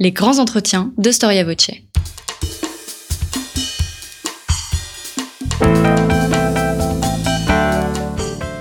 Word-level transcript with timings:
Les 0.00 0.12
grands 0.12 0.38
entretiens 0.38 0.92
de 0.96 1.10
Storia 1.10 1.42
Voce. 1.42 1.72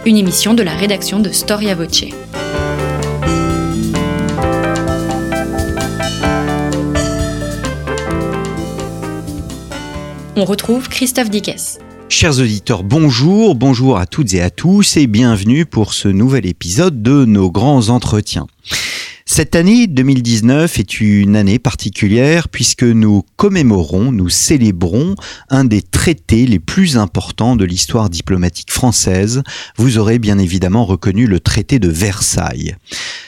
Une 0.08 0.18
émission 0.18 0.56
de 0.56 0.64
la 0.64 0.74
rédaction 0.74 1.20
de 1.20 1.30
Storia 1.30 1.76
Voce. 1.76 2.06
On 10.36 10.44
retrouve 10.44 10.90
Christophe 10.90 11.30
Dickès. 11.30 11.78
Chers 12.10 12.40
auditeurs, 12.40 12.82
bonjour, 12.82 13.54
bonjour 13.54 14.00
à 14.00 14.08
toutes 14.08 14.34
et 14.34 14.42
à 14.42 14.50
tous 14.50 14.98
et 14.98 15.06
bienvenue 15.06 15.68
pour 15.68 15.94
ce 15.94 16.08
nouvel 16.08 16.48
épisode 16.48 17.04
de 17.04 17.26
nos 17.26 17.52
grands 17.52 17.90
entretiens. 17.90 18.48
Cette 19.30 19.58
année 19.58 19.88
2019 19.88 20.80
est 20.80 21.02
une 21.02 21.36
année 21.36 21.60
particulière 21.60 22.48
puisque 22.48 22.84
nous 22.84 23.24
commémorons, 23.36 24.14
nous 24.14 24.30
célébrons 24.30 25.16
un 25.50 25.66
des 25.66 25.82
traités 25.82 26.48
les 26.48 26.60
plus 26.60 26.98
importants 26.98 27.58
de 27.58 27.66
l'histoire 27.66 28.10
diplomatique 28.10 28.72
française. 28.72 29.44
Vous 29.76 29.98
aurez 29.98 30.18
bien 30.18 30.40
évidemment 30.40 30.86
reconnu 30.86 31.28
le 31.28 31.42
traité 31.42 31.78
de 31.78 31.90
Versailles. 31.90 32.78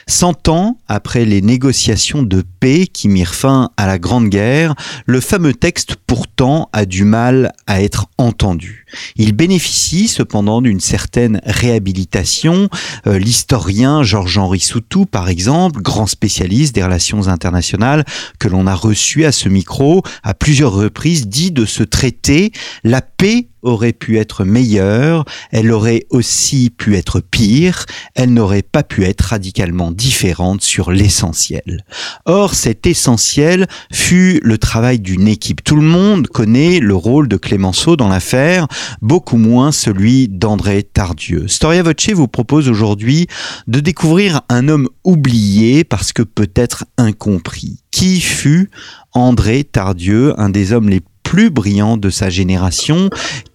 Cent 0.08 0.48
ans 0.48 0.80
après 0.88 1.26
les 1.26 1.42
négociations 1.42 2.24
de 2.24 2.44
paix 2.62 2.88
qui 2.88 3.10
mirent 3.10 3.36
fin 3.36 3.70
à 3.76 3.86
la 3.86 4.00
Grande 4.00 4.30
Guerre, 4.30 4.76
le 5.06 5.20
fameux 5.20 5.54
texte 5.54 5.98
pourtant 6.08 6.70
a 6.72 6.86
du 6.86 7.04
mal 7.04 7.52
à 7.68 7.84
être 7.84 8.08
entendu. 8.18 8.86
Il 9.16 9.34
bénéficie 9.34 10.08
cependant 10.08 10.62
d'une 10.62 10.80
certaine 10.80 11.42
réhabilitation. 11.46 12.70
Euh, 13.08 13.20
l'historien 13.20 14.04
Georges-Henri 14.04 14.60
Soutou, 14.60 15.06
par 15.06 15.30
exemple, 15.30 15.82
grand 15.82 16.08
spécialiste 16.08 16.76
des 16.76 16.84
relations 16.84 17.28
internationales 17.28 18.06
que 18.40 18.48
l'on 18.48 18.68
a 18.68 18.76
reçu 18.76 19.26
à 19.26 19.32
ce 19.32 19.50
micro 19.50 20.04
à 20.24 20.34
plusieurs 20.34 20.74
reprises, 20.74 21.28
dit 21.28 21.52
de 21.52 21.66
ce 21.66 21.84
traité 21.84 22.52
la 22.84 23.02
paix 23.02 23.48
aurait 23.62 23.94
pu 23.94 24.18
être 24.18 24.44
meilleure, 24.44 25.26
elle 25.52 25.72
aurait 25.72 26.06
aussi 26.10 26.70
pu 26.70 26.96
être 26.96 27.20
pire, 27.20 27.86
elle 28.16 28.34
n'aurait 28.34 28.62
pas 28.62 28.84
pu 28.84 29.06
être 29.06 29.22
radicalement 29.22 29.92
différente 29.92 30.62
sur 30.62 30.92
l'essentiel. 30.92 31.86
Or, 32.26 32.54
cet 32.54 32.86
essentiel 32.86 33.68
fut 33.92 34.40
le 34.44 34.58
travail 34.58 35.00
d'une 35.00 35.28
équipe. 35.28 35.64
Tout 35.64 35.76
le 35.76 35.82
monde 35.82 36.28
connaît 36.28 36.80
le 36.80 36.96
rôle 36.96 37.28
de 37.28 37.38
Clémenceau 37.38 37.96
dans 37.96 38.08
l'affaire, 38.08 38.68
beaucoup 39.02 39.38
moins 39.38 39.72
celui 39.72 40.28
d'André 40.28 40.84
Tardieu. 40.84 41.48
Storia 41.48 41.84
Voce 41.84 42.10
vous 42.14 42.28
propose 42.28 42.70
aujourd'hui 42.70 43.28
de 43.68 43.80
découvrir 43.80 44.42
un 44.50 44.68
homme 44.68 44.88
oublié 45.04 45.84
parce 45.84 46.14
que 46.14 46.24
peut-être 46.24 46.86
incompris. 46.98 47.80
Qui 47.92 48.22
fut 48.22 48.70
André 49.14 49.64
Tardieu, 49.64 50.40
un 50.40 50.50
des 50.50 50.74
hommes 50.74 50.90
les 50.90 51.02
plus 51.30 51.52
brillant 51.52 51.96
de 51.96 52.10
sa 52.10 52.32
génération. 52.32 53.12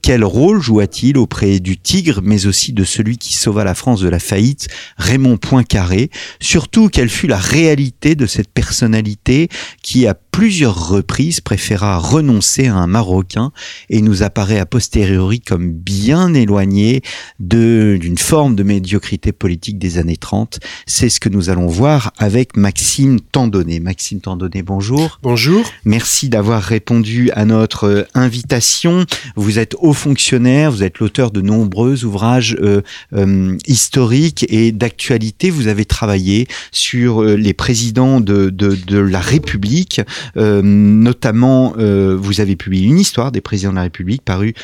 Quel 0.06 0.22
rôle 0.22 0.60
joua-t-il 0.60 1.16
auprès 1.16 1.60
du 1.60 1.78
Tigre, 1.78 2.20
mais 2.22 2.44
aussi 2.44 2.74
de 2.74 2.84
celui 2.84 3.16
qui 3.16 3.32
sauva 3.32 3.64
la 3.64 3.74
France 3.74 4.02
de 4.02 4.08
la 4.10 4.18
faillite, 4.18 4.68
Raymond 4.98 5.38
Poincaré? 5.38 6.10
Surtout, 6.42 6.90
quelle 6.90 7.08
fut 7.08 7.26
la 7.26 7.38
réalité 7.38 8.14
de 8.14 8.26
cette 8.26 8.52
personnalité 8.52 9.48
qui, 9.82 10.06
à 10.06 10.12
plusieurs 10.12 10.88
reprises, 10.88 11.40
préféra 11.40 11.96
renoncer 11.96 12.66
à 12.66 12.74
un 12.74 12.86
Marocain 12.86 13.50
et 13.88 14.02
nous 14.02 14.22
apparaît 14.22 14.58
a 14.58 14.66
posteriori 14.66 15.40
comme 15.40 15.72
bien 15.72 16.34
éloigné 16.34 17.00
d'une 17.40 18.18
forme 18.18 18.56
de 18.56 18.62
médiocrité 18.62 19.32
politique 19.32 19.78
des 19.78 19.96
années 19.96 20.18
30. 20.18 20.58
C'est 20.86 21.08
ce 21.08 21.18
que 21.18 21.30
nous 21.30 21.48
allons 21.48 21.68
voir 21.68 22.12
avec 22.18 22.58
Maxime 22.58 23.20
Tandonnet. 23.20 23.80
Maxime 23.80 24.20
Tandonnet, 24.20 24.62
bonjour. 24.62 25.18
Bonjour. 25.22 25.64
Merci 25.86 26.28
d'avoir 26.28 26.62
répondu 26.62 27.30
à 27.30 27.46
notre 27.46 28.06
invitation. 28.12 29.06
Vous 29.36 29.58
êtes 29.58 29.76
haut 29.78 29.93
fonctionnaire, 29.94 30.70
vous 30.70 30.82
êtes 30.82 30.98
l'auteur 30.98 31.30
de 31.30 31.40
nombreux 31.40 32.04
ouvrages 32.04 32.56
euh, 32.60 32.82
euh, 33.14 33.56
historiques 33.66 34.46
et 34.48 34.72
d'actualité. 34.72 35.50
Vous 35.50 35.68
avez 35.68 35.84
travaillé 35.84 36.46
sur 36.72 37.22
les 37.22 37.54
présidents 37.54 38.20
de, 38.20 38.50
de, 38.50 38.76
de 38.86 38.98
la 38.98 39.20
République, 39.20 40.00
notamment 40.36 41.74
vous 41.76 42.40
avez 42.40 42.56
publié 42.56 42.86
une 42.86 42.98
histoire 42.98 43.32
des 43.32 43.40
présidents 43.40 43.70
de 43.70 43.76
la 43.76 43.82
République 43.82 44.22
parue 44.22 44.54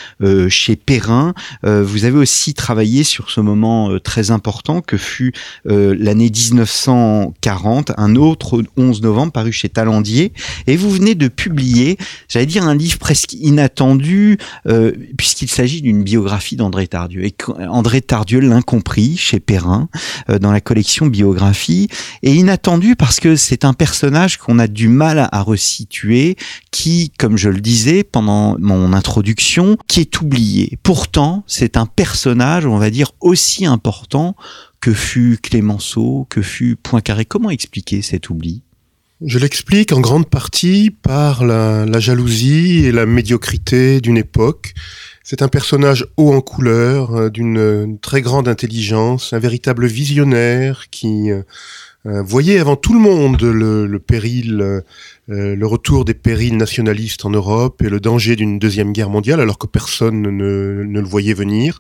chez 0.48 0.76
Perrin. 0.76 1.34
vous 1.62 2.04
avez 2.04 2.18
aussi 2.18 2.54
travaillé 2.54 3.04
sur 3.04 3.30
ce 3.30 3.40
moment 3.40 3.98
très 4.02 4.30
important 4.30 4.80
que 4.80 4.96
fut 4.96 5.32
l'année 5.64 6.30
1940, 6.30 7.92
un 7.96 8.16
autre 8.16 8.62
11 8.76 9.02
novembre 9.02 9.32
paru 9.32 9.52
chez 9.52 9.68
Talandier. 9.68 10.32
Et 10.66 10.76
vous 10.76 10.90
venez 10.90 11.14
de 11.14 11.28
publier, 11.28 11.96
j'allais 12.28 12.46
dire 12.46 12.64
un 12.64 12.74
livre 12.74 12.98
presque 12.98 13.32
inattendu, 13.32 14.38
euh, 14.66 14.92
puisqu'il 15.20 15.50
s'agit 15.50 15.82
d'une 15.82 16.02
biographie 16.02 16.56
d'André 16.56 16.86
Tardieu. 16.86 17.26
Et 17.26 17.34
André 17.68 18.00
Tardieu, 18.00 18.40
l'incompris, 18.40 19.18
chez 19.18 19.38
Perrin, 19.38 19.90
euh, 20.30 20.38
dans 20.38 20.50
la 20.50 20.62
collection 20.62 21.08
biographie, 21.08 21.88
et 22.22 22.32
inattendu 22.32 22.96
parce 22.96 23.20
que 23.20 23.36
c'est 23.36 23.66
un 23.66 23.74
personnage 23.74 24.38
qu'on 24.38 24.58
a 24.58 24.66
du 24.66 24.88
mal 24.88 25.28
à 25.30 25.42
resituer, 25.42 26.36
qui, 26.70 27.12
comme 27.18 27.36
je 27.36 27.50
le 27.50 27.60
disais 27.60 28.02
pendant 28.02 28.56
mon 28.60 28.94
introduction, 28.94 29.76
qui 29.88 30.00
est 30.00 30.22
oublié. 30.22 30.78
Pourtant, 30.82 31.44
c'est 31.46 31.76
un 31.76 31.84
personnage, 31.84 32.64
on 32.64 32.78
va 32.78 32.88
dire, 32.88 33.12
aussi 33.20 33.66
important 33.66 34.36
que 34.80 34.94
fut 34.94 35.38
Clémenceau, 35.42 36.26
que 36.30 36.40
fut 36.40 36.76
Poincaré. 36.76 37.26
Comment 37.26 37.50
expliquer 37.50 38.00
cet 38.00 38.30
oubli? 38.30 38.62
Je 39.22 39.38
l'explique 39.38 39.92
en 39.92 40.00
grande 40.00 40.30
partie 40.30 40.90
par 40.90 41.44
la, 41.44 42.00
jalousie 42.00 42.86
et 42.86 42.90
la 42.90 43.04
médiocrité 43.04 44.00
d'une 44.00 44.16
époque. 44.16 44.72
C'est 45.22 45.42
un 45.42 45.48
personnage 45.48 46.06
haut 46.16 46.32
en 46.32 46.40
couleur, 46.40 47.14
euh, 47.14 47.30
d'une 47.30 47.98
très 48.00 48.22
grande 48.22 48.48
intelligence, 48.48 49.32
un 49.32 49.38
véritable 49.38 49.86
visionnaire 49.86 50.88
qui 50.90 51.30
euh, 51.30 51.42
euh, 52.06 52.22
voyait 52.22 52.58
avant 52.58 52.76
tout 52.76 52.94
le 52.94 53.00
monde 53.00 53.42
le, 53.42 53.98
péril, 53.98 54.82
le 55.28 55.66
retour 55.66 56.06
des 56.06 56.14
périls 56.14 56.56
nationalistes 56.56 57.26
en 57.26 57.30
Europe 57.30 57.82
et 57.82 57.90
le 57.90 58.00
danger 58.00 58.34
d'une 58.34 58.58
deuxième 58.58 58.92
guerre 58.92 59.10
mondiale, 59.10 59.40
alors 59.40 59.58
que 59.58 59.66
personne 59.66 60.22
ne, 60.22 60.30
ne 60.84 61.00
le 61.00 61.06
voyait 61.06 61.34
venir. 61.34 61.78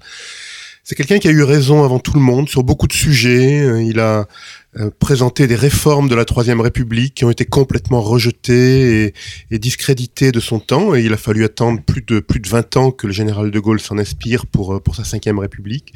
C'est 0.84 0.94
quelqu'un 0.94 1.18
qui 1.18 1.28
a 1.28 1.30
eu 1.30 1.42
raison 1.42 1.84
avant 1.84 1.98
tout 1.98 2.14
le 2.14 2.20
monde 2.20 2.48
sur 2.48 2.64
beaucoup 2.64 2.88
de 2.88 2.92
sujets. 2.92 3.84
Il 3.84 4.00
a 4.00 4.26
euh, 4.76 4.90
présenter 5.00 5.48
des 5.48 5.56
réformes 5.56 6.08
de 6.08 6.14
la 6.14 6.24
Troisième 6.24 6.60
République 6.60 7.14
qui 7.14 7.24
ont 7.24 7.30
été 7.30 7.44
complètement 7.44 8.00
rejetées 8.00 9.12
et, 9.50 9.58
discréditées 9.58 10.30
de 10.30 10.38
son 10.38 10.60
temps. 10.60 10.94
Et 10.94 11.02
il 11.02 11.12
a 11.12 11.16
fallu 11.16 11.44
attendre 11.44 11.80
plus 11.82 12.02
de, 12.02 12.20
plus 12.20 12.38
de 12.38 12.48
20 12.48 12.76
ans 12.76 12.90
que 12.92 13.08
le 13.08 13.12
général 13.12 13.50
de 13.50 13.58
Gaulle 13.58 13.80
s'en 13.80 13.98
inspire 13.98 14.46
pour, 14.46 14.74
euh, 14.74 14.80
pour 14.80 14.94
sa 14.94 15.04
Cinquième 15.04 15.40
République. 15.40 15.92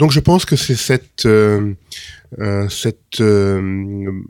Donc 0.00 0.12
je 0.12 0.20
pense 0.20 0.46
que 0.46 0.56
c'est 0.56 0.76
cette, 0.76 1.26
euh, 1.26 1.74
euh 2.38 2.68
cette 2.70 3.20
euh, 3.20 4.22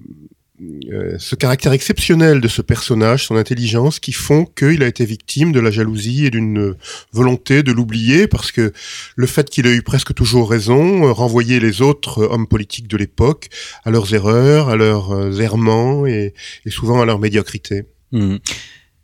ce 1.19 1.34
caractère 1.37 1.72
exceptionnel 1.72 2.41
de 2.41 2.48
ce 2.48 2.60
personnage, 2.60 3.26
son 3.26 3.37
intelligence, 3.37 3.98
qui 3.98 4.12
font 4.12 4.44
qu'il 4.44 4.82
a 4.82 4.87
été 4.87 5.04
victime 5.04 5.53
de 5.53 5.60
la 5.60 5.71
jalousie 5.71 6.26
et 6.26 6.31
d'une 6.31 6.75
volonté 7.12 7.62
de 7.62 7.72
l'oublier, 7.72 8.26
parce 8.26 8.53
que 8.53 8.72
le 9.16 9.26
fait 9.26 9.49
qu'il 9.49 9.66
ait 9.66 9.75
eu 9.75 9.82
presque 9.82 10.15
toujours 10.15 10.50
raison 10.50 11.06
euh, 11.06 11.12
renvoyait 11.12 11.60
les 11.60 11.82
autres 11.82 12.22
hommes 12.22 12.47
politiques 12.47 12.88
de 12.88 12.97
l'époque 12.97 13.49
à 13.84 13.91
leurs 13.91 14.15
erreurs, 14.15 14.69
à 14.69 14.76
leurs 14.76 15.12
euh, 15.12 15.41
errements 15.41 16.06
et, 16.06 16.34
souvent 16.69 17.00
à 17.00 17.04
leur 17.04 17.19
médiocrité. 17.19 17.84
Hmm. 18.12 18.37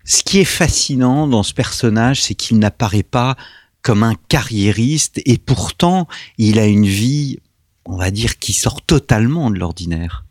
Ce 0.05 0.23
qui 0.23 0.39
est 0.39 0.45
fascinant 0.45 1.27
dans 1.27 1.43
ce 1.43 1.55
personnage, 1.55 2.23
c'est 2.23 2.35
qu'il 2.35 2.59
n'apparaît 2.59 3.03
pas 3.03 3.37
comme 3.83 4.03
un 4.03 4.15
carriériste, 4.29 5.21
et 5.25 5.39
pourtant 5.39 6.09
il 6.39 6.59
a 6.59 6.67
une 6.67 6.87
vie, 6.87 7.39
on 7.85 7.97
va 7.97 8.11
dire, 8.11 8.39
qui 8.39 8.53
sort 8.53 8.83
totalement 8.83 9.51
de 9.51 9.59
l'ordinaire. 9.59 10.25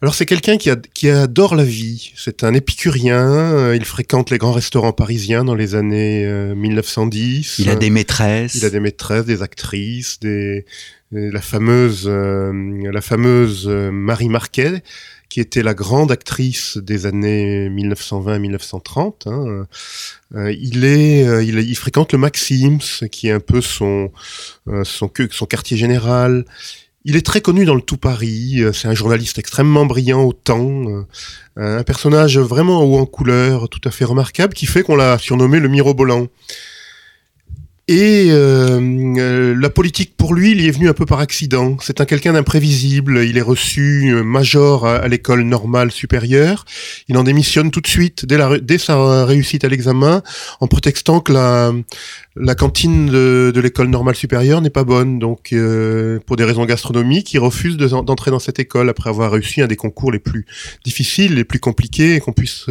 Alors 0.00 0.14
c'est 0.14 0.26
quelqu'un 0.26 0.58
qui, 0.58 0.70
qui, 0.94 1.10
adore 1.10 1.56
la 1.56 1.64
vie. 1.64 2.12
C'est 2.16 2.44
un 2.44 2.54
épicurien. 2.54 3.26
Euh, 3.26 3.76
il 3.76 3.84
fréquente 3.84 4.30
les 4.30 4.38
grands 4.38 4.52
restaurants 4.52 4.92
parisiens 4.92 5.44
dans 5.44 5.56
les 5.56 5.74
années 5.74 6.24
1910. 6.54 7.58
Euh, 7.58 7.62
il 7.64 7.68
a 7.70 7.74
des 7.74 7.90
maîtresses. 7.90 8.54
Il 8.54 8.64
a 8.64 8.70
des 8.70 8.78
maîtresses, 8.78 9.24
des 9.24 9.42
actrices, 9.42 10.20
des 10.20 10.64
la 11.10 11.40
fameuse 11.40 12.04
euh, 12.06 12.52
la 12.92 13.00
fameuse 13.00 13.66
Marie 13.66 14.28
Marquet 14.28 14.82
qui 15.30 15.40
était 15.40 15.62
la 15.62 15.74
grande 15.74 16.12
actrice 16.12 16.76
des 16.76 17.06
années 17.06 17.68
1920-1930. 17.70 19.26
Hein. 19.26 19.66
il 20.50 20.84
est, 20.84 21.44
il, 21.44 21.58
il, 21.58 21.76
fréquente 21.76 22.12
le 22.12 22.18
Maxims, 22.18 22.78
qui 23.10 23.28
est 23.28 23.32
un 23.32 23.40
peu 23.40 23.60
son 23.60 24.10
son, 24.84 25.10
son 25.30 25.46
quartier 25.46 25.76
général. 25.76 26.44
Il 27.08 27.16
est 27.16 27.24
très 27.24 27.40
connu 27.40 27.64
dans 27.64 27.74
le 27.74 27.80
tout 27.80 27.96
Paris. 27.96 28.56
Euh, 28.58 28.74
c'est 28.74 28.86
un 28.86 28.94
journaliste 28.94 29.38
extrêmement 29.38 29.86
brillant 29.86 30.24
au 30.24 30.34
temps, 30.34 30.84
euh, 30.88 31.04
un 31.56 31.82
personnage 31.82 32.36
vraiment 32.36 32.84
haut 32.84 32.98
en 32.98 33.06
couleur, 33.06 33.70
tout 33.70 33.80
à 33.86 33.90
fait 33.90 34.04
remarquable, 34.04 34.52
qui 34.52 34.66
fait 34.66 34.82
qu'on 34.82 34.94
l'a 34.94 35.16
surnommé 35.16 35.58
le 35.58 35.68
mirobolant. 35.68 36.26
Et 37.90 38.26
euh, 38.28 38.78
euh, 39.18 39.56
la 39.58 39.70
politique, 39.70 40.14
pour 40.14 40.34
lui, 40.34 40.50
il 40.50 40.60
y 40.60 40.68
est 40.68 40.70
venu 40.70 40.90
un 40.90 40.92
peu 40.92 41.06
par 41.06 41.20
accident. 41.20 41.78
C'est 41.80 42.02
un 42.02 42.04
quelqu'un 42.04 42.34
d'imprévisible. 42.34 43.24
Il 43.24 43.38
est 43.38 43.42
reçu 43.42 44.14
major 44.22 44.86
à, 44.86 45.08
l'école 45.08 45.40
normale 45.40 45.90
supérieure. 45.90 46.66
Il 47.08 47.16
en 47.16 47.24
démissionne 47.24 47.70
tout 47.70 47.80
de 47.80 47.86
suite, 47.86 48.26
dès 48.26 48.76
sa 48.76 49.24
réussite 49.24 49.64
à 49.64 49.68
l'examen, 49.68 50.22
en 50.60 50.66
prétextant 50.66 51.20
que 51.20 51.32
la, 51.32 51.72
la 52.40 52.54
cantine 52.54 53.06
de, 53.06 53.52
de 53.54 53.60
l'école 53.60 53.88
normale 53.88 54.14
supérieure 54.14 54.60
n'est 54.60 54.70
pas 54.70 54.84
bonne. 54.84 55.18
Donc, 55.18 55.54
pour 56.26 56.36
des 56.36 56.44
raisons 56.44 56.64
gastronomiques, 56.64 57.32
il 57.34 57.38
refuse 57.38 57.76
d'entrer 57.76 58.30
dans 58.30 58.38
cette 58.38 58.58
école 58.58 58.88
après 58.88 59.10
avoir 59.10 59.32
réussi 59.32 59.60
un 59.60 59.66
des 59.66 59.76
concours 59.76 60.12
les 60.12 60.18
plus 60.18 60.46
difficiles, 60.84 61.34
les 61.34 61.44
plus 61.44 61.58
compliqués 61.60 62.20
qu'on 62.20 62.32
puisse 62.32 62.66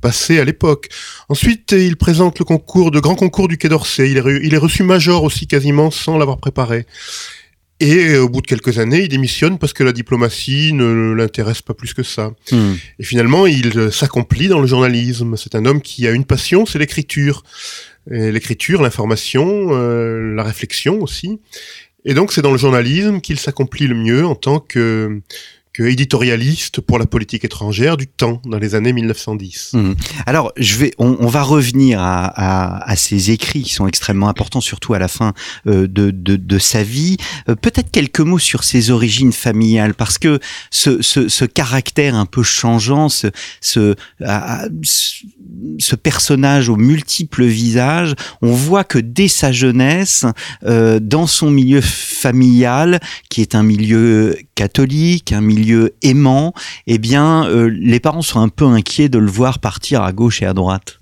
passer 0.00 0.38
à 0.38 0.44
l'époque. 0.44 0.88
Ensuite, 1.28 1.72
il 1.72 1.96
présente 1.96 2.38
le 2.38 2.44
concours, 2.44 2.90
de 2.90 3.00
grand 3.00 3.14
concours 3.14 3.48
du 3.48 3.58
Quai 3.58 3.68
d'Orsay. 3.68 4.10
Il 4.10 4.18
est, 4.18 4.40
il 4.42 4.54
est 4.54 4.58
reçu 4.58 4.82
major 4.82 5.22
aussi 5.22 5.46
quasiment 5.46 5.90
sans 5.90 6.18
l'avoir 6.18 6.38
préparé. 6.38 6.86
Et 7.80 8.16
au 8.16 8.28
bout 8.28 8.42
de 8.42 8.46
quelques 8.46 8.78
années, 8.78 9.04
il 9.04 9.08
démissionne 9.08 9.58
parce 9.58 9.72
que 9.72 9.82
la 9.82 9.92
diplomatie 9.92 10.74
ne 10.74 11.14
l'intéresse 11.14 11.62
pas 11.62 11.72
plus 11.72 11.94
que 11.94 12.02
ça. 12.02 12.32
Hmm. 12.52 12.74
Et 12.98 13.04
finalement, 13.04 13.46
il 13.46 13.90
s'accomplit 13.90 14.48
dans 14.48 14.60
le 14.60 14.66
journalisme. 14.66 15.34
C'est 15.38 15.54
un 15.54 15.64
homme 15.64 15.80
qui 15.80 16.06
a 16.06 16.10
une 16.10 16.26
passion, 16.26 16.66
c'est 16.66 16.78
l'écriture. 16.78 17.42
L'écriture, 18.10 18.82
l'information, 18.82 19.68
euh, 19.70 20.34
la 20.34 20.42
réflexion 20.42 21.00
aussi. 21.00 21.40
Et 22.04 22.14
donc, 22.14 22.32
c'est 22.32 22.42
dans 22.42 22.50
le 22.50 22.58
journalisme 22.58 23.20
qu'il 23.20 23.38
s'accomplit 23.38 23.86
le 23.86 23.94
mieux 23.94 24.26
en 24.26 24.34
tant 24.34 24.58
que 24.58 25.20
que 25.72 25.84
éditorialiste 25.84 26.80
pour 26.80 26.98
la 26.98 27.06
politique 27.06 27.44
étrangère 27.44 27.96
du 27.96 28.06
temps 28.08 28.42
dans 28.44 28.58
les 28.58 28.74
années 28.74 28.92
1910. 28.92 29.72
Mmh. 29.74 29.92
Alors, 30.26 30.52
je 30.56 30.76
vais, 30.76 30.92
on, 30.98 31.26
va 31.26 31.42
revenir 31.42 32.00
à, 32.00 32.90
à, 32.90 32.96
ces 32.96 33.30
écrits 33.30 33.62
qui 33.62 33.72
sont 33.72 33.86
extrêmement 33.86 34.28
importants, 34.28 34.60
surtout 34.60 34.94
à 34.94 34.98
la 34.98 35.08
fin 35.08 35.32
euh, 35.66 35.86
de, 35.88 36.58
sa 36.58 36.82
vie. 36.82 37.16
Euh, 37.48 37.54
peut-être 37.54 37.90
quelques 37.90 38.20
mots 38.20 38.38
sur 38.38 38.64
ses 38.64 38.90
origines 38.90 39.32
familiales, 39.32 39.94
parce 39.94 40.18
que 40.18 40.40
ce, 40.70 41.44
caractère 41.44 42.14
un 42.14 42.26
peu 42.26 42.42
changeant, 42.42 43.08
ce 43.08 43.94
personnage 46.02 46.68
aux 46.68 46.76
multiples 46.76 47.44
visages, 47.44 48.14
on 48.42 48.52
voit 48.52 48.84
que 48.84 48.98
dès 48.98 49.28
sa 49.28 49.52
jeunesse, 49.52 50.24
euh, 50.64 50.98
dans 51.00 51.26
son 51.26 51.50
milieu 51.50 51.80
familial, 51.80 53.00
qui 53.28 53.40
est 53.40 53.54
un 53.54 53.62
milieu 53.62 54.36
catholique, 54.60 55.32
un 55.32 55.40
milieu 55.40 55.94
aimant, 56.02 56.52
eh 56.86 56.98
bien, 56.98 57.48
euh, 57.48 57.70
les 57.72 57.98
parents 57.98 58.20
sont 58.20 58.40
un 58.40 58.50
peu 58.50 58.66
inquiets 58.66 59.08
de 59.08 59.16
le 59.16 59.30
voir 59.30 59.58
partir 59.58 60.02
à 60.02 60.12
gauche 60.12 60.42
et 60.42 60.44
à 60.44 60.52
droite. 60.52 61.00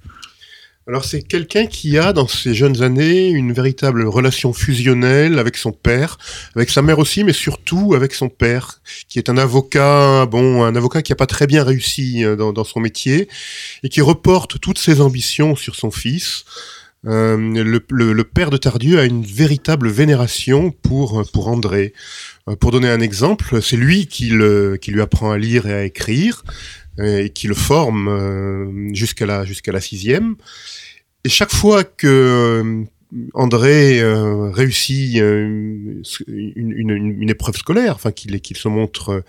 Alors 0.86 1.04
c'est 1.04 1.22
quelqu'un 1.22 1.66
qui 1.66 1.98
a 1.98 2.12
dans 2.12 2.28
ses 2.28 2.54
jeunes 2.54 2.82
années 2.82 3.26
une 3.30 3.52
véritable 3.52 4.06
relation 4.06 4.52
fusionnelle 4.52 5.40
avec 5.40 5.56
son 5.56 5.72
père, 5.72 6.18
avec 6.54 6.70
sa 6.70 6.82
mère 6.82 7.00
aussi, 7.00 7.24
mais 7.24 7.32
surtout 7.32 7.94
avec 7.96 8.14
son 8.14 8.28
père, 8.28 8.80
qui 9.08 9.18
est 9.18 9.28
un 9.28 9.36
avocat, 9.36 10.26
bon, 10.26 10.62
un 10.62 10.76
avocat 10.76 11.02
qui 11.02 11.12
a 11.12 11.16
pas 11.16 11.26
très 11.26 11.48
bien 11.48 11.64
réussi 11.64 12.24
euh, 12.24 12.36
dans, 12.36 12.64
son 12.64 12.78
métier 12.78 13.28
et 13.82 13.88
qui 13.88 14.00
reporte 14.00 14.60
toutes 14.60 14.78
ses 14.78 15.00
ambitions 15.00 15.56
sur 15.56 15.74
son 15.74 15.90
fils. 15.90 16.44
Euh, 17.06 17.36
le, 17.36 18.24
père 18.24 18.50
de 18.50 18.56
Tardieu 18.56 18.98
a 18.98 19.04
une 19.04 19.24
véritable 19.24 19.88
vénération 19.88 20.70
pour 20.70 21.24
pour 21.32 21.48
André. 21.48 21.92
Euh, 22.48 22.56
pour 22.56 22.70
donner 22.70 22.88
un 22.88 23.00
exemple, 23.00 23.60
c'est 23.62 23.76
lui 23.76 24.06
qui, 24.06 24.28
lui 24.30 25.00
apprend 25.00 25.30
à 25.30 25.38
lire 25.38 25.66
et 25.66 25.74
à 25.74 25.84
écrire 25.84 26.44
euh, 26.98 27.24
et 27.24 27.30
qui 27.30 27.46
le 27.46 27.54
forme 27.54 28.08
euh, 28.08 28.94
jusqu'à 28.94 29.26
la 29.26 29.44
jusqu'à 29.44 29.72
la 29.72 29.80
sixième. 29.80 30.36
Et 31.24 31.28
chaque 31.28 31.52
fois 31.52 31.84
que 31.84 32.84
André 33.34 34.02
réussit 34.52 35.16
une, 35.16 36.02
une, 36.26 37.30
épreuve 37.30 37.56
scolaire, 37.56 37.94
enfin 37.94 38.12
qu'il 38.12 38.56
se 38.56 38.68
montre 38.68 39.22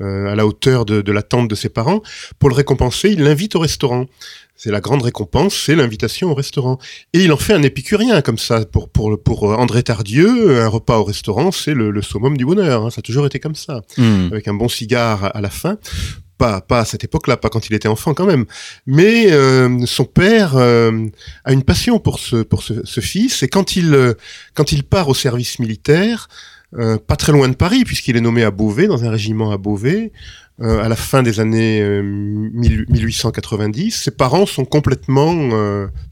à 0.00 0.34
la 0.34 0.46
hauteur 0.46 0.84
de, 0.84 1.00
de 1.00 1.12
l'attente 1.12 1.48
de 1.48 1.54
ses 1.54 1.68
parents, 1.68 2.02
pour 2.38 2.48
le 2.50 2.54
récompenser, 2.54 3.10
il 3.10 3.22
l'invite 3.22 3.54
au 3.54 3.60
restaurant. 3.60 4.06
C'est 4.62 4.70
la 4.70 4.80
grande 4.80 5.02
récompense, 5.02 5.56
c'est 5.56 5.74
l'invitation 5.74 6.30
au 6.30 6.34
restaurant. 6.34 6.78
Et 7.12 7.24
il 7.24 7.32
en 7.32 7.36
fait 7.36 7.52
un 7.52 7.64
épicurien 7.64 8.22
comme 8.22 8.38
ça. 8.38 8.64
Pour, 8.64 8.88
pour, 8.88 9.20
pour 9.20 9.42
André 9.58 9.82
Tardieu, 9.82 10.60
un 10.60 10.68
repas 10.68 10.98
au 10.98 11.02
restaurant, 11.02 11.50
c'est 11.50 11.74
le, 11.74 12.00
summum 12.00 12.36
du 12.36 12.44
bonheur. 12.44 12.86
Hein. 12.86 12.90
Ça 12.90 13.00
a 13.00 13.02
toujours 13.02 13.26
été 13.26 13.40
comme 13.40 13.56
ça. 13.56 13.82
Hmm. 13.98 14.28
Avec 14.30 14.46
un 14.46 14.54
bon 14.54 14.68
cigare 14.68 15.34
à 15.34 15.40
la 15.40 15.50
fin. 15.50 15.78
Pas, 16.42 16.80
à 16.80 16.84
cette 16.84 17.04
époque-là, 17.04 17.36
pas 17.36 17.48
quand 17.50 17.68
il 17.68 17.74
était 17.74 17.86
enfant 17.86 18.14
quand 18.14 18.26
même. 18.26 18.46
Mais 18.86 19.30
euh, 19.30 19.86
son 19.86 20.04
père 20.04 20.56
euh, 20.56 21.06
a 21.44 21.52
une 21.52 21.62
passion 21.62 22.00
pour 22.00 22.18
ce, 22.18 22.42
pour 22.42 22.64
ce, 22.64 23.00
fils. 23.00 23.44
Et 23.44 23.48
quand 23.48 23.76
il, 23.76 23.94
euh, 23.94 24.14
quand 24.54 24.72
il 24.72 24.82
part 24.82 25.08
au 25.08 25.14
service 25.14 25.60
militaire, 25.60 26.28
pas 27.06 27.16
très 27.16 27.32
loin 27.32 27.48
de 27.50 27.54
Paris, 27.54 27.84
puisqu'il 27.84 28.16
est 28.16 28.22
nommé 28.22 28.42
à 28.44 28.50
Beauvais, 28.50 28.86
dans 28.86 29.04
un 29.04 29.10
régiment 29.10 29.52
à 29.52 29.58
Beauvais, 29.58 30.10
euh, 30.60 30.82
à 30.82 30.88
la 30.88 30.96
fin 30.96 31.22
des 31.22 31.40
années 31.40 31.82
1890. 32.02 33.94
Euh, 33.94 34.02
Ses 34.04 34.10
parents 34.10 34.46
sont 34.46 34.64
complètement 34.64 35.50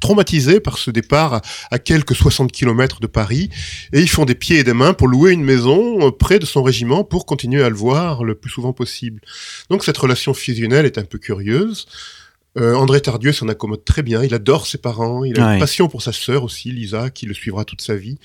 traumatisés 0.01 0.61
par 0.61 0.79
ce 0.79 0.91
départ 0.91 1.43
à, 1.71 1.79
quelques 1.79 2.15
60 2.15 2.51
kilomètres 2.51 3.01
de 3.01 3.07
Paris, 3.07 3.51
et 3.93 4.01
ils 4.01 4.09
font 4.09 4.25
des 4.25 4.35
pieds 4.35 4.59
et 4.59 4.65
des 4.65 4.73
mains 4.73 4.95
pour 4.95 5.09
louer 5.09 5.33
une 5.33 5.45
maison 5.45 6.11
près 6.13 6.39
de 6.39 6.47
son 6.47 6.63
régiment 6.63 7.05
pour 7.05 7.27
continuer 7.27 7.63
à 7.63 7.69
le 7.69 7.77
voir 7.77 8.25
le 8.25 8.35
plus 8.35 8.51
souvent 8.51 8.73
possible. 8.73 9.21
Donc 9.69 9.85
cette 9.85 9.99
relation 9.99 10.35
fusionnelle 10.35 10.87
est 10.87 10.99
un 10.99 11.05
peu 11.05 11.19
curieuse. 11.19 11.87
Euh, 12.59 12.75
André 12.75 13.01
Tardieu 13.01 13.33
s'en 13.33 13.49
accommode 13.49 13.85
très 13.85 14.03
bien. 14.03 14.25
Il 14.25 14.35
adore 14.35 14.67
ses 14.67 14.79
parents. 14.79 15.25
Il 15.25 15.39
a 15.41 15.55
une 15.55 15.61
passion 15.61 15.89
pour 15.89 16.03
sa 16.03 16.13
sœur 16.13 16.43
aussi, 16.43 16.73
Lisa, 16.73 17.11
qui 17.11 17.27
le 17.27 17.35
suivra 17.35 17.65
toute 17.65 17.81
sa 17.81 17.95
vie. 17.95 18.19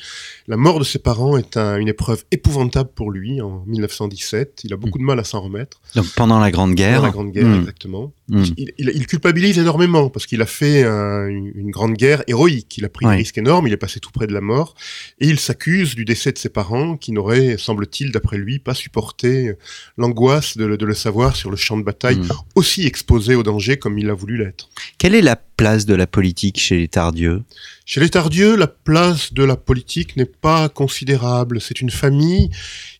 La 0.47 0.57
mort 0.57 0.79
de 0.79 0.83
ses 0.83 0.97
parents 0.97 1.37
est 1.37 1.57
une 1.57 1.87
épreuve 1.87 2.23
épouvantable 2.31 2.89
pour 2.95 3.11
lui 3.11 3.39
en 3.41 3.63
1917. 3.67 4.61
Il 4.63 4.73
a 4.73 4.77
beaucoup 4.77 4.97
mm. 4.97 5.01
de 5.01 5.05
mal 5.05 5.19
à 5.19 5.23
s'en 5.23 5.41
remettre. 5.41 5.79
Donc 5.93 6.07
pendant 6.15 6.39
la 6.39 6.49
Grande 6.49 6.73
Guerre. 6.73 6.95
Pendant 6.95 7.05
la 7.05 7.11
Grande 7.11 7.31
Guerre, 7.31 7.45
mm. 7.45 7.59
exactement. 7.59 8.13
Mm. 8.29 8.43
Il, 8.57 9.05
culpabilise 9.05 9.59
énormément 9.59 10.09
parce 10.09 10.25
qu'il 10.25 10.41
a 10.41 10.47
fait 10.47 10.83
une, 10.83 11.69
grande 11.69 11.93
guerre 11.93 12.23
héroïque. 12.25 12.79
Il 12.79 12.85
a 12.85 12.89
pris 12.89 13.05
des 13.05 13.11
risques 13.11 13.37
énormes. 13.37 13.67
Il 13.67 13.73
est 13.73 13.77
passé 13.77 13.99
tout 13.99 14.11
près 14.11 14.25
de 14.25 14.33
la 14.33 14.41
mort 14.41 14.73
et 15.19 15.27
il 15.27 15.39
s'accuse 15.39 15.93
du 15.93 16.05
décès 16.05 16.31
de 16.31 16.39
ses 16.39 16.49
parents 16.49 16.97
qui 16.97 17.11
n'auraient, 17.11 17.57
semble-t-il, 17.59 18.11
d'après 18.11 18.37
lui, 18.37 18.57
pas 18.57 18.73
supporté 18.73 19.53
l'angoisse 19.97 20.57
de, 20.57 20.75
de, 20.75 20.85
le 20.85 20.95
savoir 20.95 21.35
sur 21.35 21.51
le 21.51 21.57
champ 21.57 21.77
de 21.77 21.83
bataille, 21.83 22.19
aussi 22.55 22.87
exposé 22.87 23.35
au 23.35 23.43
danger 23.43 23.77
comme 23.77 23.99
il 23.99 24.09
a 24.09 24.14
voulu 24.15 24.37
l'être. 24.37 24.69
Quelle 24.97 25.15
est 25.15 25.21
la 25.21 25.35
place 25.35 25.85
de 25.85 25.93
la 25.93 26.07
politique 26.07 26.59
chez 26.59 26.77
les 26.77 26.87
Tardieux? 26.87 27.43
Chez 27.85 27.99
les 27.99 28.09
Tardieux, 28.09 28.55
la 28.55 28.67
place 28.67 29.33
de 29.33 29.43
la 29.43 29.55
politique 29.55 30.17
n'est 30.17 30.25
pas 30.25 30.69
considérable. 30.69 31.61
C'est 31.61 31.81
une 31.81 31.91
famille 31.91 32.49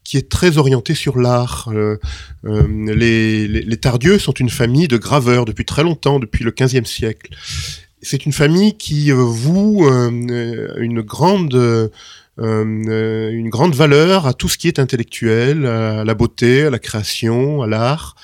qui 0.04 0.18
est 0.18 0.30
très 0.30 0.58
orientée 0.58 0.94
sur 0.94 1.18
l'art. 1.18 1.70
Euh, 1.74 1.98
euh, 2.46 2.94
les, 2.94 3.48
les, 3.48 3.78
Tardieux 3.78 4.20
sont 4.20 4.34
une 4.34 4.50
famille 4.50 4.88
de 4.88 4.98
graveurs 4.98 5.46
depuis 5.46 5.66
très 5.66 5.84
longtemps, 5.84 6.20
depuis 6.20 6.44
le 6.44 6.52
XVe 6.52 6.86
siècle. 6.86 7.36
C'est 8.02 8.26
une 8.26 8.32
famille 8.32 8.78
qui 8.78 9.12
euh, 9.12 9.16
voue 9.16 9.90
une 9.90 11.02
grande 11.02 11.92
une 12.38 13.50
grande 13.50 13.76
valeur 13.76 14.28
à 14.28 14.34
tout 14.34 14.50
ce 14.50 14.58
qui 14.58 14.68
est 14.68 14.78
intellectuel, 14.78 15.66
à 15.66 16.04
la 16.04 16.14
beauté, 16.14 16.64
à 16.64 16.70
la 16.70 16.80
création, 16.80 17.62
à 17.62 17.68
l'art 17.68 18.16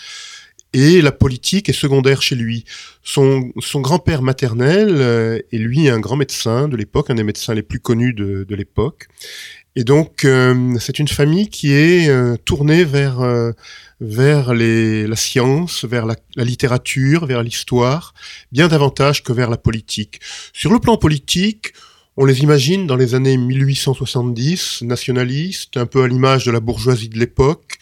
et 0.74 1.02
la 1.02 1.12
politique 1.12 1.70
est 1.70 1.74
secondaire 1.74 2.22
chez 2.22 2.36
lui. 2.36 2.66
Son, 3.04 3.52
grand-père 3.76 4.22
maternel 4.22 4.90
euh, 4.92 5.40
est 5.52 5.58
lui 5.58 5.90
un 5.90 6.00
grand 6.00 6.16
médecin 6.16 6.68
de 6.68 6.78
l'époque, 6.78 7.10
un 7.10 7.16
des 7.16 7.24
médecins 7.24 7.54
les 7.54 7.64
plus 7.64 7.80
connus 7.80 8.14
de, 8.14 8.56
l'époque. 8.56 9.08
Et 9.76 9.84
donc 9.84 10.26
euh, 10.26 10.76
c'est 10.80 11.00
une 11.00 11.08
famille 11.08 11.50
qui 11.50 11.72
est 11.72 12.10
euh, 12.10 12.36
tournée 12.38 12.84
vers 12.84 13.22
la 14.00 15.16
science, 15.16 15.86
vers 15.86 16.06
la 16.06 16.44
littérature, 16.44 17.26
vers 17.26 17.44
l'histoire, 17.44 18.14
bien 18.52 18.68
davantage 18.68 19.24
que 19.24 19.34
vers 19.34 19.50
la 19.50 19.58
politique. 19.58 20.20
Sur 20.54 20.72
le 20.72 20.80
plan 20.80 20.98
politique, 20.98 21.74
on 22.18 22.26
les 22.26 22.42
imagine 22.42 22.88
dans 22.88 22.98
les 22.98 23.16
années 23.16 23.38
1870, 23.38 24.82
nationalistes, 24.82 25.78
un 25.78 25.86
peu 25.86 26.04
à 26.04 26.08
l'image 26.08 26.46
de 26.46 26.52
la 26.52 26.60
bourgeoisie 26.60 27.08
de 27.08 27.18
l'époque, 27.18 27.78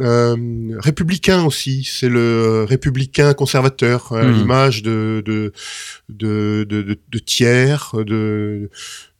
euh, 0.00 0.36
républicain 0.78 1.44
aussi, 1.44 1.84
c'est 1.84 2.08
le 2.08 2.64
républicain 2.68 3.34
conservateur, 3.34 4.12
à 4.12 4.24
hmm. 4.24 4.32
l'image 4.32 4.82
de 4.82 5.22
de, 5.24 5.52
de, 6.08 6.64
de, 6.68 6.98
de, 7.08 7.18
tiers, 7.18 7.92
de, 7.94 8.14
euh, 8.14 8.68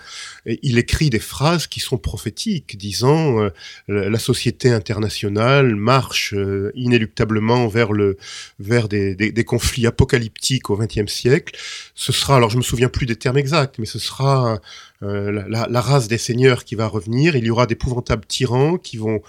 il 0.45 0.77
écrit 0.77 1.09
des 1.09 1.19
phrases 1.19 1.67
qui 1.67 1.79
sont 1.79 1.97
prophétiques, 1.97 2.77
disant 2.77 3.39
euh, 3.41 3.49
la 3.87 4.19
société 4.19 4.71
internationale 4.71 5.75
marche 5.75 6.33
euh, 6.33 6.71
inéluctablement 6.75 7.67
vers 7.67 7.93
le 7.93 8.17
vers 8.59 8.87
des, 8.87 9.15
des, 9.15 9.43
conflits 9.43 9.87
apocalyptiques 9.87 10.69
au 10.69 10.77
XXe 10.77 11.11
siècle. 11.11 11.55
Ce 11.93 12.11
sera, 12.11 12.37
alors 12.37 12.49
je 12.49 12.57
me 12.57 12.63
souviens 12.63 12.89
plus 12.89 13.05
des 13.05 13.15
termes 13.15 13.37
exacts, 13.37 13.77
mais 13.79 13.85
ce 13.85 13.99
sera 13.99 14.59
euh, 15.03 15.43
la, 15.47 15.67
la, 15.69 15.81
race 15.81 16.07
des 16.07 16.17
seigneurs 16.17 16.63
qui 16.63 16.75
va 16.75 16.87
revenir. 16.87 17.35
Il 17.35 17.45
y 17.45 17.49
aura 17.49 17.67
d'épouvantables 17.67 18.25
tyrans 18.25 18.77
qui 18.77 18.97
vont 18.97 19.21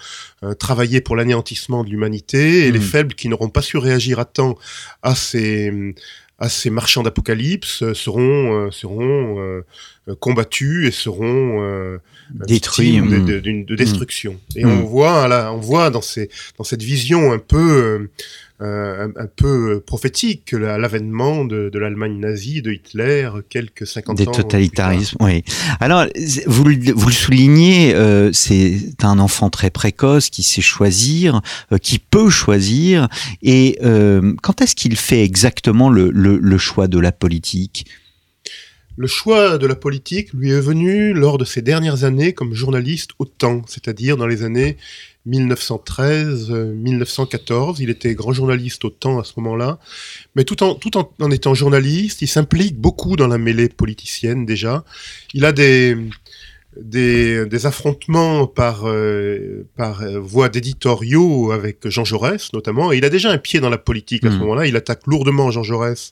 travailler 0.59 1.01
pour 1.01 1.15
l'anéantissement 1.15 1.83
de 1.83 1.89
l'humanité 1.89 2.67
et 2.67 2.71
les 2.71 2.79
mmh. 2.79 2.81
faibles 2.81 3.15
qui 3.15 3.29
n'auront 3.29 3.49
pas 3.49 3.61
su 3.61 3.77
réagir 3.77 4.19
à 4.19 4.25
temps 4.25 4.57
à 5.03 5.15
ces 5.15 5.71
à 6.39 6.49
ces 6.49 6.69
marchands 6.69 7.03
d'apocalypse 7.03 7.83
euh, 7.83 7.93
seront 7.93 8.67
euh, 8.67 8.71
seront 8.71 9.39
euh, 9.39 9.65
combattus 10.19 10.87
et 10.87 10.91
seront 10.91 11.99
détruits 12.31 13.01
de, 13.01 13.19
de, 13.19 13.39
de, 13.39 13.63
de, 13.63 13.75
destruction. 13.75 14.39
Et 14.55 14.65
on 14.65 14.83
voit 14.83 15.27
là, 15.27 15.51
on 15.53 15.59
voit 15.59 15.89
dans 15.89 16.01
ces 16.01 16.29
dans 16.57 16.63
cette 16.63 16.83
vision 16.83 17.31
un 17.31 17.39
peu 17.39 18.09
euh, 18.59 19.07
un, 19.15 19.27
peu 19.27 19.79
prophétique 19.85 20.51
l'avènement 20.51 21.45
de, 21.45 21.69
de 21.69 21.77
l'Allemagne 21.79 22.19
nazie, 22.19 22.63
de 22.63 22.71
Hitler, 22.71 23.29
quelques 23.49 23.85
50 23.85 24.19
ans. 24.19 24.23
Des 24.23 24.25
totalitarismes, 24.25 25.17
oui. 25.19 25.43
Alors, 25.79 26.07
vous, 26.47 26.63
vous 26.63 27.07
le 27.07 27.13
soulignez, 27.13 27.93
euh, 27.93 28.31
c'est 28.33 28.79
un 29.03 29.19
enfant 29.19 29.51
très 29.51 29.69
précoce 29.69 30.31
qui 30.31 30.41
sait 30.41 30.61
choisir, 30.61 31.41
euh, 31.71 31.77
qui 31.77 31.99
peut 31.99 32.31
choisir. 32.31 33.07
Et 33.43 33.77
euh, 33.83 34.33
quand 34.41 34.59
est-ce 34.61 34.75
qu'il 34.75 34.95
fait 34.95 35.23
exactement 35.23 35.91
le, 35.91 36.09
le, 36.09 36.37
le 36.37 36.57
choix 36.57 36.87
de 36.87 36.97
la 36.97 37.11
politique? 37.11 37.85
Le 38.97 39.07
choix 39.07 39.57
de 39.59 39.67
la 39.67 39.75
politique 39.75 40.33
lui 40.33 40.51
est 40.51 40.59
venu 40.59 41.13
lors 41.13 41.37
de 41.37 41.45
ses 41.45 41.61
dernières 41.61 42.03
années 42.03 42.33
comme 42.33 42.55
journaliste 42.55 43.11
au 43.19 43.25
temps, 43.25 43.61
c'est-à-dire 43.67 44.17
dans 44.17 44.25
les 44.25 44.41
années 44.41 44.75
1913-1914. 45.27 47.75
Il 47.79 47.91
était 47.91 48.15
grand 48.15 48.33
journaliste 48.33 48.83
au 48.85 48.89
temps 48.89 49.19
à 49.19 49.23
ce 49.23 49.33
moment-là. 49.37 49.77
Mais 50.35 50.45
tout 50.45 50.63
en, 50.63 50.73
tout 50.73 50.97
en, 50.97 51.29
étant 51.29 51.53
journaliste, 51.53 52.23
il 52.23 52.27
s'implique 52.27 52.79
beaucoup 52.79 53.15
dans 53.15 53.27
la 53.27 53.37
mêlée 53.37 53.69
politicienne 53.69 54.47
déjà. 54.47 54.83
Il 55.35 55.45
a 55.45 55.51
des, 55.51 55.95
des, 56.81 57.45
des 57.45 57.65
affrontements 57.67 58.47
par, 58.47 58.87
euh, 58.87 59.67
par 59.75 60.01
voie 60.19 60.49
d'éditoriaux 60.49 61.51
avec 61.51 61.87
Jean 61.87 62.03
Jaurès 62.03 62.51
notamment. 62.51 62.91
Et 62.91 62.97
il 62.97 63.05
a 63.05 63.09
déjà 63.09 63.29
un 63.29 63.37
pied 63.37 63.59
dans 63.59 63.69
la 63.69 63.77
politique 63.77 64.25
à 64.25 64.31
ce 64.31 64.37
mmh. 64.37 64.39
moment-là. 64.39 64.65
Il 64.65 64.75
attaque 64.75 65.05
lourdement 65.05 65.51
Jean 65.51 65.61
Jaurès 65.61 66.11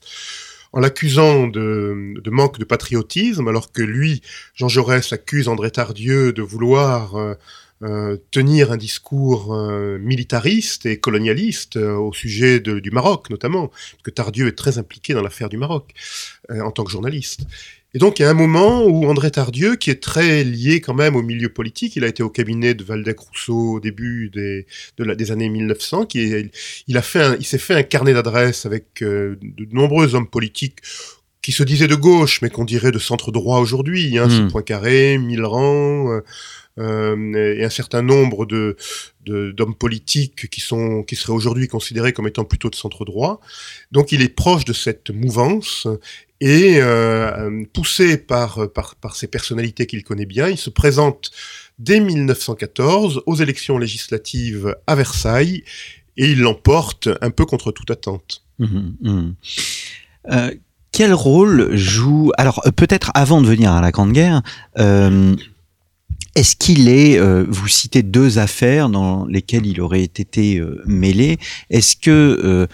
en 0.76 0.80
l'accusant 0.80 1.46
de, 1.46 2.22
manque 2.26 2.58
de 2.58 2.64
patriotisme, 2.64 3.48
alors 3.48 3.72
que 3.72 3.80
lui, 3.80 4.20
Jean 4.54 4.68
Jaurès, 4.68 5.10
accuse 5.10 5.48
André 5.48 5.70
Tardieu 5.72 6.32
de 6.32 6.42
vouloir... 6.42 7.16
Euh, 7.16 7.34
euh, 7.82 8.16
tenir 8.30 8.72
un 8.72 8.78
discours 8.78 9.54
euh, 9.54 9.98
militariste 9.98 10.86
et 10.86 10.98
colonialiste 10.98 11.76
au 11.76 12.10
sujet 12.14 12.58
du 12.58 12.90
Maroc 12.90 13.28
notamment, 13.28 13.68
parce 13.68 14.02
que 14.02 14.10
Tardieu 14.10 14.46
est 14.46 14.56
très 14.56 14.78
impliqué 14.78 15.12
dans 15.12 15.20
l'affaire 15.20 15.50
du 15.50 15.58
Maroc 15.58 15.92
en 16.48 16.70
tant 16.70 16.84
que 16.84 16.90
journaliste. 16.90 17.42
Et 17.96 17.98
donc 17.98 18.18
il 18.18 18.22
y 18.24 18.24
a 18.26 18.28
un 18.28 18.34
moment 18.34 18.84
où 18.84 19.06
André 19.06 19.30
Tardieu, 19.30 19.74
qui 19.76 19.88
est 19.88 20.02
très 20.02 20.44
lié 20.44 20.82
quand 20.82 20.92
même 20.92 21.16
au 21.16 21.22
milieu 21.22 21.48
politique, 21.48 21.96
il 21.96 22.04
a 22.04 22.08
été 22.08 22.22
au 22.22 22.28
cabinet 22.28 22.74
de 22.74 22.84
Valdec-Rousseau 22.84 23.76
au 23.76 23.80
début 23.80 24.28
des, 24.28 24.66
années 25.32 25.48
1900, 25.48 26.04
qui 26.04 26.20
est, 26.20 26.50
il 26.88 27.46
s'est 27.46 27.56
fait 27.56 27.74
un 27.74 27.82
carnet 27.82 28.12
d'adresses 28.12 28.66
avec 28.66 29.00
de 29.00 29.38
nombreux 29.72 30.14
hommes 30.14 30.28
politiques 30.28 30.80
qui 31.46 31.52
se 31.52 31.62
disaient 31.62 31.86
de 31.86 31.94
gauche, 31.94 32.42
mais 32.42 32.50
qu'on 32.50 32.64
dirait 32.64 32.90
de 32.90 32.98
centre 32.98 33.30
droit 33.30 33.60
aujourd'hui, 33.60 34.18
hein, 34.18 34.26
mmh. 34.26 34.50
Poincaré, 34.50 35.16
Millerand, 35.16 36.20
euh, 36.80 37.54
et 37.56 37.64
un 37.64 37.70
certain 37.70 38.02
nombre 38.02 38.46
de 38.46 38.76
d'hommes 39.24 39.76
politiques 39.76 40.50
qui 40.50 40.60
sont 40.60 41.04
qui 41.04 41.14
seraient 41.14 41.32
aujourd'hui 41.32 41.68
considérés 41.68 42.12
comme 42.12 42.26
étant 42.26 42.44
plutôt 42.44 42.68
de 42.68 42.74
centre 42.74 43.04
droit. 43.04 43.40
Donc 43.92 44.10
il 44.10 44.22
est 44.22 44.28
proche 44.28 44.64
de 44.64 44.72
cette 44.72 45.10
mouvance 45.10 45.86
et 46.40 46.78
euh, 46.80 47.62
poussé 47.72 48.16
par, 48.16 48.68
par 48.72 48.96
par 48.96 49.14
ces 49.14 49.28
personnalités 49.28 49.86
qu'il 49.86 50.02
connaît 50.02 50.26
bien, 50.26 50.48
il 50.48 50.58
se 50.58 50.70
présente 50.70 51.30
dès 51.78 52.00
1914 52.00 53.22
aux 53.24 53.36
élections 53.36 53.78
législatives 53.78 54.74
à 54.88 54.96
Versailles 54.96 55.62
et 56.16 56.26
il 56.26 56.40
l'emporte 56.40 57.08
un 57.20 57.30
peu 57.30 57.46
contre 57.46 57.70
toute 57.70 57.92
attente. 57.92 58.42
Mmh, 58.58 58.90
mmh. 59.00 59.34
Euh, 60.32 60.50
quel 60.92 61.12
rôle 61.12 61.74
joue 61.76 62.32
alors 62.38 62.62
peut-être 62.76 63.10
avant 63.14 63.42
de 63.42 63.46
venir 63.46 63.72
à 63.72 63.80
la 63.80 63.90
Grande 63.90 64.12
Guerre 64.12 64.42
euh, 64.78 65.36
est-ce 66.36 66.54
qu'il 66.54 66.90
est, 66.90 67.18
euh, 67.18 67.46
vous 67.48 67.66
citez 67.66 68.02
deux 68.02 68.38
affaires 68.38 68.90
dans 68.90 69.24
lesquelles 69.24 69.64
il 69.64 69.80
aurait 69.80 70.02
été 70.02 70.58
euh, 70.58 70.82
mêlé, 70.84 71.38
est-ce 71.70 71.96
que 71.96 72.10
euh, 72.10 72.66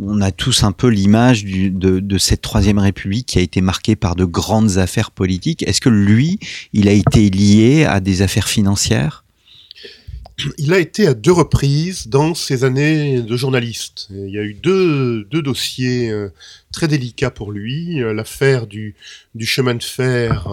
on, 0.00 0.22
a 0.22 0.30
tous 0.30 0.64
un 0.64 0.72
peu 0.72 0.88
l'image 0.88 1.44
de, 1.44 2.00
de, 2.00 2.18
cette 2.18 2.40
troisième 2.40 2.78
république 2.78 3.26
qui 3.26 3.38
a 3.38 3.42
été 3.42 3.60
marquée 3.60 3.96
par 3.96 4.16
de 4.16 4.24
grandes 4.24 4.78
affaires 4.78 5.10
politiques. 5.10 5.62
Est-ce 5.68 5.82
que 5.82 5.90
lui, 5.90 6.38
il 6.72 6.88
a 6.88 6.92
été 6.92 7.28
lié 7.28 7.84
à 7.84 8.00
des 8.00 8.22
affaires 8.22 8.48
financières? 8.48 9.23
Il 10.58 10.72
a 10.72 10.78
été 10.78 11.06
à 11.06 11.14
deux 11.14 11.32
reprises 11.32 12.08
dans 12.08 12.34
ses 12.34 12.64
années 12.64 13.22
de 13.22 13.36
journaliste. 13.36 14.08
Il 14.10 14.30
y 14.30 14.38
a 14.38 14.42
eu 14.42 14.54
deux, 14.54 15.24
deux 15.24 15.42
dossiers 15.42 16.12
très 16.72 16.88
délicats 16.88 17.30
pour 17.30 17.52
lui. 17.52 18.00
L'affaire 18.00 18.66
du, 18.66 18.96
chemin 19.40 19.74
de 19.74 19.82
fer 19.82 20.48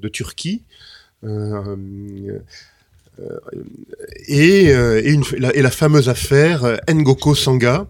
de 0.00 0.08
Turquie, 0.08 0.62
euh, 1.24 1.76
euh, 3.20 3.38
et, 4.28 4.72
euh, 4.72 5.02
et, 5.02 5.62
la, 5.62 5.70
fameuse 5.70 6.08
affaire 6.08 6.80
Ngoko 6.88 7.34
Sanga, 7.34 7.86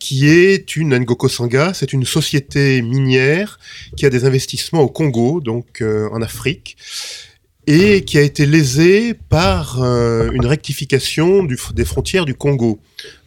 qui 0.00 0.28
est 0.28 0.74
une 0.76 0.98
Ngoko 0.98 1.28
Sanga, 1.28 1.72
c'est 1.74 1.92
une 1.92 2.04
société 2.04 2.82
minière 2.82 3.60
qui 3.96 4.04
a 4.04 4.10
des 4.10 4.24
investissements 4.24 4.80
au 4.80 4.88
Congo, 4.88 5.40
donc 5.40 5.82
en 5.82 6.22
Afrique, 6.22 6.76
et 7.66 8.04
qui 8.04 8.18
a 8.18 8.22
été 8.22 8.44
lésée 8.46 9.14
par 9.14 9.82
une 9.82 10.46
rectification 10.46 11.44
du, 11.44 11.56
des 11.74 11.84
frontières 11.84 12.24
du 12.24 12.34
Congo 12.34 12.80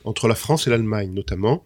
entre 0.04 0.27
la 0.27 0.36
France 0.36 0.68
et 0.68 0.70
l'Allemagne 0.70 1.12
notamment. 1.13 1.63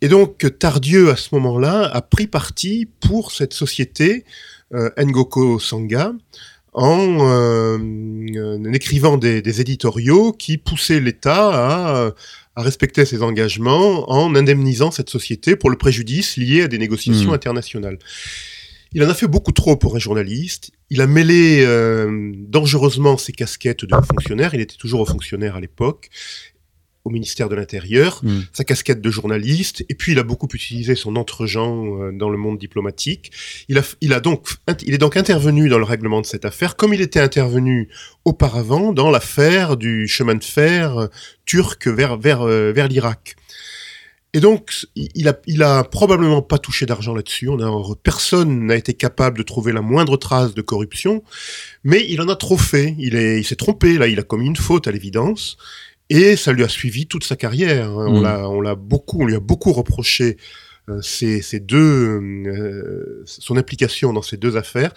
Et 0.00 0.08
donc 0.08 0.58
Tardieu 0.58 1.10
à 1.10 1.16
ce 1.16 1.34
moment-là 1.34 1.82
a 1.82 2.02
pris 2.02 2.26
parti 2.26 2.88
pour 3.00 3.32
cette 3.32 3.52
société 3.52 4.24
euh, 4.72 4.90
Ngoko 4.98 5.58
Sanga 5.58 6.12
en, 6.72 7.18
euh, 7.20 8.72
écrivant 8.72 9.16
des, 9.18 9.42
des, 9.42 9.60
éditoriaux 9.60 10.32
qui 10.32 10.56
poussaient 10.56 11.00
l'État 11.00 11.50
à, 11.50 12.12
à, 12.54 12.62
respecter 12.62 13.04
ses 13.04 13.22
engagements 13.22 14.08
en 14.10 14.34
indemnisant 14.36 14.92
cette 14.92 15.10
société 15.10 15.56
pour 15.56 15.68
le 15.68 15.76
préjudice 15.76 16.36
lié 16.36 16.62
à 16.62 16.68
des 16.68 16.78
négociations 16.78 17.32
mmh. 17.32 17.34
internationales. 17.34 17.98
Il 18.92 19.04
en 19.04 19.08
a 19.08 19.14
fait 19.14 19.28
beaucoup 19.28 19.52
trop 19.52 19.76
pour 19.76 19.94
un 19.96 19.98
journaliste. 19.98 20.72
Il 20.90 21.00
a 21.00 21.06
mêlé 21.06 21.64
euh, 21.64 22.32
dangereusement 22.36 23.16
ses 23.16 23.32
casquettes 23.32 23.84
de 23.84 23.94
fonctionnaire. 24.04 24.54
Il 24.54 24.60
était 24.60 24.76
toujours 24.76 25.08
fonctionnaire 25.08 25.56
à 25.56 25.60
l'époque 25.60 26.10
au 27.04 27.10
ministère 27.10 27.48
de 27.48 27.54
l'Intérieur, 27.54 28.20
Mm. 28.22 28.40
sa 28.52 28.64
casquette 28.64 29.00
de 29.00 29.10
journaliste, 29.10 29.84
et 29.88 29.94
puis 29.94 30.12
il 30.12 30.18
a 30.18 30.22
beaucoup 30.22 30.48
utilisé 30.52 30.94
son 30.94 31.16
entre-gens 31.16 31.98
euh, 32.02 32.12
dans 32.12 32.28
le 32.28 32.36
monde 32.36 32.58
diplomatique. 32.58 33.32
Il, 33.68 33.78
a, 33.78 33.82
il, 34.00 34.12
a 34.12 34.20
donc, 34.20 34.48
il 34.84 34.92
est 34.92 34.98
donc 34.98 35.16
intervenu 35.16 35.68
dans 35.68 35.78
le 35.78 35.84
règlement 35.84 36.20
de 36.20 36.26
cette 36.26 36.44
affaire, 36.44 36.76
comme 36.76 36.92
il 36.92 37.00
était 37.00 37.20
intervenu 37.20 37.88
auparavant 38.24 38.92
dans 38.92 39.10
l'affaire 39.10 39.76
du 39.76 40.08
chemin 40.08 40.34
de 40.34 40.44
fer 40.44 40.98
euh, 40.98 41.06
turc 41.46 41.86
vers, 41.86 42.18
vers, 42.18 42.42
euh, 42.42 42.72
vers 42.72 42.88
l'Irak. 42.88 43.36
Et 44.32 44.38
donc, 44.40 44.86
il 44.94 45.28
a, 45.28 45.36
il 45.48 45.62
a 45.64 45.82
probablement 45.82 46.40
pas 46.40 46.58
touché 46.58 46.86
d'argent 46.86 47.14
là-dessus. 47.14 47.48
On 47.48 47.58
a, 47.60 47.94
personne 48.02 48.66
n'a 48.66 48.76
été 48.76 48.94
capable 48.94 49.38
de 49.38 49.42
trouver 49.42 49.72
la 49.72 49.80
moindre 49.82 50.16
trace 50.16 50.54
de 50.54 50.62
corruption, 50.62 51.22
mais 51.82 52.06
il 52.08 52.20
en 52.20 52.28
a 52.28 52.36
trop 52.36 52.56
fait. 52.58 52.94
Il 52.98 53.16
est, 53.16 53.40
il 53.40 53.44
s'est 53.44 53.56
trompé. 53.56 53.98
Là, 53.98 54.06
il 54.06 54.18
a 54.20 54.22
commis 54.22 54.46
une 54.46 54.56
faute 54.56 54.86
à 54.86 54.92
l'évidence, 54.92 55.56
et 56.10 56.36
ça 56.36 56.52
lui 56.52 56.62
a 56.62 56.68
suivi 56.68 57.06
toute 57.06 57.24
sa 57.24 57.34
carrière. 57.36 57.88
hein. 57.90 58.06
On 58.08 58.20
Mm. 58.20 58.22
l'a, 58.22 58.48
on 58.48 58.60
l'a 58.60 58.74
beaucoup, 58.76 59.22
on 59.22 59.26
lui 59.26 59.34
a 59.34 59.40
beaucoup 59.40 59.72
reproché 59.72 60.36
euh, 60.88 61.00
ces, 61.02 61.42
ces 61.42 61.60
deux, 61.60 62.20
euh, 62.46 63.22
son 63.26 63.56
implication 63.56 64.12
dans 64.12 64.22
ces 64.22 64.36
deux 64.36 64.56
affaires. 64.56 64.92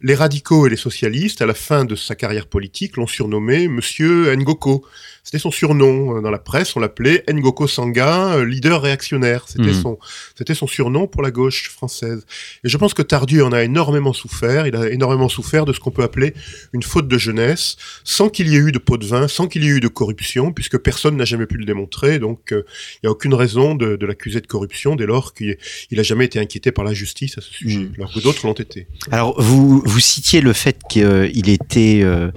Les 0.00 0.14
radicaux 0.14 0.66
et 0.66 0.70
les 0.70 0.76
socialistes, 0.76 1.42
à 1.42 1.46
la 1.46 1.54
fin 1.54 1.84
de 1.84 1.94
sa 1.96 2.14
carrière 2.14 2.46
politique, 2.46 2.96
l'ont 2.96 3.06
surnommé 3.06 3.68
Monsieur 3.68 4.34
Ngoko. 4.36 4.84
C'était 5.26 5.40
son 5.40 5.50
surnom 5.50 6.18
euh, 6.18 6.20
dans 6.20 6.30
la 6.30 6.38
presse. 6.38 6.76
On 6.76 6.80
l'appelait 6.80 7.24
Ngoko 7.28 7.66
Sanga, 7.66 8.34
euh, 8.36 8.44
leader 8.44 8.80
réactionnaire. 8.80 9.46
C'était 9.48 9.72
Mhm. 9.72 9.82
son, 9.82 9.98
c'était 10.38 10.54
son 10.54 10.68
surnom 10.68 11.08
pour 11.08 11.20
la 11.20 11.32
gauche 11.32 11.68
française. 11.68 12.24
Et 12.62 12.68
je 12.68 12.76
pense 12.76 12.94
que 12.94 13.02
Tardieu 13.02 13.44
en 13.44 13.50
a 13.50 13.64
énormément 13.64 14.12
souffert. 14.12 14.68
Il 14.68 14.76
a 14.76 14.88
énormément 14.88 15.28
souffert 15.28 15.64
de 15.64 15.72
ce 15.72 15.80
qu'on 15.80 15.90
peut 15.90 16.04
appeler 16.04 16.32
une 16.72 16.84
faute 16.84 17.08
de 17.08 17.18
jeunesse, 17.18 17.76
sans 18.04 18.28
qu'il 18.28 18.46
y 18.46 18.54
ait 18.54 18.58
eu 18.60 18.70
de 18.70 18.78
pot 18.78 18.98
de 18.98 19.04
vin, 19.04 19.26
sans 19.26 19.48
qu'il 19.48 19.64
y 19.64 19.66
ait 19.66 19.70
eu 19.70 19.80
de 19.80 19.88
corruption, 19.88 20.52
puisque 20.52 20.78
personne 20.78 21.16
n'a 21.16 21.24
jamais 21.24 21.46
pu 21.46 21.56
le 21.56 21.64
démontrer. 21.64 22.20
Donc, 22.20 22.52
euh, 22.52 22.62
il 22.94 22.98
n'y 23.02 23.08
a 23.08 23.10
aucune 23.10 23.34
raison 23.34 23.74
de, 23.74 23.96
de 23.96 24.06
l'accuser 24.06 24.40
de 24.40 24.46
corruption 24.46 24.94
dès 24.94 25.06
lors 25.06 25.34
qu'il 25.34 25.56
n'a 25.90 26.02
jamais 26.04 26.26
été 26.26 26.38
inquiété 26.38 26.70
par 26.70 26.84
la 26.84 26.94
justice 26.94 27.36
à 27.36 27.40
ce 27.40 27.52
sujet, 27.52 27.78
Mhm. 27.80 27.92
alors 27.98 28.14
que 28.14 28.20
d'autres 28.20 28.46
l'ont 28.46 28.52
été. 28.52 28.86
Alors, 29.10 29.34
vous, 29.42 29.82
vous 29.84 30.00
citiez 30.00 30.40
le 30.40 30.52
fait 30.52 30.78
qu'il 30.88 31.48
était 31.48 32.02
euh, 32.04 32.28
euh, 32.28 32.30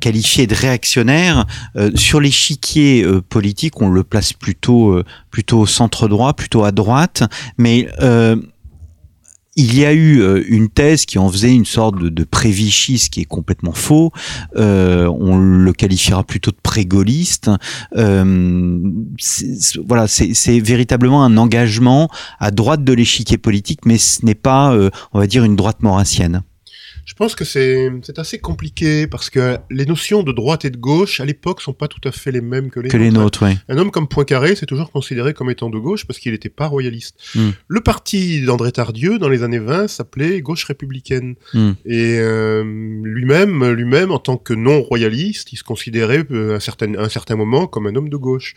qualifié 0.00 0.46
de 0.46 0.54
réactionnaire. 0.54 1.46
Euh, 1.76 1.90
sur 1.94 2.20
l'échiquier 2.20 3.04
euh, 3.04 3.20
politique, 3.20 3.80
on 3.80 3.88
le 3.88 4.04
place 4.04 4.32
plutôt, 4.32 4.92
euh, 4.92 5.04
plutôt 5.30 5.60
au 5.60 5.66
centre 5.66 6.08
droit, 6.08 6.34
plutôt 6.34 6.64
à 6.64 6.72
droite. 6.72 7.22
Mais 7.58 7.88
euh, 8.00 8.36
il 9.54 9.78
y 9.78 9.84
a 9.84 9.92
eu 9.92 10.20
euh, 10.20 10.42
une 10.48 10.68
thèse 10.68 11.04
qui 11.04 11.18
en 11.18 11.28
faisait 11.28 11.54
une 11.54 11.66
sorte 11.66 11.98
de, 11.98 12.08
de 12.08 12.24
pré-Vichy, 12.24 12.98
ce 12.98 13.10
qui 13.10 13.20
est 13.20 13.26
complètement 13.26 13.72
faux. 13.72 14.10
Euh, 14.56 15.06
on 15.08 15.36
le 15.36 15.72
qualifiera 15.72 16.24
plutôt 16.24 16.50
de 16.50 16.56
pré-gaulliste. 16.62 17.50
Euh, 17.96 18.80
voilà, 19.86 20.08
c'est 20.08 20.60
véritablement 20.60 21.24
un 21.24 21.36
engagement 21.36 22.08
à 22.38 22.50
droite 22.50 22.84
de 22.84 22.92
l'échiquier 22.92 23.36
politique, 23.36 23.80
mais 23.84 23.98
ce 23.98 24.24
n'est 24.24 24.34
pas, 24.34 24.72
euh, 24.72 24.90
on 25.12 25.18
va 25.18 25.26
dire, 25.26 25.44
une 25.44 25.56
droite 25.56 25.82
maurassienne. 25.82 26.42
Je 27.04 27.14
pense 27.14 27.34
que 27.34 27.44
c'est 27.44 27.90
assez 28.16 28.38
compliqué 28.38 29.06
parce 29.06 29.28
que 29.28 29.58
les 29.70 29.86
notions 29.86 30.22
de 30.22 30.32
droite 30.32 30.64
et 30.64 30.70
de 30.70 30.76
gauche 30.76 31.20
à 31.20 31.24
l'époque 31.24 31.60
sont 31.60 31.72
pas 31.72 31.88
tout 31.88 32.00
à 32.08 32.12
fait 32.12 32.30
les 32.30 32.40
mêmes 32.40 32.70
que 32.70 32.80
les 32.80 32.88
Que 32.88 32.96
les 32.96 33.10
nôtres. 33.10 33.44
Un 33.68 33.78
homme 33.78 33.90
comme 33.90 34.08
Poincaré, 34.08 34.54
c'est 34.54 34.66
toujours 34.66 34.90
considéré 34.90 35.34
comme 35.34 35.50
étant 35.50 35.68
de 35.68 35.78
gauche 35.78 36.06
parce 36.06 36.18
qu'il 36.18 36.32
n'était 36.32 36.48
pas 36.48 36.66
royaliste. 36.66 37.16
Mm. 37.34 37.50
Le 37.66 37.80
parti 37.80 38.42
d'André 38.42 38.72
Tardieu, 38.72 39.18
dans 39.18 39.28
les 39.28 39.42
années 39.42 39.58
20, 39.58 39.88
s'appelait 39.88 40.40
Gauche 40.40 40.64
républicaine. 40.64 41.34
Mm. 41.54 41.72
Et 41.86 42.18
euh, 42.18 42.62
lui-même, 43.02 43.70
lui-même, 43.70 44.10
en 44.12 44.18
tant 44.18 44.36
que 44.36 44.54
non-royaliste, 44.54 45.52
il 45.52 45.56
se 45.56 45.64
considérait 45.64 46.24
euh, 46.30 46.52
à 46.52 46.56
un 46.56 46.60
certain, 46.60 46.94
à 46.94 47.02
un 47.02 47.08
certain 47.08 47.36
moment 47.36 47.66
comme 47.66 47.86
un 47.86 47.96
homme 47.96 48.08
de 48.08 48.16
gauche. 48.16 48.54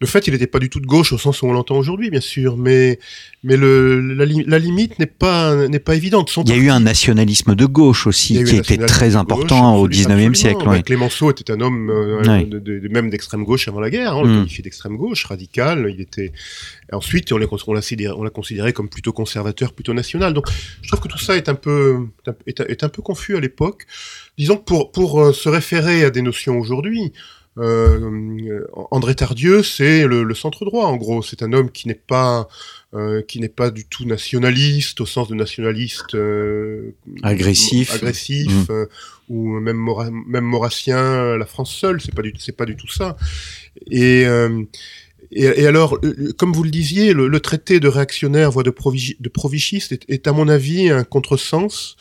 De 0.00 0.06
fait, 0.06 0.26
il 0.26 0.32
n'était 0.32 0.48
pas 0.48 0.58
du 0.58 0.68
tout 0.68 0.80
de 0.80 0.86
gauche 0.86 1.12
au 1.12 1.18
sens 1.18 1.40
où 1.40 1.46
on 1.46 1.52
l'entend 1.52 1.76
aujourd'hui, 1.78 2.10
bien 2.10 2.20
sûr, 2.20 2.56
mais, 2.56 2.98
mais 3.44 3.56
le, 3.56 4.00
la, 4.14 4.24
li- 4.24 4.44
la 4.46 4.58
limite 4.58 4.98
n'est 4.98 5.06
pas, 5.06 5.68
n'est 5.68 5.78
pas 5.78 5.94
évidente. 5.94 6.28
Son 6.30 6.42
Il 6.42 6.50
y 6.50 6.52
a 6.52 6.56
eu 6.56 6.68
un 6.68 6.80
nationalisme 6.80 7.54
de 7.54 7.64
gauche 7.64 8.06
aussi 8.08 8.42
qui 8.44 8.56
était 8.56 8.76
très 8.76 9.14
important 9.14 9.76
au 9.76 9.86
gauche, 9.86 10.00
absolument, 10.00 10.14
19e 10.20 10.28
absolument. 10.30 10.34
siècle. 10.34 10.64
Bah. 10.78 10.82
Clémenceau 10.82 11.30
était 11.30 11.50
un 11.52 11.60
homme 11.60 11.90
euh, 11.90 12.22
Ouais. 12.26 12.44
de, 12.44 12.58
de- 12.58 12.80
de- 12.80 12.88
même 12.88 13.08
d'extrême 13.08 13.44
gauche 13.44 13.68
avant 13.68 13.80
la 13.80 13.88
guerre. 13.88 14.14
hein, 14.14 14.16
on 14.18 14.24
le 14.24 14.30
Mm. 14.32 14.36
qualifiait 14.38 14.62
d'extrême 14.64 14.96
gauche, 14.96 15.24
radical. 15.26 15.86
Il 15.88 16.00
était. 16.00 16.32
et 16.90 16.94
ensuite, 16.94 17.30
on 17.32 17.38
l'a 17.38 17.46
on 17.56 18.22
l'a 18.24 18.30
considéré, 18.30 18.72
comme 18.72 18.88
plutôt 18.88 19.12
conservateur, 19.12 19.72
plutôt 19.72 19.94
national. 19.94 20.34
Donc, 20.34 20.46
je 20.82 20.88
trouve 20.88 21.00
que 21.00 21.08
tout 21.08 21.18
ça 21.18 21.36
est 21.36 21.48
un 21.48 21.54
peu 21.54 22.08
est, 22.46 22.60
un- 22.60 22.66
est 22.66 22.82
un 22.84 22.88
peu 22.88 23.00
confus 23.00 23.36
à 23.36 23.40
l'époque. 23.40 23.86
Disons 24.36 24.56
que 24.56 24.64
pour 24.64 24.90
pour 24.90 25.22
euh, 25.22 25.32
se 25.32 25.48
référer 25.48 26.04
à 26.04 26.10
des 26.10 26.20
notions 26.20 26.58
aujourd'hui. 26.58 27.12
Euh, 27.58 28.66
André 28.90 29.14
Tardieu, 29.14 29.62
c'est 29.62 30.06
le, 30.06 30.24
le 30.24 30.34
centre 30.34 30.64
droit, 30.64 30.86
en 30.86 30.96
gros. 30.96 31.22
C'est 31.22 31.42
un 31.42 31.52
homme 31.52 31.70
qui 31.70 31.86
n'est 31.88 31.94
pas 31.94 32.48
euh, 32.94 33.22
qui 33.22 33.38
n'est 33.40 33.48
pas 33.48 33.70
du 33.70 33.84
tout 33.84 34.04
nationaliste 34.04 35.00
au 35.00 35.06
sens 35.06 35.28
de 35.28 35.34
nationaliste 35.34 36.14
euh, 36.14 36.90
Agressif. 37.22 37.92
agressif 37.94 38.50
Mm. 38.52 38.66
euh, 38.72 38.86
ou 39.28 39.58
même 39.60 39.76
Mora- 39.76 40.10
même 40.10 40.44
maurassien 40.44 40.98
euh, 40.98 41.38
la 41.38 41.46
France 41.46 41.74
seule 41.74 42.00
c'est 42.00 42.14
pas 42.14 42.22
du 42.22 42.32
c'est 42.38 42.56
pas 42.56 42.66
du 42.66 42.76
tout 42.76 42.90
ça 42.90 43.16
et 43.90 44.26
euh, 44.26 44.62
et, 45.32 45.44
et 45.62 45.66
alors, 45.66 45.98
euh, 46.04 46.32
comme 46.36 46.52
vous 46.52 46.62
le 46.62 46.70
disiez, 46.70 47.12
le, 47.12 47.26
le 47.26 47.40
traité 47.40 47.80
de 47.80 47.88
réactionnaire, 47.88 48.52
voire 48.52 48.62
de, 48.62 48.70
provici- 48.70 49.16
de 49.18 49.28
provichiste, 49.28 49.90
est, 49.90 50.04
est, 50.08 50.28
à 50.28 50.32
mon 50.32 50.48
avis 50.48 50.90
un 50.90 51.02
contresens 51.02 51.96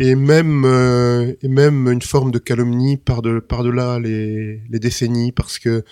et 0.00 0.14
même 0.14 0.64
euh, 0.64 1.34
et 1.42 1.48
même 1.48 1.86
une 1.86 2.00
forme 2.00 2.30
de 2.30 2.38
calomnie 2.38 2.96
par 2.96 3.20
de 3.20 3.38
par 3.38 3.62
delà 3.62 3.98
les, 4.00 4.62
les 4.70 4.78
décennies, 4.78 5.30
parce 5.30 5.58
que 5.58 5.84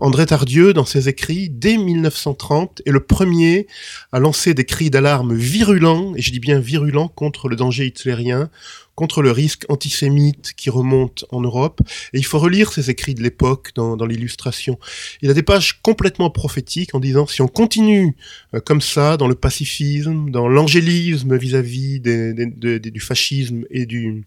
André 0.00 0.26
Tardieu, 0.26 0.72
dans 0.72 0.84
ses 0.84 1.08
écrits, 1.08 1.48
dès 1.50 1.76
1930, 1.76 2.82
est 2.86 2.90
le 2.90 3.00
premier 3.00 3.66
à 4.12 4.18
lancer 4.18 4.54
des 4.54 4.64
cris 4.64 4.90
d'alarme 4.90 5.34
virulents, 5.34 6.14
et 6.16 6.22
je 6.22 6.30
dis 6.30 6.40
bien 6.40 6.58
virulents, 6.60 7.08
contre 7.08 7.48
le 7.48 7.56
danger 7.56 7.86
hitlérien, 7.86 8.50
contre 8.94 9.22
le 9.22 9.30
risque 9.30 9.64
antisémite 9.70 10.52
qui 10.56 10.68
remonte 10.68 11.24
en 11.30 11.40
Europe. 11.40 11.80
Et 12.12 12.18
il 12.18 12.24
faut 12.24 12.38
relire 12.38 12.72
ses 12.72 12.90
écrits 12.90 13.14
de 13.14 13.22
l'époque 13.22 13.70
dans, 13.74 13.96
l'illustration. 14.04 14.78
Il 15.22 15.30
a 15.30 15.34
des 15.34 15.42
pages 15.42 15.80
complètement 15.80 16.30
prophétiques 16.30 16.94
en 16.94 17.00
disant 17.00 17.26
si 17.26 17.40
on 17.40 17.48
continue 17.48 18.14
euh, 18.54 18.60
comme 18.60 18.82
ça 18.82 19.16
dans 19.16 19.28
le 19.28 19.34
pacifisme, 19.34 20.30
dans 20.30 20.48
l'angélisme 20.48 21.36
vis-à-vis 21.36 22.00
du 22.00 23.00
fascisme 23.00 23.64
et 23.70 23.86
du 23.86 24.26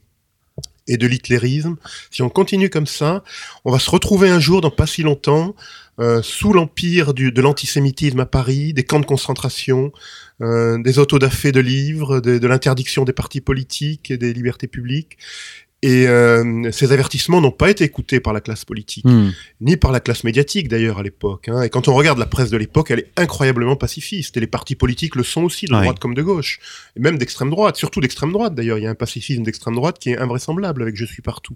et 0.88 0.98
de 0.98 1.08
l'hitlérisme, 1.08 1.76
si 2.12 2.22
on 2.22 2.30
continue 2.30 2.70
comme 2.70 2.88
ça, 2.88 3.24
on 3.66 3.72
va 3.72 3.80
se 3.80 3.90
retrouver 3.90 4.30
un 4.30 4.40
jour 4.40 4.62
dans 4.62 4.72
pas 4.72 4.88
si 4.88 5.02
longtemps 5.04 5.56
euh, 6.00 6.22
sous 6.24 6.54
l'empire 6.54 7.14
de 7.14 7.42
l'antisémitisme 7.42 8.20
à 8.20 8.26
Paris, 8.26 8.74
des 8.74 8.84
camps 8.84 9.00
de 9.00 9.06
concentration, 9.06 9.92
euh, 10.42 10.82
des 10.82 10.98
autodafés 10.98 11.52
de 11.52 11.60
livres, 11.60 12.20
de, 12.20 12.40
de 12.40 12.48
l'interdiction 12.48 13.04
des 13.06 13.14
partis 13.14 13.42
politiques 13.42 14.10
et 14.10 14.18
des 14.18 14.34
libertés 14.34 14.68
publiques. 14.68 15.18
Et 15.86 16.08
euh, 16.08 16.72
ces 16.72 16.94
avertissements 16.94 17.42
n'ont 17.42 17.52
pas 17.52 17.70
été 17.70 17.84
écoutés 17.84 18.22
par 18.22 18.32
la 18.32 18.40
classe 18.40 18.64
politique, 18.64 19.04
Hmm. 19.06 19.32
ni 19.60 19.76
par 19.76 19.92
la 19.92 20.00
classe 20.00 20.24
médiatique 20.24 20.70
d'ailleurs 20.70 20.98
à 20.98 21.04
l'époque. 21.04 21.50
hein. 21.50 21.62
Et 21.62 21.70
quand 21.70 21.90
on 21.90 21.94
regarde 21.94 22.18
la 22.20 22.26
presse 22.26 22.50
de 22.50 22.56
l'époque, 22.58 22.90
elle 22.90 23.00
est 23.00 23.12
incroyablement 23.18 23.76
pacifiste. 23.76 24.38
Et 24.38 24.40
les 24.40 24.48
partis 24.48 24.76
politiques 24.76 25.16
le 25.16 25.24
sont 25.24 25.44
aussi, 25.44 25.66
de 25.66 25.74
Ouais. 25.74 25.82
droite 25.82 26.00
comme 26.00 26.14
de 26.14 26.22
gauche. 26.22 26.60
Et 26.96 27.02
même 27.02 27.18
d'extrême 27.18 27.50
droite, 27.50 27.76
surtout 27.76 28.00
d'extrême 28.00 28.32
droite 28.32 28.56
d'ailleurs. 28.56 28.78
Il 28.78 28.84
y 28.86 28.88
a 28.88 28.90
un 28.90 28.96
pacifisme 28.96 29.44
d'extrême 29.44 29.76
droite 29.76 30.00
qui 30.00 30.12
est 30.12 30.18
invraisemblable 30.18 30.82
avec 30.84 30.96
Je 30.96 31.04
suis 31.06 31.22
partout. 31.22 31.56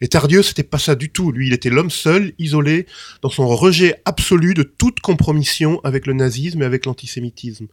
Et 0.00 0.08
Tardieu, 0.08 0.42
c'était 0.42 0.64
pas 0.64 0.78
ça 0.78 0.96
du 0.96 1.10
tout. 1.10 1.30
Lui, 1.30 1.46
il 1.46 1.52
était 1.52 1.70
l'homme 1.70 1.90
seul, 1.90 2.32
isolé, 2.40 2.86
dans 3.22 3.30
son 3.30 3.46
rejet 3.46 3.94
absolu 4.04 4.54
de 4.54 4.64
toute 4.64 4.98
compromission 4.98 5.80
avec 5.84 6.06
le 6.08 6.12
nazisme 6.14 6.60
et 6.62 6.64
avec 6.64 6.86
l'antisémitisme. 6.86 7.66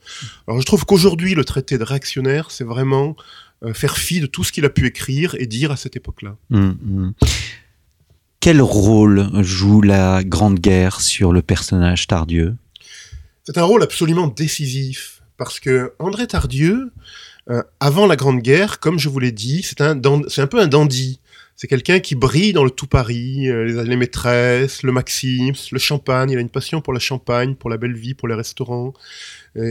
Alors 0.47 0.61
je 0.61 0.65
trouve 0.67 0.85
qu'aujourd'hui, 0.85 1.33
le 1.33 1.43
traité 1.43 1.79
de 1.79 1.83
réactionnaire, 1.83 2.51
c'est 2.51 2.63
vraiment 2.65 3.15
faire 3.73 3.97
fi 3.97 4.19
de 4.19 4.25
tout 4.25 4.43
ce 4.43 4.51
qu'il 4.51 4.65
a 4.65 4.69
pu 4.69 4.85
écrire 4.85 5.35
et 5.39 5.47
dire 5.47 5.71
à 5.71 5.77
cette 5.77 5.95
époque-là. 5.95 6.35
Hmm, 6.49 6.69
hmm. 6.69 7.13
Quel 8.39 8.61
rôle 8.61 9.29
joue 9.43 9.81
la 9.81 10.23
Grande 10.23 10.59
Guerre 10.59 11.01
sur 11.01 11.33
le 11.33 11.41
personnage 11.41 12.07
Tardieu? 12.07 12.55
C'est 13.43 13.57
un 13.57 13.63
rôle 13.63 13.83
absolument 13.83 14.27
décisif 14.27 15.21
parce 15.37 15.59
que 15.59 15.93
André 15.99 16.27
Tardieu, 16.27 16.91
euh, 17.49 17.63
avant 17.79 18.07
la 18.07 18.15
Grande 18.15 18.41
Guerre, 18.41 18.79
comme 18.79 18.99
je 18.99 19.09
vous 19.09 19.19
l'ai 19.19 19.31
dit, 19.31 19.63
c'est 19.63 19.81
un, 19.81 19.99
un 20.01 20.47
peu 20.47 20.59
un 20.59 20.67
dandy. 20.67 21.19
C'est 21.59 21.67
quelqu'un 21.67 21.99
qui 21.99 22.13
brille 22.13 22.53
dans 22.53 22.63
le 22.63 22.69
tout 22.69 22.85
Paris, 22.85 23.49
euh, 23.49 23.83
les, 23.83 23.95
maîtresses, 23.95 24.83
le 24.83 24.91
Maxims, 24.91 25.55
le 25.71 25.79
champagne. 25.79 26.29
Il 26.29 26.37
a 26.37 26.41
une 26.41 26.51
passion 26.51 26.81
pour 26.81 26.93
la 26.93 26.99
champagne, 26.99 27.55
pour 27.55 27.71
la 27.71 27.77
belle 27.77 27.95
vie, 27.95 28.13
pour 28.13 28.27
les 28.27 28.35
restaurants. 28.35 28.93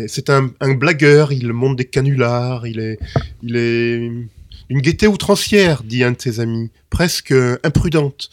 C'est 0.09 0.31
un, 0.31 0.51
blagueur. 0.75 1.33
Il 1.33 1.53
monte 1.53 1.77
des 1.77 1.85
canulars. 1.85 2.66
Il 2.66 2.81
est, 2.81 2.99
il 3.44 3.55
est 3.55 4.11
une 4.68 4.81
gaieté 4.81 5.07
outrancière, 5.07 5.85
dit 5.85 6.03
un 6.03 6.11
de 6.11 6.20
ses 6.20 6.40
amis, 6.40 6.72
presque 6.90 7.31
euh, 7.31 7.57
imprudente. 7.62 8.31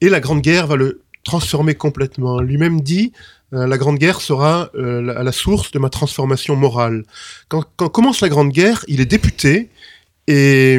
Et 0.00 0.08
la 0.08 0.20
Grande 0.20 0.40
Guerre 0.40 0.68
va 0.68 0.76
le 0.76 1.02
transformer 1.24 1.74
complètement. 1.74 2.40
Lui-même 2.40 2.80
dit 2.80 3.12
la 3.50 3.76
Grande 3.76 3.98
Guerre 3.98 4.22
sera 4.22 4.70
la, 4.72 5.22
la, 5.22 5.32
source 5.32 5.72
de 5.72 5.78
ma 5.78 5.90
transformation 5.90 6.56
morale. 6.56 7.04
Quand, 7.48 7.64
quand 7.76 7.90
commence 7.90 8.22
la 8.22 8.30
Grande 8.30 8.50
Guerre, 8.50 8.82
il 8.88 9.02
est 9.02 9.06
député 9.06 9.68
et, 10.26 10.78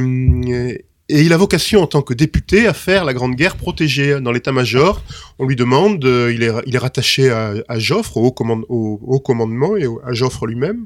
et 1.10 1.22
il 1.22 1.34
a 1.34 1.38
vocation 1.38 1.82
en 1.82 1.88
tant 1.88 2.02
que 2.02 2.14
député 2.14 2.68
à 2.68 2.74
faire 2.74 3.04
la 3.06 3.14
Grande 3.14 3.36
Guerre 3.36 3.58
protégée 3.58 4.20
dans 4.22 4.32
l'état-major. 4.32 5.04
On 5.38 5.46
lui 5.46 5.56
demande, 5.56 6.04
il, 6.04 6.44
est, 6.44 6.52
il 6.66 6.76
est 6.76 6.80
rattaché 6.80 7.30
à, 7.30 7.54
à 7.68 7.80
Joffre, 7.80 8.18
au 8.18 8.28
haut, 8.28 8.66
au 8.70 9.00
haut 9.02 9.20
commandement 9.20 9.76
et 9.76 9.86
à 10.06 10.14
Joffre 10.14 10.46
lui-même 10.46 10.86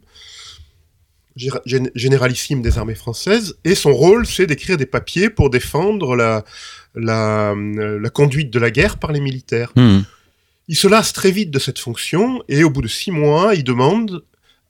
généralissime 1.95 2.62
des 2.62 2.77
armées 2.77 2.95
françaises, 2.95 3.58
et 3.63 3.75
son 3.75 3.93
rôle, 3.93 4.25
c'est 4.25 4.47
d'écrire 4.47 4.77
des 4.77 4.86
papiers 4.86 5.30
pour 5.30 5.49
défendre 5.49 6.15
la, 6.15 6.43
la, 6.95 7.53
la, 7.56 8.10
conduite 8.10 8.51
de 8.51 8.60
la 8.60 8.71
guerre 8.71 8.97
par 8.97 9.12
les 9.12 9.19
militaires. 9.19 9.71
Hmm. 9.75 10.01
Il 10.67 10.75
se 10.75 10.88
lasse 10.88 11.13
très 11.13 11.32
vite 11.32 11.51
de 11.51 11.60
cette 11.60 11.80
fonction, 11.80 12.43
et 12.47 12.63
au 12.63 12.69
bout 12.69 12.82
de 12.82 12.88
six 12.88 13.12
mois, 13.12 13.56
il 13.56 13.63
demande 13.63 14.23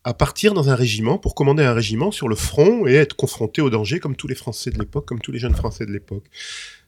à 0.07 0.13
partir 0.13 0.53
dans 0.53 0.69
un 0.69 0.75
régiment 0.75 1.17
pour 1.17 1.35
commander 1.35 1.65
un 1.65 1.73
régiment 1.73 2.11
sur 2.11 2.29
le 2.29 2.35
front 2.37 2.87
et 2.87 2.93
être 2.93 3.17
confronté 3.17 3.61
au 3.61 3.69
danger 3.69 3.99
comme 3.99 4.15
tous 4.15 4.29
les 4.29 4.35
Français 4.35 4.71
de 4.71 4.79
l'époque, 4.79 5.05
comme 5.05 5.19
tous 5.19 5.33
les 5.33 5.39
jeunes 5.39 5.53
Français 5.53 5.85
de 5.85 5.91
l'époque. 5.91 6.23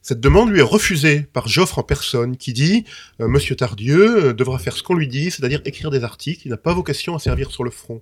Cette 0.02 0.22
demande 0.22 0.50
lui 0.52 0.60
est 0.60 0.64
refusée 0.64 1.26
par 1.34 1.50
Joffre 1.50 1.80
en 1.80 1.84
personne, 1.84 2.38
qui 2.38 2.54
dit 2.54 2.86
euh, 3.20 3.28
Monsieur 3.28 3.58
Tardieu 3.58 4.28
euh, 4.28 4.34
devra 4.34 4.58
faire 4.58 4.78
ce 4.78 4.84
qu'on 4.84 4.94
lui 4.94 5.10
dit, 5.10 5.32
c'est-à-dire 5.32 5.62
écrire 5.66 5.92
des 5.92 6.06
articles. 6.06 6.44
Il 6.46 6.52
n'a 6.52 6.58
pas 6.58 6.74
vocation 6.74 7.14
à 7.14 7.20
servir 7.20 7.52
sur 7.52 7.66
le 7.66 7.72
front 7.72 8.02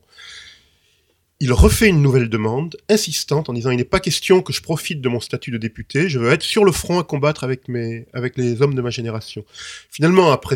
il 1.39 1.53
refait 1.53 1.89
une 1.89 2.01
nouvelle 2.01 2.29
demande, 2.29 2.77
insistante, 2.89 3.49
en 3.49 3.53
disant 3.53 3.69
il 3.69 3.77
n'est 3.77 3.83
pas 3.83 3.99
question 3.99 4.41
que 4.41 4.51
je 4.51 4.61
profite 4.61 5.01
de 5.01 5.09
mon 5.09 5.19
statut 5.19 5.51
de 5.51 5.57
député, 5.57 6.09
je 6.09 6.17
veux 6.17 6.31
être 6.31 6.41
sur 6.41 6.65
le 6.65 6.71
front 6.71 6.99
à 6.99 7.03
combattre 7.03 7.43
avec, 7.43 7.67
les 7.67 8.61
hommes 8.61 8.73
de 8.73 8.81
ma 8.81 8.89
génération. 8.89 9.45
Finalement, 9.91 10.31
après 10.31 10.55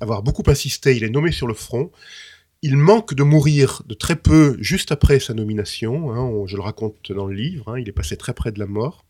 avoir 0.00 0.22
beaucoup 0.22 0.42
insisté, 0.48 0.96
il 0.96 1.04
est 1.04 1.10
nommé 1.10 1.30
sur 1.30 1.46
le 1.46 1.54
front. 1.54 1.92
Il 2.68 2.76
manque 2.78 3.14
de 3.14 3.22
mourir 3.22 3.82
de 3.86 3.94
très 3.94 4.16
peu 4.16 4.56
juste 4.58 4.90
après 4.90 5.20
sa 5.20 5.34
nomination, 5.34 6.10
hein, 6.10 6.46
je 6.46 6.56
le 6.56 6.62
raconte 6.62 7.12
dans 7.12 7.26
le 7.26 7.32
livre, 7.32 7.68
hein, 7.68 7.78
il 7.78 7.88
est 7.88 7.92
passé 7.92 8.16
très 8.16 8.34
près 8.34 8.50
de 8.50 8.58
la 8.58 8.66
mort. 8.66 9.04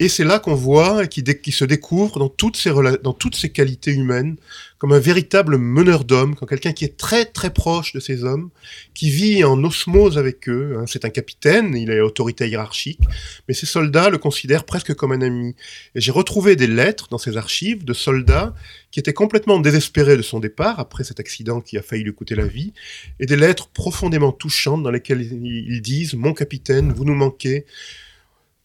Et 0.00 0.08
c'est 0.08 0.24
là 0.24 0.38
qu'on 0.38 0.54
voit 0.54 1.06
qu'il 1.06 1.24
qui 1.24 1.52
se 1.52 1.66
découvre 1.66 2.18
dans 2.18 2.30
toutes, 2.30 2.56
ses 2.56 2.72
dans 3.02 3.12
toutes 3.12 3.36
ses 3.36 3.50
qualités 3.50 3.92
humaines 3.92 4.36
comme 4.78 4.92
un 4.94 4.98
véritable 4.98 5.58
meneur 5.58 6.04
d'hommes, 6.04 6.34
comme 6.34 6.48
quelqu'un 6.48 6.72
qui 6.72 6.86
est 6.86 6.96
très 6.96 7.26
très 7.26 7.52
proche 7.52 7.92
de 7.92 8.00
ces 8.00 8.24
hommes, 8.24 8.48
qui 8.94 9.10
vit 9.10 9.44
en 9.44 9.62
osmose 9.62 10.16
avec 10.16 10.48
eux. 10.48 10.78
Hein. 10.78 10.86
C'est 10.86 11.04
un 11.04 11.10
capitaine, 11.10 11.76
il 11.76 11.90
est 11.90 12.00
autorité 12.00 12.48
hiérarchique, 12.48 13.00
mais 13.46 13.52
ses 13.52 13.66
soldats 13.66 14.08
le 14.08 14.16
considèrent 14.16 14.64
presque 14.64 14.94
comme 14.94 15.12
un 15.12 15.20
ami. 15.20 15.54
Et 15.94 16.00
j'ai 16.00 16.12
retrouvé 16.12 16.56
des 16.56 16.66
lettres 16.66 17.08
dans 17.10 17.18
ses 17.18 17.36
archives 17.36 17.84
de 17.84 17.92
soldats 17.92 18.54
qui 18.90 19.00
étaient 19.00 19.12
complètement 19.12 19.60
désespérés 19.60 20.16
de 20.16 20.22
son 20.22 20.40
départ 20.40 20.80
après 20.80 21.04
cet 21.04 21.20
accident 21.20 21.60
qui 21.60 21.76
a 21.76 21.82
failli 21.82 22.04
lui 22.04 22.14
coûter 22.14 22.34
la 22.34 22.46
vie, 22.46 22.72
et 23.20 23.26
des 23.26 23.36
lettres 23.36 23.68
profondément 23.68 24.32
touchantes 24.32 24.82
dans 24.82 24.90
lesquelles 24.90 25.20
ils 25.20 25.82
disent⁇ 25.82 26.14
Mon 26.16 26.32
capitaine, 26.32 26.90
vous 26.90 27.04
nous 27.04 27.14
manquez⁇ 27.14 27.58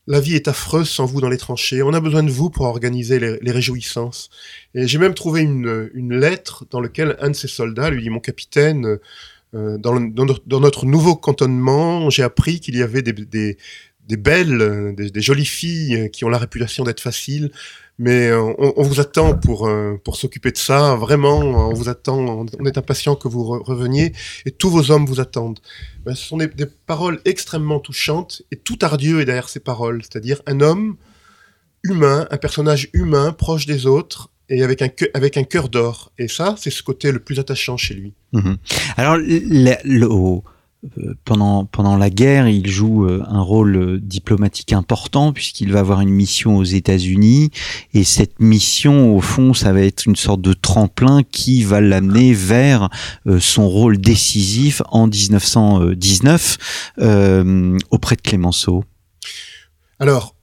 la 0.07 0.19
vie 0.19 0.35
est 0.35 0.47
affreuse 0.47 0.89
sans 0.89 1.05
vous 1.05 1.21
dans 1.21 1.29
les 1.29 1.37
tranchées. 1.37 1.81
On 1.81 1.93
a 1.93 1.99
besoin 1.99 2.23
de 2.23 2.29
vous 2.29 2.49
pour 2.49 2.65
organiser 2.65 3.19
les, 3.19 3.51
réjouissances. 3.51 4.29
Et 4.73 4.87
j'ai 4.87 4.97
même 4.97 5.13
trouvé 5.13 5.41
une, 5.41 6.17
lettre 6.17 6.65
dans 6.69 6.79
laquelle 6.79 7.15
un 7.19 7.29
de 7.29 7.35
ses 7.35 7.47
soldats 7.47 7.89
lui 7.89 8.03
dit 8.03 8.09
Mon 8.09 8.19
capitaine, 8.19 8.99
euh, 9.55 9.77
dans, 9.77 9.99
notre 9.99 10.85
nouveau 10.85 11.15
cantonnement, 11.15 12.09
j'ai 12.09 12.23
appris 12.23 12.59
qu'il 12.59 12.75
y 12.75 12.83
avait 12.83 13.01
des, 13.01 13.13
belles, 14.17 14.95
des, 14.95 15.21
jolies 15.21 15.45
filles 15.45 16.09
qui 16.11 16.23
ont 16.25 16.29
la 16.29 16.37
réputation 16.37 16.83
d'être 16.83 17.01
faciles 17.01 17.51
mais 17.97 18.27
euh, 18.27 18.53
on, 18.57 18.83
vous 18.83 18.99
attend 18.99 19.35
pour 19.35 19.67
euh, 19.67 19.99
pour 20.03 20.17
s'occuper 20.17 20.51
de 20.51 20.57
ça. 20.57 20.95
Vraiment, 20.95 21.39
on 21.39 21.73
vous 21.73 21.87
attend. 21.87 22.45
On 22.59 22.65
est 22.65 22.77
impatient 22.77 23.15
que 23.15 23.27
vous 23.27 23.43
reveniez 23.43 24.11
et 24.45 24.51
tous 24.51 24.69
vos 24.69 24.91
hommes 24.91 25.05
vous 25.05 25.19
attendent. 25.19 25.59
Ben, 26.05 26.13
ce 26.13 26.25
sont 26.25 26.37
des, 26.37 26.49
paroles 26.85 27.21
extrêmement 27.25 27.79
touchantes 27.79 28.41
et 28.51 28.57
tout 28.57 28.77
ardieux 28.81 29.21
est 29.21 29.25
derrière 29.25 29.49
ces 29.49 29.61
paroles, 29.61 30.01
c'est-à-dire 30.03 30.41
un 30.45 30.59
homme 30.59 30.97
humain, 31.83 32.27
un 32.31 32.37
personnage 32.37 32.89
humain 32.93 33.31
proche 33.31 33.65
des 33.65 33.85
autres 33.85 34.29
et 34.49 34.63
avec 34.63 34.81
un 34.81 34.89
avec 35.13 35.37
un 35.37 35.43
cœur 35.43 35.69
d'or. 35.69 36.11
Et 36.17 36.27
ça, 36.27 36.55
c'est 36.57 36.71
ce 36.71 36.83
côté 36.83 37.13
le 37.13 37.19
plus 37.19 37.39
attachant 37.39 37.77
chez 37.77 37.93
lui. 37.93 38.13
Mhm. 38.33 38.57
Alors, 38.97 39.15
le, 39.17 40.05
euh, 40.05 40.39
pendant, 41.23 41.65
pendant 41.65 41.97
la 41.97 42.09
guerre, 42.09 42.47
il 42.47 42.67
joue 42.67 43.05
euh, 43.05 43.23
un 43.27 43.41
rôle 43.41 43.75
euh, 43.75 43.99
diplomatique 43.99 44.73
important 44.73 45.33
puisqu'il 45.33 45.71
va 45.71 45.79
avoir 45.79 46.01
une 46.01 46.09
mission 46.09 46.57
aux 46.57 46.63
États-Unis 46.63 47.51
et 47.93 48.03
cette 48.03 48.39
mission, 48.39 49.15
au 49.15 49.21
fond, 49.21 49.53
ça 49.53 49.73
va 49.73 49.81
être 49.81 50.05
une 50.05 50.15
sorte 50.15 50.41
de 50.41 50.53
tremplin 50.53 51.23
qui 51.23 51.63
va 51.63 51.81
l'amener 51.81 52.33
vers 52.33 52.89
son 53.39 53.67
rôle 53.67 53.97
décisif 53.97 54.81
en 54.89 55.07
1919 55.07 56.57
euh, 56.99 57.77
auprès 57.91 58.15
de 58.15 58.21
Clémenceau. 58.21 58.83
Alors, 59.99 60.35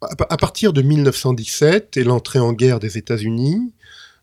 à 0.00 0.36
partir 0.36 0.72
de 0.72 0.82
1917 0.82 1.96
et 1.96 2.04
l'entrée 2.04 2.38
en 2.38 2.52
guerre 2.52 2.80
des 2.80 2.96
États-Unis, 2.96 3.58
euh, 3.58 3.80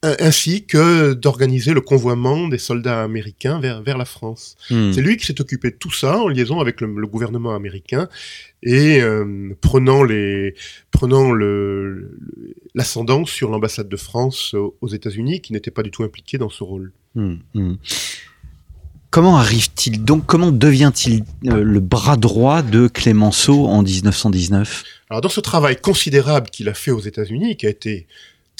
ainsi 0.03 0.65
que 0.65 1.13
d'organiser 1.13 1.75
le 1.75 1.81
convoiement 1.81 2.49
des 2.49 2.59
soldats 2.59 3.03
américains 3.03 3.61
vers, 3.61 3.83
vers 3.83 3.97
la 3.97 4.05
France. 4.05 4.57
Hmm. 4.71 4.93
C'est 4.93 5.01
lui 5.01 5.17
qui 5.17 5.27
s'est 5.27 5.41
occupé 5.41 5.71
de 5.71 5.77
tout 5.77 5.93
ça 5.93 6.19
en 6.19 6.29
liaison 6.29 6.61
avec 6.61 6.81
le, 6.81 7.07
gouvernement 7.07 7.55
américain 7.55 8.09
et 8.63 9.01
euh, 9.01 9.51
prenant 9.61 10.03
les 10.03 10.55
prenant 10.91 11.33
le 11.33 12.17
l'ascendant 12.75 13.27
sur 13.27 13.51
l'ambassade 13.51 13.89
de 13.89 13.97
France 13.97 14.55
aux 14.55 14.89
États-Unis 14.89 15.41
qui 15.41 15.53
n'était 15.53 15.71
pas 15.71 15.83
du 15.83 15.91
tout 15.91 16.03
impliqué 16.03 16.39
dans 16.39 16.51
ce 16.51 16.65
rôle. 16.65 16.93
Hmm, 17.15 17.37
hmm. 17.55 17.75
Comment 19.13 19.37
arrive-t-il 19.37 20.03
donc 20.03 20.25
Comment 20.25 20.51
devient-il 20.51 21.25
euh, 21.47 21.63
le 21.63 21.81
bras 21.81 22.17
droit 22.17 22.63
de 22.63 22.89
Clémenceau 22.89 23.67
en 23.67 23.83
1919 23.83 24.85
Alors 25.11 25.21
dans 25.21 25.29
ce 25.29 25.41
travail 25.41 25.77
considérable 25.77 26.49
qu'il 26.49 26.67
a 26.71 26.75
fait 26.75 26.93
aux 26.93 27.01
États-Unis, 27.01 27.59
qui 27.59 27.67
a 27.67 27.69
été 27.69 28.07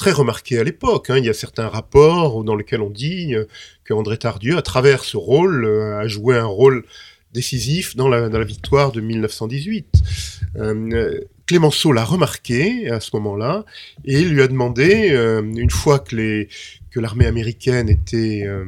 très 0.03 0.11
remarqué 0.11 0.59
à 0.59 0.65
l'époque. 0.65 1.11
Hein. 1.11 1.19
Il 1.19 1.25
y 1.25 1.29
a 1.29 1.33
certains 1.33 1.69
rapports 1.69 2.43
dans 2.43 2.57
lesquels 2.57 2.81
on 2.81 2.91
dit 2.91 3.37
que 3.85 3.95
André 3.95 4.19
Tardieu, 4.19 4.57
à 4.57 4.63
travers 4.63 5.05
ce 5.05 5.17
rôle, 5.17 5.65
euh, 5.65 6.01
a 6.01 6.09
joué 6.09 6.37
un 6.37 6.47
rôle 6.47 6.85
décisif 7.33 7.95
dans 7.95 8.09
la, 8.09 8.45
victoire 8.45 8.91
de 8.91 9.01
1918. 9.01 10.03
Euh, 10.57 11.21
Clémenceau 11.47 11.93
l'a 11.93 12.05
remarqué 12.05 12.91
à 12.91 12.99
ce 12.99 13.11
moment-là 13.15 13.65
et 14.05 14.23
lui 14.23 14.43
a 14.43 14.49
demandé, 14.49 15.11
euh, 15.13 15.41
une 15.41 15.71
fois 15.71 16.01
que 16.01 16.47
l'armée 16.97 17.27
américaine 17.27 17.89
était 17.89 18.43
euh, 18.45 18.65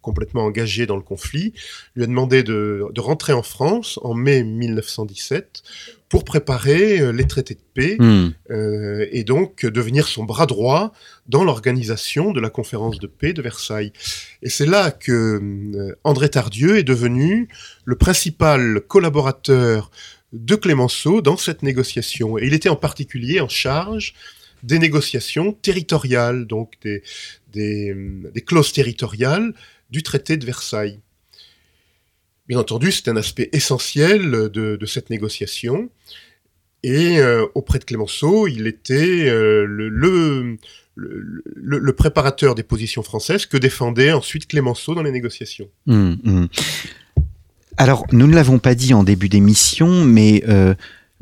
complètement 0.00 0.44
engagée 0.44 0.86
dans 0.86 0.96
le 0.96 1.02
conflit, 1.02 1.54
lui 1.96 2.04
a 2.04 2.06
demandé 2.06 2.44
de, 2.44 2.86
de, 2.92 3.00
rentrer 3.00 3.32
en 3.32 3.42
France 3.42 3.98
en 4.02 4.14
mai 4.14 4.44
1917 4.44 5.62
pour 6.10 6.24
préparer 6.24 7.12
les 7.12 7.26
traités 7.26 7.54
de 7.54 7.60
paix 7.72 7.96
Hmm. 7.98 8.30
euh, 8.50 9.06
et 9.12 9.24
donc 9.24 9.64
devenir 9.64 10.06
son 10.08 10.24
bras 10.24 10.46
droit 10.46 10.92
dans 11.28 11.44
l'organisation 11.44 12.32
de 12.32 12.40
la 12.40 12.50
conférence 12.50 12.98
de 12.98 13.06
paix 13.06 13.32
de 13.32 13.40
Versailles. 13.40 13.92
Et 14.42 14.50
c'est 14.50 14.66
là 14.66 14.90
que 14.90 15.12
euh, 15.40 15.96
André 16.04 16.28
Tardieu 16.28 16.76
est 16.78 16.82
devenu 16.82 17.48
le 17.84 17.96
principal 17.96 18.80
collaborateur 18.86 19.90
de 20.32 20.56
Clémenceau 20.56 21.22
dans 21.22 21.36
cette 21.36 21.62
négociation. 21.62 22.38
Et 22.38 22.46
il 22.46 22.54
était 22.54 22.68
en 22.68 22.76
particulier 22.76 23.40
en 23.40 23.48
charge 23.48 24.14
des 24.64 24.78
négociations 24.80 25.52
territoriales, 25.52 26.46
donc 26.46 26.74
des, 26.82 27.02
des, 27.52 27.94
des 28.34 28.42
clauses 28.42 28.72
territoriales 28.72 29.54
du 29.90 30.02
traité 30.02 30.36
de 30.36 30.44
Versailles. 30.44 31.00
Bien 32.50 32.58
entendu, 32.58 32.90
c'est 32.90 33.06
un 33.06 33.14
aspect 33.14 33.48
essentiel 33.52 34.28
de, 34.28 34.84
cette 34.84 35.08
négociation. 35.08 35.88
Et 36.82 37.20
euh, 37.20 37.46
auprès 37.54 37.78
de 37.78 37.84
Clémenceau, 37.84 38.48
il 38.48 38.66
était 38.66 39.28
euh, 39.28 39.64
le, 39.68 40.58
préparateur 41.92 42.56
des 42.56 42.64
positions 42.64 43.04
françaises 43.04 43.46
que 43.46 43.56
défendait 43.56 44.10
ensuite 44.10 44.48
Clémenceau 44.48 44.96
dans 44.96 45.04
les 45.04 45.12
négociations. 45.12 45.68
Mmh, 45.86 46.14
mmh. 46.24 46.46
Alors, 47.76 48.04
nous 48.10 48.26
ne 48.26 48.34
l'avons 48.34 48.58
pas 48.58 48.74
dit 48.74 48.94
en 48.94 49.04
début 49.04 49.28
d'émission, 49.28 50.04
mais 50.04 50.42
euh, 50.48 50.74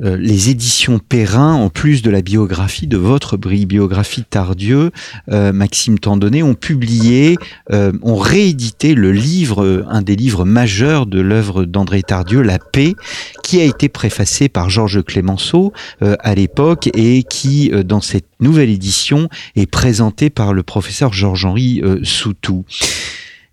euh, 0.04 0.16
les 0.16 0.50
éditions 0.50 0.98
Perrin, 0.98 1.54
en 1.54 1.70
plus 1.70 2.02
de 2.02 2.10
la 2.10 2.22
biographie, 2.22 2.86
de 2.86 2.96
votre 2.96 3.36
biographie 3.36 4.24
Tardieu, 4.24 4.90
euh, 5.30 5.52
Maxime 5.52 5.98
Tandonnet, 5.98 6.42
ont 6.42 6.54
publié, 6.54 7.36
euh, 7.72 7.92
ont 8.02 8.16
réédité 8.16 8.94
le 8.94 9.12
livre, 9.12 9.84
un 9.88 10.02
des 10.02 10.16
livres 10.16 10.44
majeurs 10.44 11.06
de 11.06 11.20
l'œuvre 11.20 11.64
d'André 11.64 12.02
Tardieu, 12.02 12.42
La 12.42 12.58
paix, 12.58 12.94
qui 13.42 13.60
a 13.60 13.64
été 13.64 13.88
préfacé 13.88 14.48
par 14.48 14.70
Georges 14.70 15.02
Clémenceau 15.02 15.72
à 16.00 16.34
l'époque 16.34 16.88
et 16.94 17.22
qui, 17.22 17.70
dans 17.84 18.00
cette 18.00 18.26
nouvelle 18.40 18.70
édition, 18.70 19.28
est 19.56 19.66
présenté 19.66 20.30
par 20.30 20.52
le 20.52 20.62
professeur 20.62 21.12
Georges-Henri 21.12 21.82
Soutou. 22.02 22.64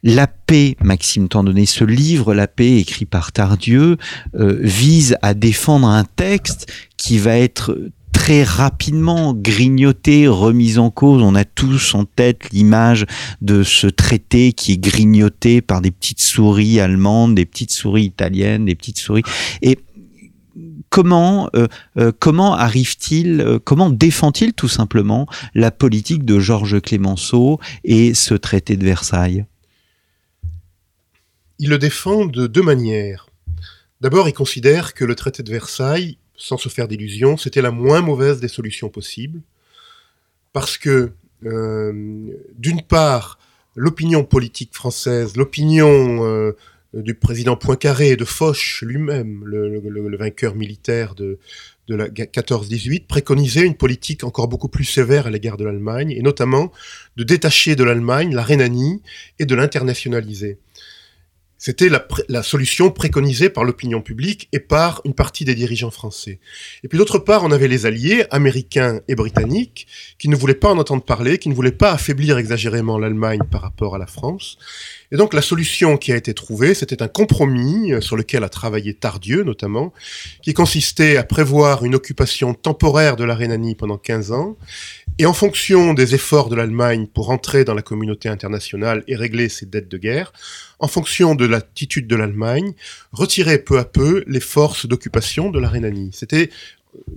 La 0.08 0.28
paix, 0.28 0.78
Maxime 0.84 1.28
Tandonnet, 1.28 1.66
ce 1.66 1.84
livre, 1.84 2.36
La 2.36 2.48
paix, 2.48 2.78
écrit 2.78 3.06
par 3.06 3.32
Tardieu, 3.32 3.98
euh, 4.36 4.60
vise 4.62 5.18
à 5.24 5.34
défendre 5.34 5.88
un 5.88 6.04
texte 6.04 6.72
qui 6.96 7.18
va 7.18 7.36
être 7.40 7.76
très 8.14 8.44
rapidement 8.44 9.34
grignoté, 9.34 10.28
remis 10.28 10.78
en 10.78 10.92
cause. 10.92 11.24
On 11.24 11.34
a 11.34 11.44
tous 11.44 11.96
en 11.96 12.06
tête 12.06 12.52
l'image 12.52 13.08
de 13.42 13.64
ce 13.64 13.88
traité 13.88 14.54
qui 14.54 14.74
est 14.74 14.78
grignoté 14.78 15.62
par 15.62 15.82
des 15.82 15.90
petites 15.90 16.22
souris 16.22 16.80
allemandes, 16.80 17.34
des 17.34 17.46
petites 17.46 17.72
souris 17.72 18.06
italiennes, 18.06 18.66
des 18.66 18.76
petites 18.76 19.00
souris. 19.00 19.24
Et 19.64 19.80
comment 20.92 21.50
euh, 21.56 21.68
euh, 21.98 22.12
comment 22.18 22.54
arrive-t-il, 22.54 23.42
euh, 23.42 23.58
comment 23.58 23.90
défend-il 23.90 24.54
tout 24.54 24.68
simplement 24.68 25.26
la 25.56 25.72
politique 25.72 26.26
de 26.26 26.40
Georges 26.40 26.80
Clémenceau 26.80 27.60
et 27.84 28.14
ce 28.14 28.36
traité 28.36 28.78
de 28.78 28.86
Versailles? 28.86 29.46
Il 31.60 31.70
le 31.70 31.78
défend 31.78 32.26
de 32.26 32.48
deux 32.48 32.62
manières. 32.62 33.30
D'abord, 34.02 34.28
il 34.28 34.34
considère 34.34 34.94
que 34.94 35.06
le 35.06 35.16
traité 35.16 35.42
de 35.42 35.52
Versailles, 35.52 36.18
sans 36.36 36.58
se 36.58 36.70
faire 36.70 36.88
d'illusions, 36.88 37.38
c'était 37.38 37.62
la 37.62 37.72
moins 37.72 38.02
mauvaise 38.02 38.40
des 38.40 38.48
solutions 38.48 38.90
possibles, 38.90 39.42
parce 40.54 40.78
que, 40.78 41.12
euh, 41.46 41.94
d'une 42.58 42.82
part, 42.82 43.40
l'opinion 43.76 44.24
politique 44.24 44.74
française, 44.74 45.36
l'opinion 45.38 46.26
euh, 46.26 46.54
du 46.94 47.14
président 47.14 47.56
Poincaré 47.56 48.12
et 48.12 48.16
de 48.16 48.26
Foch 48.26 48.82
lui-même, 48.82 49.44
le, 49.46 50.18
vainqueur 50.18 50.56
militaire 50.56 51.14
de, 51.16 51.40
de 51.88 51.96
la 51.96 52.08
14-18, 52.08 53.06
préconisait 53.06 53.66
une 53.66 53.76
politique 53.76 54.24
encore 54.24 54.48
beaucoup 54.48 54.70
plus 54.70 54.86
sévère 54.86 55.28
à 55.28 55.30
l'égard 55.30 55.58
de 55.58 55.66
l'Allemagne, 55.66 56.12
et 56.12 56.22
notamment 56.22 56.72
de 57.18 57.24
détacher 57.24 57.76
de 57.76 57.84
l'Allemagne 57.84 58.34
la 58.34 58.44
Rhénanie 58.44 59.02
et 59.40 59.46
de 59.46 59.56
l'internationaliser. 59.56 60.58
C'était 61.66 61.90
la, 61.90 62.44
solution 62.44 62.92
préconisée 62.92 63.50
par 63.50 63.64
l'opinion 63.64 64.00
publique 64.00 64.50
et 64.54 64.60
par 64.60 65.02
une 65.04 65.16
partie 65.16 65.46
des 65.46 65.56
dirigeants 65.56 65.90
français. 65.90 66.38
Et 66.84 66.88
puis 66.88 67.00
d'autre 67.00 67.18
part, 67.18 67.44
on 67.44 67.50
avait 67.50 67.68
les 67.68 67.88
alliés 67.88 68.24
américains 68.30 69.00
et 69.08 69.16
britanniques 69.16 69.88
qui 70.20 70.30
ne 70.30 70.36
voulaient 70.36 70.54
pas 70.54 70.72
en 70.72 70.78
entendre 70.78 71.02
parler, 71.02 71.40
qui 71.40 71.50
ne 71.50 71.56
voulaient 71.56 71.72
pas 71.72 71.92
affaiblir 71.92 72.38
exagérément 72.38 73.00
l'Allemagne 73.00 73.40
par 73.50 73.62
rapport 73.62 73.96
à 73.96 73.98
la 73.98 74.06
France. 74.06 74.60
Et 75.12 75.18
donc 75.18 75.34
la 75.34 75.42
solution 75.42 75.98
qui 75.98 76.12
a 76.12 76.18
été 76.18 76.36
trouvée, 76.36 76.76
c'était 76.76 77.02
un 77.02 77.08
compromis 77.08 77.94
sur 78.00 78.16
lequel 78.16 78.44
a 78.44 78.50
travaillé 78.50 78.94
Tardieu 78.94 79.42
notamment, 79.44 79.92
qui 80.44 80.54
consistait 80.54 81.18
à 81.18 81.24
prévoir 81.24 81.84
une 81.84 81.96
occupation 81.96 82.54
temporaire 82.54 83.16
de 83.16 83.24
la 83.24 83.34
Rhénanie 83.34 83.74
pendant 83.74 83.98
15 83.98 84.32
ans, 84.34 84.56
et 85.18 85.26
en 85.26 85.34
fonction 85.34 85.94
des 85.94 86.14
efforts 86.14 86.50
de 86.50 86.56
l'Allemagne 86.56 87.08
pour 87.08 87.30
entrer 87.30 87.64
dans 87.64 87.74
la 87.74 87.82
communauté 87.82 88.28
internationale 88.28 89.04
et 89.08 89.16
régler 89.16 89.48
ses 89.48 89.66
dettes 89.66 89.88
de 89.88 89.98
guerre, 89.98 90.34
en 90.80 90.88
fonction 90.88 91.36
de 91.36 91.46
l'attitude 91.46 92.08
de 92.08 92.16
l'Allemagne, 92.16 92.74
retirer 93.14 93.60
peu 93.60 93.80
à 93.80 93.86
peu 93.86 94.24
les 94.28 94.42
forces 94.42 94.86
d'occupation 94.86 95.50
de 95.50 95.60
la 95.60 95.70
Rhénanie. 95.70 96.10
C'était 96.14 96.50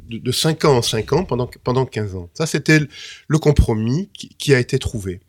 de, 0.08 0.18
de 0.18 0.32
5 0.32 0.64
ans 0.64 0.76
en 0.76 0.82
5 0.82 1.12
ans 1.12 1.24
pendant, 1.24 1.50
pendant 1.64 1.87
15 1.87 2.14
ans. 2.14 2.30
Ça, 2.34 2.46
c'était 2.46 2.80
le 3.26 3.38
compromis 3.38 4.11
qui 4.12 4.54
a 4.54 4.61
été 4.61 4.78
trouvé. 4.78 5.20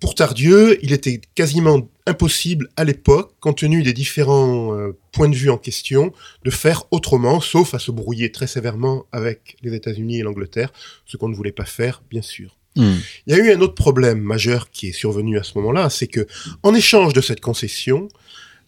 Pour 0.00 0.14
Tardieu, 0.14 0.78
il 0.84 0.92
était 0.92 1.20
quasiment 1.34 1.88
impossible 2.08 2.68
à 2.76 2.84
l'époque, 2.84 3.34
compte 3.40 3.58
tenu 3.58 3.82
des 3.82 3.92
différents 3.92 4.74
euh, 4.74 4.96
points 5.12 5.28
de 5.28 5.36
vue 5.36 5.50
en 5.50 5.58
question, 5.58 6.12
de 6.44 6.50
faire 6.50 6.84
autrement, 6.90 7.40
sauf 7.40 7.74
à 7.74 7.78
se 7.78 7.90
brouiller 7.90 8.32
très 8.32 8.46
sévèrement 8.46 9.06
avec 9.12 9.56
les 9.62 9.74
États-Unis 9.74 10.18
et 10.18 10.22
l'Angleterre, 10.22 10.72
ce 11.06 11.16
qu'on 11.16 11.28
ne 11.28 11.34
voulait 11.34 11.52
pas 11.52 11.64
faire, 11.64 12.02
bien 12.10 12.22
sûr. 12.22 12.56
Mmh. 12.76 12.94
Il 13.26 13.36
y 13.36 13.40
a 13.40 13.44
eu 13.44 13.52
un 13.52 13.60
autre 13.60 13.74
problème 13.74 14.20
majeur 14.20 14.70
qui 14.70 14.88
est 14.88 14.92
survenu 14.92 15.38
à 15.38 15.42
ce 15.42 15.52
moment-là, 15.58 15.90
c'est 15.90 16.06
que, 16.06 16.26
en 16.62 16.74
échange 16.74 17.12
de 17.12 17.20
cette 17.20 17.40
concession, 17.40 18.08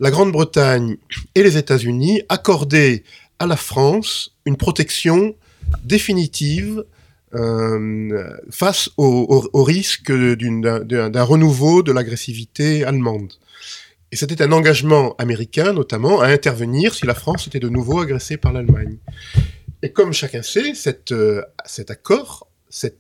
la 0.01 0.11
Grande-Bretagne 0.11 0.97
et 1.35 1.43
les 1.43 1.57
États-Unis 1.57 2.23
accordaient 2.29 3.05
à 3.39 3.47
la 3.47 3.57
France 3.57 4.35
une 4.47 4.57
protection 4.57 5.35
définitive 5.85 6.85
euh, 7.33 8.37
face 8.51 8.91
au, 8.97 9.49
risque 9.63 10.11
d'un 10.11 11.23
renouveau 11.23 11.83
de 11.83 11.93
l'agressivité 11.93 12.85
allemande. 12.85 13.33
Et 14.11 14.17
c'était 14.17 14.43
un 14.43 14.51
engagement 14.51 15.15
américain, 15.17 15.73
notamment, 15.73 16.21
à 16.21 16.27
intervenir 16.27 16.93
si 16.93 17.07
la 17.07 17.15
France 17.15 17.47
était 17.47 17.61
de 17.61 17.69
nouveau 17.69 18.01
agressée 18.01 18.37
par 18.37 18.53
l'Allemagne. 18.53 18.99
Et 19.83 19.93
comme 19.93 20.13
chacun 20.13 20.43
sait, 20.43 20.73
euh, 21.13 21.43
cet 21.65 21.91
accord, 21.93 22.49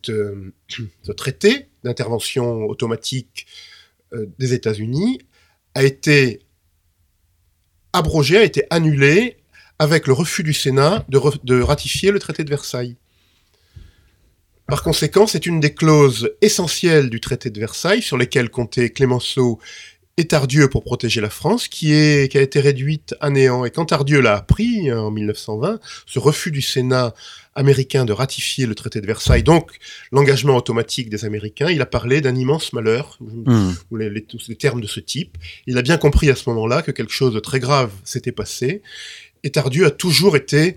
euh, 0.08 0.52
ce 0.68 1.12
traité 1.12 1.66
d'intervention 1.82 2.64
automatique 2.66 3.46
des 4.38 4.54
États-Unis 4.54 5.20
a 5.74 5.84
été 5.84 6.40
abrogé, 7.92 8.38
a 8.38 8.44
été 8.44 8.64
annulé 8.70 9.38
avec 9.78 10.06
le 10.06 10.12
refus 10.12 10.42
du 10.42 10.52
Sénat 10.52 11.04
de 11.08 11.62
ratifier 11.62 12.10
le 12.10 12.18
traité 12.18 12.44
de 12.44 12.50
Versailles. 12.50 12.96
Par 14.70 14.84
conséquent, 14.84 15.26
c'est 15.26 15.46
une 15.46 15.58
des 15.58 15.74
clauses 15.74 16.30
essentielles 16.42 17.10
du 17.10 17.18
traité 17.18 17.50
de 17.50 17.58
Versailles 17.58 18.02
sur 18.02 18.16
lesquelles 18.16 18.50
comptaient 18.50 18.90
Clémenceau 18.90 19.58
et 20.16 20.26
Tardieu 20.26 20.68
pour 20.68 20.84
protéger 20.84 21.20
la 21.20 21.28
France, 21.28 21.66
qui, 21.66 21.92
est, 21.92 22.30
qui 22.30 22.38
a 22.38 22.40
été 22.40 22.60
réduite 22.60 23.16
à 23.20 23.30
néant. 23.30 23.64
Et 23.64 23.70
quand 23.72 23.86
Tardieu 23.86 24.20
l'a 24.20 24.36
appris 24.36 24.88
euh, 24.88 25.00
en 25.00 25.10
1920, 25.10 25.80
ce 26.06 26.18
refus 26.20 26.52
du 26.52 26.62
Sénat 26.62 27.14
américain 27.56 28.04
de 28.04 28.12
ratifier 28.12 28.66
le 28.66 28.76
traité 28.76 29.00
de 29.00 29.06
Versailles, 29.08 29.42
donc 29.42 29.72
l'engagement 30.12 30.56
automatique 30.56 31.10
des 31.10 31.24
Américains, 31.24 31.70
il 31.70 31.82
a 31.82 31.86
parlé 31.86 32.20
d'un 32.20 32.36
immense 32.36 32.72
malheur, 32.72 33.18
mmh. 33.20 33.72
ou 33.90 33.96
les, 33.96 34.08
les, 34.08 34.22
tous 34.22 34.46
les 34.48 34.54
termes 34.56 34.80
de 34.80 34.86
ce 34.86 35.00
type. 35.00 35.36
Il 35.66 35.78
a 35.78 35.82
bien 35.82 35.96
compris 35.96 36.30
à 36.30 36.36
ce 36.36 36.48
moment-là 36.50 36.82
que 36.82 36.92
quelque 36.92 37.12
chose 37.12 37.34
de 37.34 37.40
très 37.40 37.58
grave 37.58 37.90
s'était 38.04 38.30
passé. 38.30 38.82
Et 39.42 39.50
Tardieu 39.50 39.86
a 39.86 39.90
toujours 39.90 40.36
été 40.36 40.76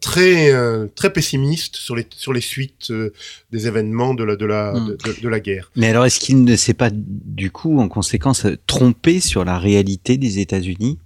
très 0.00 0.52
euh, 0.52 0.86
très 0.94 1.12
pessimiste 1.12 1.76
sur 1.76 1.94
les 1.94 2.06
sur 2.10 2.32
les 2.32 2.40
suites 2.40 2.90
euh, 2.90 3.12
des 3.52 3.66
événements 3.66 4.14
de 4.14 4.24
la 4.24 4.36
de 4.36 4.44
la 4.44 4.72
mm. 4.72 4.96
de, 5.04 5.20
de, 5.22 5.28
la 5.28 5.40
guerre. 5.40 5.70
Mais 5.76 5.88
alors 5.88 6.04
est-ce 6.04 6.18
qu'il 6.18 6.42
ne 6.42 6.56
s'est 6.56 6.74
pas 6.74 6.90
du 6.92 7.50
coup 7.50 7.78
en 7.78 7.88
conséquence 7.88 8.46
trompé 8.66 9.20
sur 9.20 9.44
la 9.44 9.58
réalité 9.58 10.16
des 10.16 10.40
États-Unis? 10.40 10.98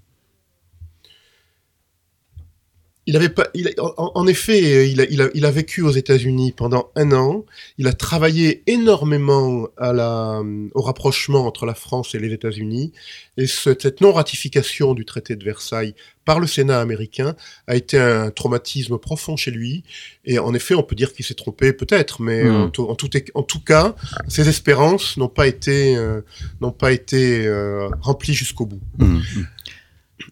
Il 3.07 3.17
avait 3.17 3.29
pas, 3.29 3.49
il, 3.55 3.69
en, 3.79 4.13
en, 4.15 4.27
effet, 4.29 4.89
il 4.89 5.01
a, 5.01 5.05
il, 5.11 5.23
a, 5.23 5.29
il 5.35 5.45
a 5.45 5.51
vécu 5.51 5.83
aux 5.83 5.91
États-Unis 5.91 6.53
pendant 6.53 6.91
un 6.95 7.11
an. 7.11 7.45
Il 7.79 7.89
a 7.89 7.93
travaillé 7.93 8.63
énormément 8.69 9.67
à 9.77 9.93
la, 9.93 10.41
au 10.75 10.83
rapprochement 10.83 11.47
entre 11.47 11.67
la 11.67 11.75
France 11.75 12.15
et 12.15 12.21
les 12.21 12.33
États-Unis. 12.33 12.93
Et 13.37 13.49
cette 13.49 14.01
non-ratification 14.01 14.95
du 14.95 15.05
traité 15.05 15.35
de 15.35 15.45
Versailles 15.45 15.95
par 16.25 16.39
le 16.39 16.47
Sénat 16.47 16.81
américain 16.81 17.35
a 17.67 17.75
été 17.75 17.99
un 17.99 18.31
traumatisme 18.31 18.97
profond 18.99 19.37
chez 19.37 19.51
lui. 19.51 19.83
Et 20.25 20.39
en 20.39 20.55
effet, 20.55 20.77
on 20.77 20.85
peut 20.85 20.95
dire 20.95 21.13
qu'il 21.13 21.25
s'est 21.25 21.35
trompé, 21.35 21.73
peut-être, 21.73 22.23
mais 22.23 22.45
Mm. 22.45 22.55
en, 22.55 22.69
tout, 22.71 22.85
en, 22.89 22.95
tout, 22.95 23.11
en 23.35 23.43
tout 23.43 23.61
cas, 23.61 23.97
ses 24.29 24.49
espérances 24.49 25.17
n'ont 25.17 25.29
pas 25.29 25.47
été, 25.47 25.97
euh, 25.97 26.21
n'ont 26.61 26.73
pas 26.73 26.93
été 26.93 27.47
euh, 27.47 27.89
remplies 28.01 28.35
jusqu'au 28.35 28.67
bout. 28.67 28.81
Mmh. 28.99 29.21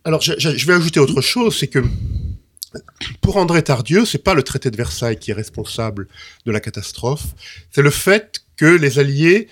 Alors, 0.04 0.20
je, 0.20 0.34
je, 0.38 0.56
je 0.56 0.66
vais 0.66 0.74
ajouter 0.74 1.00
autre 1.00 1.20
chose, 1.20 1.56
c'est 1.58 1.66
que 1.66 1.80
pour 3.20 3.36
André 3.36 3.62
Tardieu, 3.62 4.04
c'est 4.04 4.22
pas 4.22 4.34
le 4.34 4.42
traité 4.42 4.70
de 4.70 4.76
Versailles 4.76 5.18
qui 5.18 5.30
est 5.30 5.34
responsable 5.34 6.06
de 6.46 6.52
la 6.52 6.60
catastrophe, 6.60 7.26
c'est 7.70 7.82
le 7.82 7.90
fait 7.90 8.44
que 8.56 8.66
les 8.66 8.98
Alliés, 8.98 9.48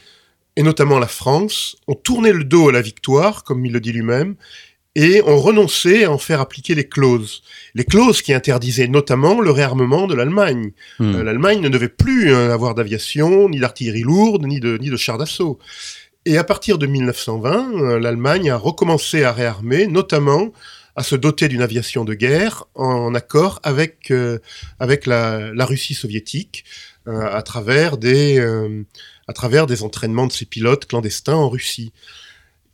et 0.56 0.62
notamment 0.62 0.98
la 0.98 1.08
France, 1.08 1.76
ont 1.86 1.94
tourné 1.94 2.32
le 2.32 2.44
dos 2.44 2.68
à 2.68 2.72
la 2.72 2.82
victoire, 2.82 3.44
comme 3.44 3.64
il 3.64 3.72
le 3.72 3.80
dit 3.80 3.92
lui-même, 3.92 4.36
et 4.94 5.22
ont 5.22 5.38
renoncé 5.38 6.04
à 6.04 6.10
en 6.10 6.18
faire 6.18 6.40
appliquer 6.40 6.74
les 6.74 6.88
clauses. 6.88 7.42
Les 7.74 7.84
clauses 7.84 8.20
qui 8.20 8.32
interdisaient 8.32 8.88
notamment 8.88 9.40
le 9.40 9.50
réarmement 9.50 10.08
de 10.08 10.14
l'Allemagne. 10.14 10.72
Mmh. 10.98 11.14
Euh, 11.14 11.22
L'Allemagne 11.22 11.60
ne 11.60 11.68
devait 11.68 11.88
plus 11.88 12.32
euh, 12.32 12.52
avoir 12.52 12.74
d'aviation, 12.74 13.48
ni 13.48 13.60
d'artillerie 13.60 14.02
lourde, 14.02 14.44
ni 14.46 14.58
de, 14.58 14.76
ni 14.78 14.90
de 14.90 14.96
chars 14.96 15.18
d'assaut. 15.18 15.58
Et 16.24 16.36
à 16.36 16.44
partir 16.44 16.78
de 16.78 16.86
1920, 16.86 17.74
euh, 17.74 18.00
l'Allemagne 18.00 18.50
a 18.50 18.56
recommencé 18.56 19.22
à 19.22 19.32
réarmer, 19.32 19.86
notamment 19.86 20.52
à 20.98 21.04
se 21.04 21.14
doter 21.14 21.46
d'une 21.46 21.62
aviation 21.62 22.04
de 22.04 22.12
guerre 22.12 22.64
en 22.74 23.14
accord 23.14 23.60
avec 23.62 24.10
euh, 24.10 24.40
avec 24.80 25.06
la, 25.06 25.64
Russie 25.64 25.94
soviétique 25.94 26.64
euh, 27.06 27.32
à 27.32 27.40
travers 27.42 27.98
des 27.98 28.40
euh, 28.40 28.82
à 29.28 29.32
travers 29.32 29.68
des 29.68 29.84
entraînements 29.84 30.26
de 30.26 30.32
ses 30.32 30.44
pilotes 30.44 30.86
clandestins 30.86 31.36
en 31.36 31.48
Russie 31.48 31.92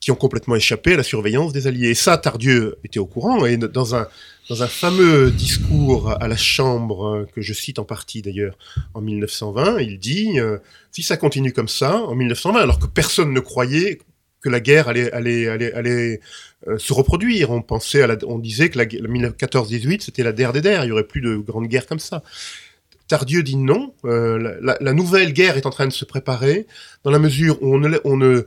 qui 0.01 0.11
ont 0.11 0.15
complètement 0.15 0.57
échappé 0.57 0.95
à 0.95 0.97
la 0.97 1.03
surveillance 1.03 1.53
des 1.53 1.67
alliés. 1.67 1.89
Et 1.89 1.95
ça, 1.95 2.17
Tardieu 2.17 2.77
était 2.83 2.99
au 2.99 3.05
courant 3.05 3.45
et 3.45 3.59
dans 3.59 3.95
un 3.95 4.09
dans 4.49 4.63
un 4.63 4.69
fameux 4.69 5.31
discours 5.31 6.17
à 6.19 6.27
la 6.27 6.37
Chambre 6.39 7.27
que 7.35 7.43
je 7.43 7.53
cite 7.53 7.79
en 7.79 7.85
partie 7.85 8.23
d'ailleurs 8.23 8.57
en 8.95 9.03
1920, 9.03 9.81
il 9.81 9.99
dit 9.99 10.39
si 10.93 11.03
ça 11.03 11.19
continue 11.19 11.53
comme 11.53 11.69
ça 11.69 11.97
en 11.97 12.15
1920, 12.15 12.59
alors 12.59 12.79
que 12.79 12.87
personne 12.87 13.35
ne 13.35 13.41
croyait 13.41 13.99
que 14.45 14.51
la 14.51 14.61
guerre 14.61 14.89
allait, 14.89 15.11
allait, 15.13 15.49
allait, 15.49 15.73
allait 15.73 16.21
euh, 16.69 16.77
se 16.77 16.93
reproduire. 16.93 17.51
On 17.51 17.63
pensait, 17.63 18.05
on 18.27 18.39
disait 18.39 18.69
que 18.69 18.77
la, 18.77 18.85
la 18.85 19.31
14-18 19.31 20.03
c'était 20.03 20.23
la 20.23 20.33
der 20.33 20.53
des 20.53 20.61
der, 20.61 20.85
il 20.85 20.89
y 20.89 20.93
aurait 20.93 21.07
plus 21.07 21.23
de 21.23 21.37
grandes 21.37 21.67
guerres 21.67 21.87
comme 21.87 21.99
ça. 21.99 22.23
Tardieu 23.09 23.43
dit 23.43 23.57
non. 23.57 23.95
Euh, 24.05 24.59
la, 24.61 24.93
nouvelle 24.93 25.33
guerre 25.33 25.57
est 25.57 25.67
en 25.67 25.71
train 25.71 25.87
de 25.87 25.93
se 25.93 26.05
préparer 26.05 26.67
dans 27.05 27.11
la 27.11 27.19
mesure 27.19 27.57
où 27.63 27.75
on 27.75 27.83
on 28.05 28.17
ne 28.17 28.47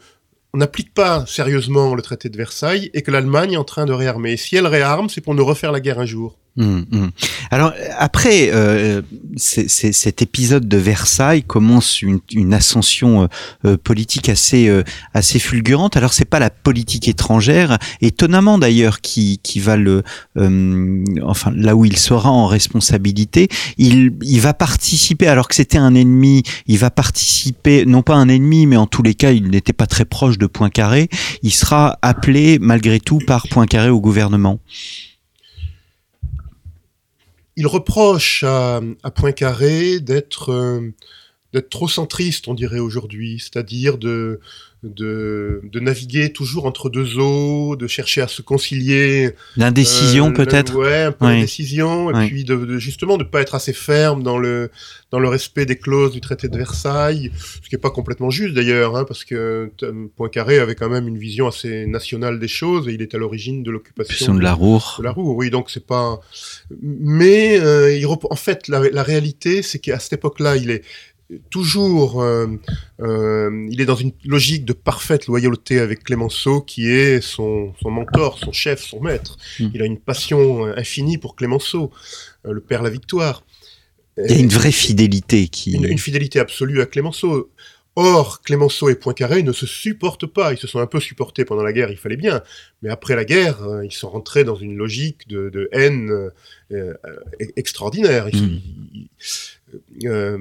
on 0.53 0.59
n'applique 0.59 0.93
pas 0.93 1.25
sérieusement 1.25 1.95
le 1.95 2.01
traité 2.01 2.29
de 2.29 2.37
Versailles 2.37 2.89
et 2.93 3.01
que 3.01 3.11
l'Allemagne 3.11 3.53
est 3.53 3.57
en 3.57 3.63
train 3.63 3.85
de 3.85 3.93
réarmer. 3.93 4.37
Si 4.37 4.55
elle 4.55 4.67
réarme, 4.67 5.09
c'est 5.09 5.21
pour 5.21 5.35
nous 5.35 5.45
refaire 5.45 5.71
la 5.71 5.79
guerre 5.79 5.99
un 5.99 6.05
jour. 6.05 6.37
Mmh, 6.57 6.85
mmh. 6.89 7.07
Alors 7.51 7.71
après 7.99 8.49
euh, 8.51 9.03
est, 9.35 9.39
c 9.39 9.61
est, 9.61 9.91
cet 9.91 10.23
épisode 10.23 10.67
de 10.67 10.77
Versailles 10.77 11.43
commence 11.43 12.01
une, 12.01 12.19
une 12.33 12.51
ascension 12.51 13.29
euh, 13.63 13.77
politique 13.77 14.27
assez 14.27 14.67
euh, 14.67 14.83
assez 15.13 15.37
fulgurante. 15.37 15.97
Alors 15.97 16.13
c'est 16.13 16.25
pas 16.25 16.39
la 16.39 16.49
politique 16.49 17.07
étrangère, 17.07 17.77
étonnamment 18.01 18.57
d'ailleurs, 18.57 19.01
qui 19.01 19.39
qui 19.43 19.59
va 19.59 19.77
le 19.77 20.01
euh, 20.37 21.03
enfin 21.21 21.51
là 21.55 21.75
où 21.75 21.85
il 21.85 21.95
sera 21.95 22.31
en 22.31 22.47
responsabilité, 22.47 23.49
il 23.77 24.13
il 24.23 24.41
va 24.41 24.55
participer 24.55 25.27
alors 25.27 25.47
que 25.49 25.53
c'était 25.53 25.77
un 25.77 25.93
ennemi, 25.93 26.41
il 26.65 26.79
va 26.79 26.89
participer 26.89 27.85
non 27.85 28.01
pas 28.01 28.15
un 28.15 28.29
ennemi, 28.29 28.65
mais 28.65 28.77
en 28.77 28.87
tous 28.87 29.03
les 29.03 29.13
cas 29.13 29.31
il 29.31 29.51
n'était 29.51 29.73
pas 29.73 29.85
très 29.85 30.05
proche 30.05 30.39
de 30.39 30.47
Poincaré. 30.47 31.07
Il 31.43 31.53
sera 31.53 31.99
appelé 32.01 32.57
malgré 32.59 32.99
tout 32.99 33.19
par 33.27 33.47
Poincaré 33.47 33.89
au 33.89 34.01
gouvernement 34.01 34.59
il 37.57 37.67
reproche 37.67 38.43
à, 38.43 38.79
Poincaré 39.13 39.99
d'être 39.99 40.51
euh, 40.53 40.93
d'être 41.53 41.69
trop 41.69 41.87
centriste, 41.87 42.47
on 42.47 42.53
dirait 42.53 42.79
aujourd'hui, 42.79 43.39
c'est-à-dire 43.39 43.97
de, 43.97 44.39
de, 44.83 45.61
de 45.63 45.79
naviguer 45.79 46.31
toujours 46.31 46.65
entre 46.65 46.89
deux 46.89 47.17
eaux, 47.17 47.75
de 47.75 47.87
chercher 47.87 48.21
à 48.21 48.27
se 48.27 48.41
concilier. 48.41 49.31
L'indécision 49.55 50.29
euh, 50.29 50.33
peut-être. 50.33 50.75
Ouais, 50.75 51.03
un 51.03 51.11
peu 51.11 51.25
oui. 51.25 51.33
l'indécision, 51.33 52.11
et 52.11 52.13
oui. 52.13 52.27
puis 52.27 52.43
de, 52.43 52.55
de, 52.55 52.77
justement 52.77 53.17
de 53.17 53.23
pas 53.23 53.41
être 53.41 53.55
assez 53.55 53.73
ferme 53.73 54.23
dans 54.23 54.37
le 54.37 54.69
dans 55.09 55.19
le 55.19 55.29
respect 55.29 55.65
des 55.65 55.77
clauses 55.77 56.11
du 56.11 56.19
traité 56.19 56.49
de 56.49 56.57
Versailles, 56.57 57.31
ce 57.63 57.69
qui 57.69 57.75
est 57.75 57.79
pas 57.79 57.89
complètement 57.89 58.29
juste 58.29 58.53
d'ailleurs, 58.53 58.97
hein, 58.97 59.05
parce 59.07 59.23
que 59.23 59.71
Poincaré 60.17 60.59
avait 60.59 60.75
quand 60.75 60.89
même 60.89 61.07
une 61.07 61.17
vision 61.17 61.47
assez 61.47 61.85
nationale 61.87 62.39
des 62.39 62.49
choses 62.49 62.89
et 62.89 62.93
il 62.93 63.01
est 63.01 63.15
à 63.15 63.17
l'origine 63.17 63.63
de 63.63 63.71
l'occupation 63.71 64.33
de, 64.33 64.39
de 64.39 64.43
la 64.43 64.53
Roure. 64.53 64.95
De 64.99 65.03
la 65.05 65.11
Roure, 65.11 65.35
oui, 65.37 65.49
donc 65.49 65.69
c'est 65.69 65.85
pas. 65.85 66.19
Mais 66.81 67.59
euh, 67.59 67.95
il 67.95 68.05
en 68.05 68.35
fait, 68.35 68.67
la, 68.67 68.89
la 68.89 69.03
réalité, 69.03 69.61
c'est 69.61 69.79
qu'à 69.79 69.99
cette 69.99 70.13
époque-là, 70.13 70.57
il 70.57 70.71
est 70.71 70.83
toujours, 71.49 72.21
euh, 72.21 72.47
euh, 73.01 73.67
il 73.69 73.81
est 73.81 73.85
dans 73.85 73.95
une 73.95 74.11
logique 74.25 74.65
de 74.65 74.73
parfaite 74.73 75.27
loyauté 75.27 75.79
avec 75.79 76.03
Clémenceau, 76.03 76.61
qui 76.61 76.89
est 76.89 77.21
son, 77.21 77.73
son 77.81 77.91
mentor, 77.91 78.39
son 78.39 78.51
chef, 78.51 78.81
son 78.81 79.01
maître. 79.01 79.37
Mmh. 79.59 79.69
Il 79.73 79.81
a 79.81 79.85
une 79.85 79.99
passion 79.99 80.65
infinie 80.65 81.17
pour 81.17 81.35
Clémenceau, 81.35 81.91
euh, 82.45 82.53
le 82.53 82.61
père 82.61 82.81
la 82.81 82.89
victoire. 82.89 83.43
Il 84.17 84.31
y 84.31 84.35
a 84.35 84.39
une 84.39 84.49
vraie 84.49 84.71
fidélité 84.71 85.47
qui... 85.47 85.73
Une, 85.73 85.85
une 85.85 85.99
fidélité 85.99 86.39
absolue 86.39 86.81
à 86.81 86.85
Clémenceau. 86.85 87.51
Or, 87.99 88.41
Clémenceau 88.43 88.89
et 88.89 88.95
Poincaré 88.95 89.41
ne 89.41 89.51
se 89.51 89.65
supportent 89.65 90.27
pas. 90.27 90.53
Ils 90.53 90.59
se 90.59 90.67
sont 90.67 90.79
un 90.79 90.85
peu 90.85 90.99
supportés 90.99 91.45
pendant 91.45 91.63
la 91.63 91.73
guerre, 91.73 91.89
il 91.89 91.97
fallait 91.97 92.15
bien. 92.15 92.43
Mais 92.81 92.89
après 92.89 93.15
la 93.15 93.25
guerre, 93.25 93.63
euh, 93.63 93.83
ils 93.85 93.91
sont 93.91 94.09
rentrés 94.09 94.43
dans 94.43 94.55
une 94.55 94.75
logique 94.75 95.27
de, 95.27 95.49
de 95.49 95.67
haine 95.71 96.31
euh, 96.71 96.93
extraordinaire. 97.55 98.27
Mmh. 98.27 98.59
Euh, 100.05 100.37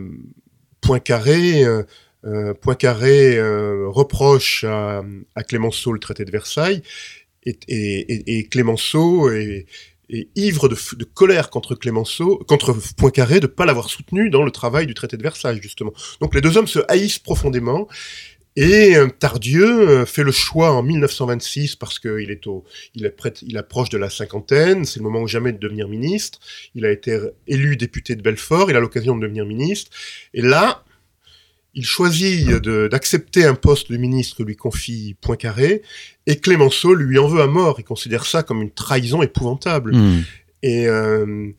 Poincaré, 0.87 1.65
euh, 1.65 1.83
euh, 2.25 2.55
Poincaré 2.55 3.37
euh, 3.37 3.89
reproche 3.89 4.65
à, 4.65 5.03
Clémenceau 5.49 5.93
le 5.93 5.99
traité 5.99 6.25
de 6.25 6.31
Versailles 6.31 6.83
et, 7.45 8.49
Clémenceau 8.51 9.31
est, 9.31 9.67
ivre 10.37 10.69
de, 10.69 10.77
de, 10.97 11.05
colère 11.05 11.51
contre 11.51 11.75
Clémenceau, 11.75 12.39
contre 12.47 12.77
Poincaré 12.97 13.41
de 13.41 13.47
ne 13.47 13.53
pas 13.53 13.67
l'avoir 13.67 13.91
soutenu 13.91 14.31
dans 14.31 14.45
le 14.45 14.53
travail 14.53 14.87
du 14.87 14.95
traité 14.95 15.17
de 15.17 15.23
Versailles 15.23 15.59
justement. 15.61 15.93
Donc 16.21 16.35
les 16.37 16.41
deux 16.41 16.57
hommes 16.57 16.69
se 16.69 16.81
haïssent 16.89 17.19
profondément. 17.19 17.89
Et 18.57 18.97
Tardieu 19.19 19.67
euh, 19.67 20.07
fait 20.07 20.23
le 20.23 20.33
choix 20.33 20.73
en 20.73 20.83
1926 20.83 21.77
parce 21.77 21.99
qu'il 21.99 22.31
est 22.31 22.47
au, 22.47 22.65
il 22.95 23.05
est 23.05 23.11
prêt, 23.11 23.35
il 23.43 23.59
approche 23.59 23.91
de 23.91 23.99
la 23.99 24.09
cinquantaine, 24.09 24.87
c'est 24.87 24.99
le 24.99 25.05
moment 25.05 25.21
ou 25.21 25.29
jamais 25.29 25.53
de 25.53 25.59
devenir 25.59 25.89
ministre. 25.89 26.41
Il 26.75 26.87
a 26.87 26.91
été 26.91 27.19
élu 27.47 27.77
député 27.77 28.17
de 28.17 28.23
Belfort, 28.23 28.71
il 28.71 28.77
a 28.77 28.81
l'occasion 28.81 29.15
de 29.15 29.21
devenir 29.21 29.45
ministre. 29.45 29.91
Et 30.33 30.41
là, 30.41 30.85
il 31.75 31.85
choisit 31.85 32.49
d'accepter 32.49 33.45
un 33.45 33.55
poste 33.55 33.93
de 33.93 33.99
ministre 33.99 34.39
que 34.39 34.43
lui 34.43 34.57
confie 34.57 35.15
Poincaré, 35.21 35.83
et 36.27 36.37
Clémenceau 36.37 36.95
lui 36.95 37.19
en 37.19 37.29
veut 37.29 37.43
à 37.43 37.47
mort. 37.47 37.77
Il 37.79 37.85
considère 37.85 38.25
ça 38.25 38.43
comme 38.43 38.63
une 38.63 38.71
trahison 38.71 39.21
épouvantable. 39.21 39.95
Mmh. 39.95 40.25
Et, 40.63 40.89
euh, 40.89 41.51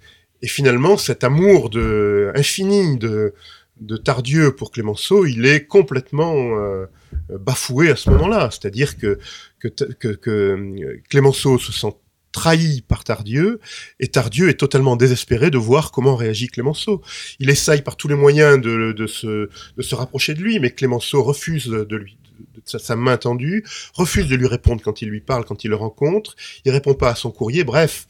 et 0.41 0.47
finalement, 0.47 0.97
cet 0.97 1.23
amour 1.23 1.69
de 1.69 2.31
infini 2.33 2.97
de 2.97 3.35
de 3.79 3.97
Tardieu 3.97 4.55
pour 4.55 4.71
Clémenceau, 4.71 5.25
il 5.25 5.45
est 5.45 5.65
complètement 5.65 6.57
euh, 6.57 6.85
bafoué 7.29 7.89
à 7.89 7.95
ce 7.95 8.09
moment-là. 8.11 8.49
C'est-à-dire 8.51 8.97
que, 8.97 9.19
que, 9.59 9.67
que, 9.67 10.07
que, 10.07 10.99
Clémenceau 11.09 11.57
se 11.57 11.71
sent 11.71 11.93
trahi 12.31 12.81
par 12.81 13.03
Tardieu, 13.03 13.59
et 13.99 14.07
Tardieu 14.07 14.49
est 14.49 14.59
totalement 14.59 14.95
désespéré 14.95 15.49
de 15.49 15.57
voir 15.57 15.91
comment 15.91 16.15
réagit 16.15 16.47
Clémenceau. 16.47 17.01
Il 17.39 17.49
essaye 17.49 17.81
par 17.81 17.95
tous 17.95 18.07
les 18.07 18.15
moyens 18.15 18.61
de, 18.61 18.91
de, 18.91 19.07
se, 19.07 19.49
de 19.77 19.81
se 19.81 19.95
rapprocher 19.95 20.33
de 20.33 20.41
lui, 20.41 20.59
mais 20.59 20.71
Clémenceau 20.71 21.23
refuse 21.23 21.67
de 21.67 21.95
lui 21.95 22.17
de 22.55 22.61
sa, 22.65 22.79
sa, 22.79 22.95
main 22.95 23.17
tendue, 23.17 23.63
refuse 23.93 24.27
de 24.27 24.35
lui 24.35 24.47
répondre 24.47 24.81
quand 24.83 25.01
il 25.01 25.09
lui 25.09 25.21
parle, 25.21 25.45
quand 25.45 25.63
il 25.63 25.69
le 25.69 25.75
rencontre, 25.75 26.35
il 26.65 26.71
répond 26.71 26.93
pas 26.93 27.09
à 27.09 27.15
son 27.15 27.31
courrier, 27.31 27.63
bref, 27.63 28.07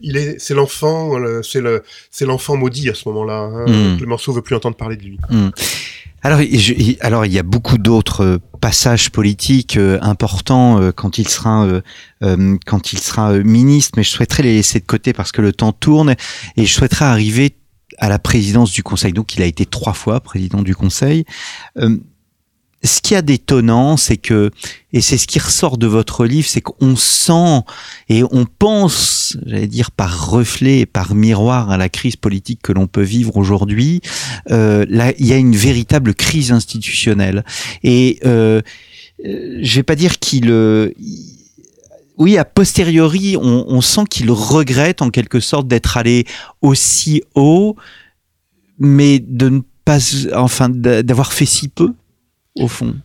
il 0.00 0.16
est, 0.16 0.38
c'est 0.38 0.54
l'enfant, 0.54 1.12
c'est 1.42 1.60
le, 1.60 1.82
c'est 2.10 2.26
l'enfant 2.26 2.56
maudit 2.56 2.90
à 2.90 2.94
ce 2.94 3.08
moment-là. 3.08 3.38
Hein. 3.38 3.94
Mm. 3.94 3.98
Clémenceau 3.98 4.32
veut 4.32 4.42
plus 4.42 4.56
entendre 4.56 4.76
parler 4.76 4.96
de 4.96 5.02
lui. 5.02 5.18
Mm. 5.30 5.48
Alors, 6.22 6.40
je, 6.40 6.96
alors, 7.00 7.26
il 7.26 7.32
y 7.32 7.38
a 7.38 7.44
beaucoup 7.44 7.78
d'autres 7.78 8.40
passages 8.60 9.10
politiques 9.10 9.76
euh, 9.76 9.98
importants 10.02 10.80
euh, 10.80 10.90
quand 10.90 11.18
il 11.18 11.28
sera 11.28 11.64
euh, 11.64 12.58
quand 12.66 12.92
il 12.92 12.98
sera 12.98 13.32
ministre, 13.38 13.92
mais 13.96 14.02
je 14.02 14.10
souhaiterais 14.10 14.42
les 14.42 14.54
laisser 14.56 14.80
de 14.80 14.84
côté 14.84 15.12
parce 15.12 15.30
que 15.30 15.40
le 15.40 15.52
temps 15.52 15.72
tourne 15.72 16.16
et 16.56 16.66
je 16.66 16.72
souhaiterais 16.72 17.04
arriver 17.04 17.56
à 17.98 18.08
la 18.08 18.18
présidence 18.18 18.72
du 18.72 18.82
Conseil. 18.82 19.12
Donc, 19.12 19.36
il 19.36 19.42
a 19.42 19.46
été 19.46 19.64
trois 19.64 19.92
fois 19.92 20.20
président 20.20 20.62
du 20.62 20.74
Conseil 20.74 21.24
ce 22.84 23.00
qu'il 23.00 23.14
y 23.14 23.18
a 23.18 23.22
d'étonnant, 23.22 23.96
c'est 23.96 24.16
que, 24.16 24.50
et 24.92 25.00
c'est 25.00 25.18
ce 25.18 25.26
qui 25.26 25.38
ressort 25.40 25.78
de 25.78 25.86
votre 25.86 26.24
livre, 26.24 26.46
c'est 26.48 26.60
qu'on 26.60 26.94
sent 26.94 27.62
et 28.08 28.22
on 28.30 28.46
pense, 28.46 29.36
j'allais 29.46 29.66
dire 29.66 29.90
par 29.90 30.30
reflet, 30.30 30.86
par 30.86 31.14
miroir 31.14 31.70
à 31.70 31.76
la 31.76 31.88
crise 31.88 32.16
politique 32.16 32.60
que 32.62 32.72
l'on 32.72 32.86
peut 32.86 33.02
vivre 33.02 33.36
aujourd'hui. 33.36 34.00
Euh, 34.50 34.86
là, 34.88 35.12
il 35.18 35.26
y 35.26 35.32
a 35.32 35.36
une 35.36 35.56
véritable 35.56 36.14
crise 36.14 36.52
institutionnelle. 36.52 37.44
Et 37.82 38.20
euh, 38.24 38.62
je 39.24 39.74
vais 39.74 39.82
pas 39.82 39.96
dire 39.96 40.20
qu'il 40.20 40.50
euh, 40.50 40.92
oui, 42.16 42.38
a 42.38 42.44
posteriori, 42.44 43.36
on, 43.36 43.64
on 43.68 43.80
sent 43.80 44.04
qu'il 44.08 44.30
regrette 44.30 45.02
en 45.02 45.10
quelque 45.10 45.40
sorte 45.40 45.66
d'être 45.66 45.96
allé 45.96 46.26
aussi 46.62 47.22
haut, 47.34 47.74
mais 48.78 49.18
de 49.18 49.48
ne 49.48 49.60
pas, 49.84 49.98
enfin, 50.36 50.68
d'avoir 50.68 51.32
fait 51.32 51.46
si 51.46 51.66
peu 51.66 51.92
au 52.58 52.68
fond. 52.68 52.96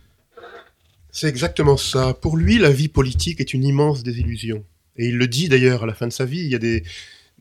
C'est 1.10 1.28
exactement 1.28 1.76
ça. 1.76 2.14
Pour 2.14 2.36
lui, 2.36 2.58
la 2.58 2.70
vie 2.70 2.88
politique 2.88 3.40
est 3.40 3.54
une 3.54 3.64
immense 3.64 4.02
désillusion. 4.02 4.64
Et 4.96 5.08
il 5.08 5.16
le 5.16 5.28
dit 5.28 5.48
d'ailleurs 5.48 5.84
à 5.84 5.86
la 5.86 5.94
fin 5.94 6.06
de 6.06 6.12
sa 6.12 6.24
vie. 6.24 6.40
Il 6.40 6.48
y 6.48 6.54
a 6.54 6.58
des, 6.58 6.82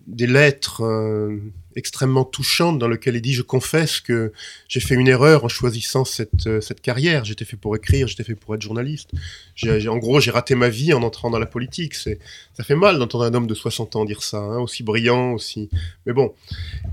des 0.08 0.28
lettres 0.28 0.84
euh, 0.84 1.40
extrêmement 1.76 2.26
touchantes 2.26 2.80
dans 2.80 2.88
lesquelles 2.88 3.16
il 3.16 3.22
dit 3.22 3.34
je 3.34 3.42
confesse 3.42 4.00
que 4.00 4.32
j'ai 4.68 4.80
fait 4.80 4.96
une 4.96 5.08
erreur 5.08 5.44
en 5.46 5.48
choisissant 5.48 6.06
cette, 6.06 6.48
euh, 6.48 6.62
cette 6.62 6.82
carrière. 6.82 7.26
J'étais 7.26 7.46
fait 7.46 7.58
pour 7.58 7.76
écrire, 7.76 8.08
j'étais 8.08 8.24
fait 8.24 8.36
pour 8.36 8.56
être 8.56 8.62
journaliste. 8.62 9.12
J'ai, 9.56 9.88
en 9.88 9.98
gros, 9.98 10.20
j'ai 10.20 10.32
raté 10.32 10.56
ma 10.56 10.70
vie 10.70 10.94
en 10.94 11.04
entrant 11.04 11.30
dans 11.30 11.40
la 11.40 11.46
politique. 11.46 11.96
C'est, 11.96 12.20
ça 12.54 12.64
fait 12.64 12.76
mal 12.76 12.98
d'entendre 13.00 13.26
un 13.26 13.34
homme 13.34 13.48
de 13.48 13.54
60 13.54 13.96
ans 13.96 14.06
dire 14.06 14.24
ça, 14.24 14.38
hein, 14.38 14.60
aussi 14.60 14.84
brillant, 14.84 15.34
aussi. 15.34 15.70
Mais 16.06 16.14
bon. 16.14 16.34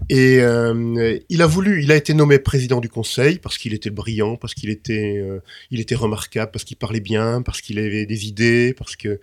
Et 0.08 0.40
euh, 0.40 1.18
il 1.28 1.42
a 1.42 1.46
voulu, 1.46 1.82
il 1.82 1.92
a 1.92 1.96
été 1.96 2.14
nommé 2.14 2.38
président 2.38 2.80
du 2.80 2.88
Conseil 2.88 3.38
parce 3.38 3.58
qu'il 3.58 3.74
était 3.74 3.90
brillant, 3.90 4.36
parce 4.36 4.54
qu'il 4.54 4.70
était, 4.70 5.22
il 5.70 5.80
était 5.80 5.94
remarquable, 5.94 6.50
parce 6.50 6.64
qu'il 6.64 6.76
parlait 6.76 7.00
bien, 7.00 7.42
parce 7.42 7.60
qu'il 7.60 7.78
avait 7.78 8.06
des 8.06 8.26
idées, 8.26 8.74
parce 8.76 8.96
que 8.96 9.20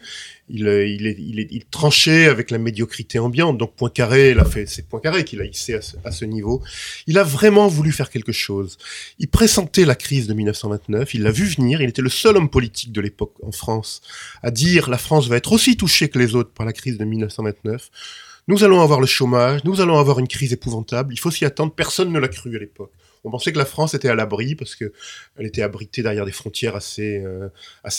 il, 0.49 0.67
il, 0.67 1.07
il, 1.07 1.47
il, 1.51 1.65
tranchait 1.65 2.27
avec 2.27 2.51
la 2.51 2.57
médiocrité 2.57 3.19
ambiante. 3.19 3.57
Donc 3.57 3.75
Poincaré, 3.75 4.31
il 4.31 4.39
a 4.39 4.45
fait, 4.45 4.65
c'est 4.65 4.87
Poincaré 4.87 5.25
qu'il 5.25 5.41
a 5.41 5.45
hissé 5.45 5.73
à 5.73 5.81
ce, 5.81 5.97
à 6.03 6.11
ce, 6.11 6.25
niveau. 6.25 6.63
Il 7.05 7.17
a 7.17 7.23
vraiment 7.23 7.67
voulu 7.67 7.91
faire 7.91 8.09
quelque 8.09 8.31
chose. 8.31 8.77
Il 9.19 9.27
pressentait 9.27 9.85
la 9.85 9.95
crise 9.95 10.27
de 10.27 10.33
1929, 10.33 11.13
il 11.13 11.23
l'a 11.23 11.31
vu 11.31 11.45
venir, 11.45 11.81
il 11.81 11.89
était 11.89 12.01
le 12.01 12.09
seul 12.09 12.37
homme 12.37 12.49
politique 12.49 12.91
de 12.91 13.01
l'époque 13.01 13.33
en 13.43 13.51
France 13.51 14.01
à 14.41 14.51
dire 14.51 14.89
la 14.89 14.97
France 14.97 15.27
va 15.27 15.37
être 15.37 15.51
aussi 15.51 15.77
touchée 15.77 16.09
que 16.09 16.19
les 16.19 16.35
autres 16.35 16.51
par 16.51 16.65
la 16.65 16.73
crise 16.73 16.97
de 16.97 17.05
1929. 17.05 17.89
Nous 18.47 18.63
allons 18.63 18.81
avoir 18.81 19.01
le 19.01 19.07
chômage, 19.07 19.63
nous 19.65 19.81
allons 19.81 19.99
avoir 19.99 20.19
une 20.19 20.27
crise 20.27 20.53
épouvantable, 20.53 21.13
il 21.13 21.19
faut 21.19 21.31
s'y 21.31 21.43
attendre, 21.43 21.73
personne 21.73 22.11
ne 22.11 22.19
l'a 22.19 22.29
cru 22.29 22.55
à 22.55 22.59
l'époque. 22.59 22.91
On 23.23 23.31
pensait 23.31 23.51
que 23.51 23.57
la 23.57 23.65
France 23.65 23.93
était 23.93 24.09
à 24.09 24.15
l'abri 24.15 24.55
parce 24.55 24.75
que 24.75 24.91
elle 25.37 25.45
était 25.45 25.61
abritée 25.61 26.03
derrière 26.03 26.25
des 26.25 26.31
frontières 26.31 26.75
assez 26.75 27.23
euh, 27.25 27.49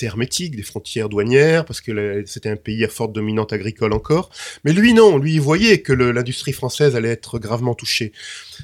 hermétiques, 0.03 0.57
des 0.57 0.63
frontières 0.63 1.09
douanières, 1.09 1.65
parce 1.65 1.81
que 1.81 2.25
c'était 2.27 2.49
un 2.49 2.57
pays 2.57 2.85
à 2.85 2.89
forte 2.89 3.13
dominante 3.13 3.53
agricole 3.53 3.93
encore. 3.93 4.31
Mais 4.65 4.73
lui 4.73 4.95
non, 4.95 5.19
lui 5.19 5.35
il 5.35 5.41
voyait 5.41 5.81
que 5.81 5.93
l'industrie 5.93 6.53
française 6.53 6.97
allait 6.97 7.11
être 7.11 7.39
gravement 7.39 7.75
touchée. 7.75 8.13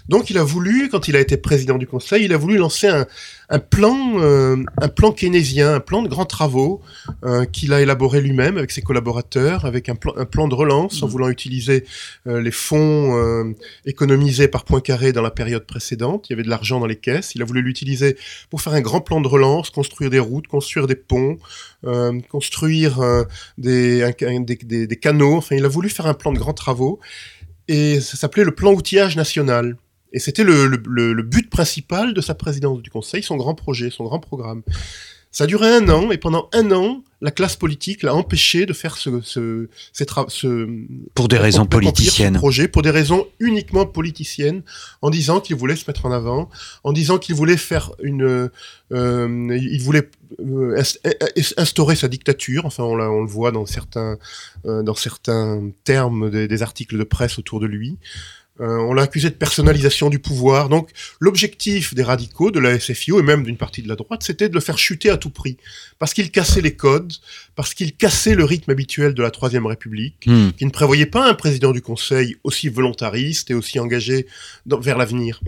Donc 0.09 0.31
il 0.31 0.39
a 0.39 0.45
voulu, 0.45 0.89
quand 0.89 1.09
il 1.09 1.17
a 1.17 1.21
été 1.21 1.37
président 1.37 1.79
du 1.79 1.87
Conseil, 1.87 2.25
il 2.25 2.33
a 2.33 2.37
voulu 2.37 2.57
lancer 2.57 2.89
un, 2.89 3.07
un 3.49 3.59
plan, 3.59 4.20
euh, 4.20 4.57
un 4.80 4.88
plan 4.88 5.12
keynésien, 5.12 5.74
un 5.74 5.80
plan 5.80 6.03
de 6.03 6.09
grands 6.09 6.24
travaux 6.24 6.80
euh, 7.24 7.45
qu'il 7.45 7.72
a 7.72 7.80
élaboré 7.80 8.20
lui-même 8.20 8.57
avec 8.57 8.70
ses 8.70 8.82
collaborateurs, 8.82 9.64
avec 9.64 9.88
un 9.88 9.95
plan, 9.95 10.12
un 10.16 10.24
plan 10.24 10.49
de 10.49 10.55
relance 10.55 11.03
en 11.03 11.07
mmh. 11.07 11.11
voulant 11.11 11.28
utiliser 11.28 11.84
euh, 12.26 12.40
les 12.40 12.51
fonds 12.51 13.16
euh, 13.16 13.53
économisés 13.84 14.49
par 14.49 14.64
Poincaré 14.64 15.12
dans 15.12 15.22
la 15.22 15.30
période 15.30 15.66
précédente. 15.66 16.26
Il 16.28 16.32
y 16.32 16.34
avait 16.34 16.42
de 16.42 16.49
l'argent 16.49 16.80
dans 16.80 16.86
les 16.86 16.97
caisses. 16.97 17.34
Il 17.34 17.42
a 17.42 17.45
voulu 17.45 17.62
l'utiliser 17.62 18.16
pour 18.51 18.62
faire 18.62 18.72
un 18.72 18.80
grand 18.80 19.01
plan 19.01 19.20
de 19.20 19.28
relance, 19.28 19.70
construire 19.70 20.11
des 20.11 20.20
routes, 20.20 20.47
construire 20.47 20.86
des 20.86 20.97
ponts, 20.97 21.38
euh, 21.84 22.18
construire 22.30 23.03
des, 23.59 24.03
un, 24.03 24.40
des, 24.40 24.57
des, 24.57 24.86
des 24.86 24.97
canaux. 24.97 25.36
Enfin, 25.36 25.57
il 25.57 25.64
a 25.64 25.68
voulu 25.68 25.88
faire 25.90 26.07
un 26.07 26.14
plan 26.14 26.32
de 26.32 26.38
grands 26.38 26.55
travaux 26.55 27.01
et 27.68 28.01
ça 28.01 28.16
s'appelait 28.16 28.45
le 28.45 28.55
plan 28.55 28.72
outillage 28.72 29.16
national. 29.16 29.76
Et 30.15 30.21
c'était 30.21 30.45
le, 30.45 30.69
le, 30.69 31.12
le, 31.12 31.23
but 31.25 31.51
principal 31.51 32.15
de 32.15 32.21
sa 32.21 32.35
présidence 32.35 32.81
du 32.81 32.89
Conseil, 32.89 33.23
son 33.23 33.37
grand 33.37 33.55
projet, 33.55 33.91
son 33.91 34.05
grand 34.05 34.21
programme. 34.21 34.62
Ça 35.33 35.45
a 35.45 35.47
duré 35.49 35.69
un 35.69 35.89
an, 35.89 36.12
et 36.12 36.19
pendant 36.19 36.49
un 36.53 36.71
an, 36.71 37.03
la 37.21 37.33
classe 37.33 37.57
politique 37.57 38.05
l'a 38.05 38.15
empêché 38.15 38.67
de 38.67 38.73
faire 38.73 38.97
ce, 38.97 39.21
ce, 39.23 39.69
ce, 39.93 40.69
pour 41.17 41.27
des 41.27 41.39
raisons 41.39 41.67
politiciennes, 41.67 42.35
projet 42.35 42.69
pour 42.69 42.83
des 42.83 42.91
raisons 42.91 43.27
uniquement 43.41 43.87
politiciennes, 43.87 44.62
en 45.03 45.11
disant 45.11 45.41
qu'il 45.41 45.57
voulait 45.57 45.75
se 45.75 45.91
mettre 45.91 46.07
en 46.07 46.12
avant, 46.12 46.49
en 46.85 46.93
disant 46.93 47.19
qu'il 47.19 47.35
voulait 47.35 47.57
faire 47.57 47.91
une, 48.01 48.49
euh, 48.93 49.59
il 49.61 49.83
voulait 49.83 50.09
euh, 50.39 50.81
instaurer 51.57 51.97
sa 51.97 52.07
dictature. 52.07 52.65
Enfin, 52.67 52.85
on, 52.85 53.01
on 53.01 53.23
le 53.23 53.29
voit 53.29 53.51
dans 53.51 53.67
certains, 53.67 54.17
euh, 54.67 54.85
dans 54.85 54.95
certains 54.95 55.71
termes 55.83 56.31
des, 56.31 56.47
des 56.47 56.62
articles 56.62 56.97
de 56.97 57.05
presse 57.05 57.41
autour 57.41 57.59
de 57.59 57.67
lui. 57.67 57.99
Euh, 58.61 58.77
on 58.79 58.95
l'a 58.95 59.03
accusé 59.03 59.31
de 59.31 59.35
personnalisation 59.35 60.11
du 60.11 60.21
pouvoir. 60.21 60.69
Donc 60.69 60.91
l'objectif 61.19 61.95
des 61.95 62.05
radicaux, 62.05 62.51
de 62.51 62.61
la 62.61 62.79
SFIO 62.79 63.19
et 63.19 63.23
même 63.23 63.43
d'une 63.43 63.57
partie 63.57 63.83
de 63.83 63.89
la 63.89 63.97
droite, 63.97 64.23
c'était 64.23 64.49
de 64.49 64.55
le 64.55 64.61
faire 64.61 64.79
chuter 64.79 65.11
à 65.11 65.17
tout 65.17 65.31
prix. 65.31 65.57
Parce 65.99 66.15
qu'il 66.15 66.31
cassait 66.31 66.61
les 66.61 66.77
codes, 66.77 67.13
parce 67.57 67.75
qu'il 67.75 67.97
cassait 67.97 68.35
le 68.35 68.45
rythme 68.45 68.71
habituel 68.71 69.15
de 69.15 69.23
la 69.23 69.31
Troisième 69.31 69.67
République, 69.67 70.27
hmm. 70.27 70.51
qui 70.57 70.67
ne 70.67 70.71
prévoyait 70.71 71.07
pas 71.07 71.29
un 71.29 71.35
président 71.35 71.73
du 71.73 71.83
Conseil 71.83 72.37
aussi 72.45 72.69
volontariste 72.69 73.51
et 73.51 73.55
aussi 73.55 73.81
engagé 73.81 74.27
vers 74.67 74.99
l'avenir. 74.99 75.41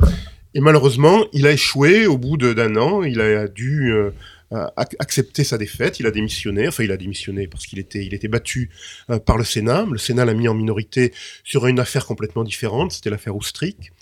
Et 0.55 0.61
malheureusement, 0.61 1.27
il 1.33 1.47
a 1.47 1.53
échoué 1.53 2.07
au 2.07 2.19
bout 2.19 2.37
d'un 2.37 2.77
an. 2.77 3.03
Il 3.05 3.21
a 3.21 3.47
dû... 3.47 3.93
Euh, 3.93 4.11
accepté 4.51 5.45
sa 5.45 5.59
défaite, 5.59 5.99
il 6.01 6.07
a 6.07 6.11
démissionné, 6.11 6.69
enfin 6.69 6.85
il 6.85 6.93
a 6.93 6.97
démissionné 6.97 7.49
parce 7.49 7.67
qu'il 7.67 7.79
était, 7.79 8.05
il 8.05 8.15
était 8.15 8.29
battu 8.29 8.71
euh, 9.11 9.19
par 9.19 9.39
le 9.39 9.45
Sénat. 9.45 9.87
Le 9.91 9.99
Sénat 9.99 10.25
l'a 10.25 10.35
mis 10.35 10.49
en 10.49 10.55
minorité 10.55 11.13
sur 11.43 11.67
une 11.67 11.81
affaire 11.81 12.07
complètement 12.07 12.45
différente, 12.45 12.93
c'était 12.93 13.11
l'affaire 13.11 13.35
Oustric, 13.35 13.93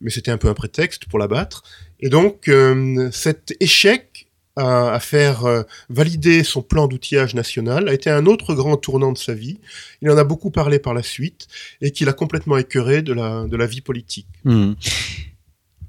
mais 0.00 0.10
c'était 0.10 0.30
un 0.30 0.38
peu 0.38 0.48
un 0.48 0.54
prétexte 0.54 1.06
pour 1.06 1.18
l'abattre. 1.18 1.62
Et 2.00 2.08
donc 2.08 2.48
euh, 2.48 3.10
cet 3.12 3.54
échec 3.60 4.28
à, 4.56 5.00
faire 5.00 5.46
euh, 5.46 5.62
valider 5.88 6.44
son 6.44 6.60
plan 6.60 6.86
d'outillage 6.86 7.34
national 7.34 7.88
a 7.88 7.94
été 7.94 8.10
un 8.10 8.26
autre 8.26 8.54
grand 8.54 8.76
tournant 8.76 9.12
de 9.12 9.18
sa 9.18 9.32
vie. 9.32 9.60
Il 10.02 10.10
en 10.10 10.18
a 10.18 10.24
beaucoup 10.24 10.50
parlé 10.50 10.78
par 10.78 10.92
la 10.92 11.02
suite 11.02 11.48
et 11.80 11.90
qu'il 11.90 12.08
a 12.10 12.12
complètement 12.12 12.58
écœuré 12.58 13.00
de 13.00 13.14
la, 13.14 13.46
de 13.46 13.56
la 13.56 13.66
vie 13.66 13.80
politique. 13.80 14.26
Mmh 14.44 14.72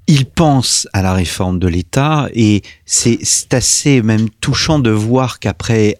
il 0.06 0.26
pense 0.26 0.86
à 0.92 1.02
la 1.02 1.14
réforme 1.14 1.58
de 1.58 1.68
l'État 1.68 2.28
et 2.34 2.62
c'est 2.84 3.18
assez 3.52 4.02
même 4.02 4.28
touchant 4.40 4.78
de 4.78 4.90
voir 4.90 5.38
qu'après 5.38 5.96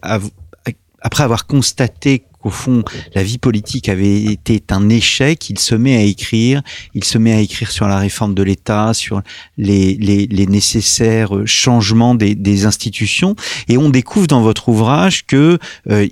après 1.05 1.23
avoir 1.23 1.45
constaté 1.45 2.25
au 2.43 2.49
fond, 2.49 2.83
la 3.15 3.23
vie 3.23 3.37
politique 3.39 3.89
avait 3.89 4.23
été 4.23 4.63
un 4.69 4.89
échec, 4.89 5.49
il 5.49 5.57
se 5.57 5.73
met 5.73 5.95
à 5.95 6.01
écrire, 6.01 6.61
il 6.93 7.03
se 7.03 7.17
met 7.17 7.33
à 7.33 7.39
écrire 7.39 7.71
sur 7.71 7.87
la 7.87 7.97
réforme 7.97 8.35
de 8.35 8.43
l'État, 8.43 8.93
sur 8.93 9.21
les, 9.57 10.47
nécessaires 10.47 11.31
changements 11.45 12.13
des, 12.13 12.65
institutions, 12.65 13.35
et 13.67 13.77
on 13.77 13.89
découvre 13.89 14.27
dans 14.27 14.41
votre 14.41 14.69
ouvrage 14.69 15.25
que 15.25 15.57
euh, 15.89 16.07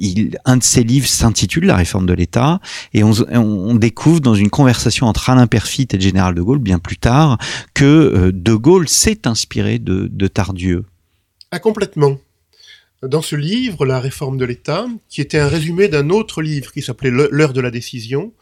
un 0.45 0.57
de 0.57 0.63
ses 0.63 0.83
livres 0.83 1.07
s'intitule 1.07 1.65
La 1.65 1.75
réforme 1.75 2.07
de 2.07 2.13
l'État, 2.13 2.59
et 2.93 3.03
on, 3.03 3.13
on, 3.31 3.75
découvre 3.75 4.19
dans 4.19 4.35
une 4.35 4.49
conversation 4.49 5.07
entre 5.07 5.29
Alain 5.29 5.47
Perfit 5.47 5.87
et 5.91 5.97
le 5.97 6.01
général 6.01 6.33
de 6.35 6.41
Gaulle, 6.41 6.59
bien 6.59 6.79
plus 6.79 6.97
tard, 6.97 7.37
que 7.75 7.85
euh, 7.85 8.31
de 8.31 8.53
Gaulle 8.53 8.89
s'est 8.89 9.27
inspiré 9.27 9.77
de, 9.79 10.07
de 10.11 10.27
Tardieu. 10.27 10.85
Ah, 11.51 11.59
complètement 11.59 12.17
dans 13.07 13.21
ce 13.21 13.35
livre, 13.35 13.85
La 13.85 13.99
réforme 13.99 14.37
de 14.37 14.45
l'État, 14.45 14.87
qui 15.09 15.21
était 15.21 15.39
un 15.39 15.47
résumé 15.47 15.87
d'un 15.87 16.09
autre 16.09 16.41
livre 16.41 16.71
qui 16.71 16.81
s'appelait 16.81 17.11
L'heure 17.11 17.53
de 17.53 17.61
la 17.61 17.71
décision, 17.71 18.33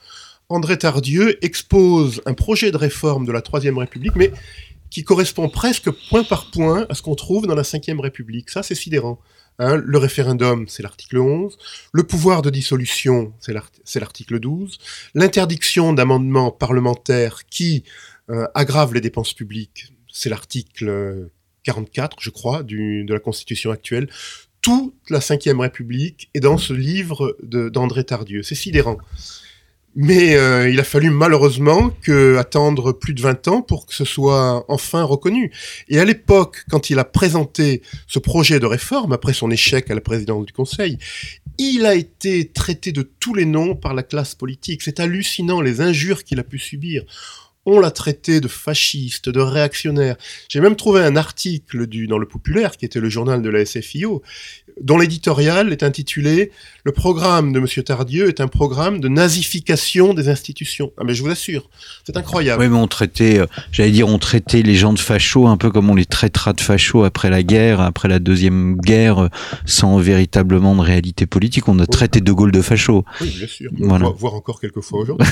André 0.49 0.77
Tardieu 0.77 1.43
expose 1.43 2.21
un 2.25 2.33
projet 2.33 2.71
de 2.71 2.77
réforme 2.77 3.25
de 3.25 3.31
la 3.31 3.41
Troisième 3.41 3.77
République, 3.77 4.15
mais 4.15 4.31
qui 4.89 5.03
correspond 5.03 5.49
presque 5.49 5.89
point 6.09 6.23
par 6.23 6.51
point 6.51 6.85
à 6.89 6.95
ce 6.95 7.01
qu'on 7.01 7.15
trouve 7.15 7.47
dans 7.47 7.55
la 7.55 7.63
Cinquième 7.63 8.01
République. 8.01 8.49
Ça, 8.49 8.61
c'est 8.61 8.75
sidérant. 8.75 9.19
Hein, 9.59 9.81
le 9.83 9.97
référendum, 9.97 10.65
c'est 10.67 10.83
l'article 10.83 11.19
11. 11.19 11.57
Le 11.93 12.03
pouvoir 12.03 12.41
de 12.41 12.49
dissolution, 12.49 13.33
c'est 13.39 13.99
l'article 13.99 14.39
12. 14.39 14.79
L'interdiction 15.15 15.93
d'amendements 15.93 16.51
parlementaires 16.51 17.45
qui 17.49 17.83
euh, 18.29 18.47
aggravent 18.53 18.93
les 18.93 19.01
dépenses 19.01 19.33
publiques, 19.33 19.93
c'est 20.11 20.29
l'article 20.29 21.29
44, 21.63 22.17
je 22.19 22.29
crois, 22.29 22.63
de 22.63 23.13
la 23.13 23.19
Constitution 23.19 23.71
actuelle 23.71 24.09
toute 24.61 24.93
la 25.09 25.19
Ve 25.19 25.59
République 25.59 26.29
est 26.33 26.39
dans 26.39 26.57
ce 26.57 26.73
livre 26.73 27.37
d'André 27.43 28.03
Tardieu. 28.03 28.43
C'est 28.43 28.55
sidérant. 28.55 28.97
Mais 29.93 30.35
euh, 30.35 30.69
il 30.69 30.79
a 30.79 30.85
fallu 30.85 31.09
malheureusement 31.09 31.91
attendre 32.37 32.93
plus 32.93 33.13
de 33.13 33.21
20 33.21 33.47
ans 33.49 33.61
pour 33.61 33.85
que 33.85 33.93
ce 33.93 34.05
soit 34.05 34.63
enfin 34.69 35.03
reconnu. 35.03 35.51
Et 35.89 35.99
à 35.99 36.05
l'époque, 36.05 36.63
quand 36.69 36.89
il 36.89 36.97
a 36.97 37.03
présenté 37.03 37.81
ce 38.07 38.19
projet 38.19 38.59
de 38.61 38.65
réforme, 38.65 39.11
après 39.11 39.33
son 39.33 39.51
échec 39.51 39.91
à 39.91 39.95
la 39.95 40.01
présidence 40.01 40.45
du 40.45 40.53
Conseil, 40.53 40.97
il 41.57 41.85
a 41.85 41.95
été 41.95 42.47
traité 42.47 42.93
de 42.93 43.01
tous 43.01 43.33
les 43.33 43.45
noms 43.45 43.75
par 43.75 43.93
la 43.93 44.03
classe 44.03 44.33
politique. 44.33 44.81
C'est 44.81 45.01
hallucinant 45.01 45.59
les 45.59 45.81
injures 45.81 46.23
qu'il 46.23 46.39
a 46.39 46.43
pu 46.43 46.57
subir 46.57 47.03
on 47.65 47.79
l'a 47.79 47.91
traité 47.91 48.41
de 48.41 48.47
fasciste, 48.47 49.29
de 49.29 49.39
réactionnaire. 49.39 50.15
J'ai 50.49 50.61
même 50.61 50.75
trouvé 50.75 51.01
un 51.01 51.15
article 51.15 51.87
dans 52.07 52.17
le 52.17 52.27
Populaire, 52.27 52.77
qui 52.77 52.85
était 52.85 52.99
le 52.99 53.09
journal 53.09 53.41
de 53.41 53.49
la 53.49 53.65
SFIO, 53.65 54.21
dont 54.81 54.97
l'éditorial 54.97 55.71
est 55.71 55.83
intitulé 55.83 56.51
Le 56.83 56.91
programme 56.91 57.53
de 57.53 57.59
M. 57.59 57.67
Tardieu 57.83 58.27
est 58.27 58.41
un 58.41 58.47
programme 58.47 58.99
de 58.99 59.07
nazification 59.07 60.13
des 60.13 60.29
institutions. 60.29 60.91
Ah 60.97 61.03
mais 61.05 61.13
je 61.13 61.23
vous 61.23 61.29
assure, 61.29 61.69
c'est 62.05 62.17
incroyable. 62.17 62.61
Oui, 62.61 62.69
mais 62.69 62.77
on 62.77 62.87
traitait, 62.87 63.39
euh, 63.39 63.45
j'allais 63.71 63.91
dire, 63.91 64.07
on 64.07 64.19
traitait 64.19 64.61
les 64.61 64.75
gens 64.75 64.93
de 64.93 64.99
fachos 64.99 65.47
un 65.47 65.57
peu 65.57 65.71
comme 65.71 65.89
on 65.89 65.95
les 65.95 66.05
traitera 66.05 66.53
de 66.53 66.61
fachos 66.61 67.03
après 67.03 67.29
la 67.29 67.43
guerre, 67.43 67.81
après 67.81 68.07
la 68.07 68.19
deuxième 68.19 68.77
guerre, 68.77 69.23
euh, 69.23 69.29
sans 69.65 69.97
véritablement 69.97 70.75
de 70.75 70.81
réalité 70.81 71.25
politique. 71.25 71.67
On 71.67 71.79
a 71.79 71.85
traité 71.85 72.21
De 72.21 72.31
Gaulle 72.31 72.51
de 72.51 72.61
facho. 72.61 73.05
Oui, 73.21 73.33
bien 73.37 73.47
sûr. 73.47 73.71
On 73.81 73.97
va 73.97 74.09
voir 74.09 74.35
encore 74.35 74.59
quelques 74.59 74.81
fois 74.81 75.01
aujourd'hui. 75.01 75.27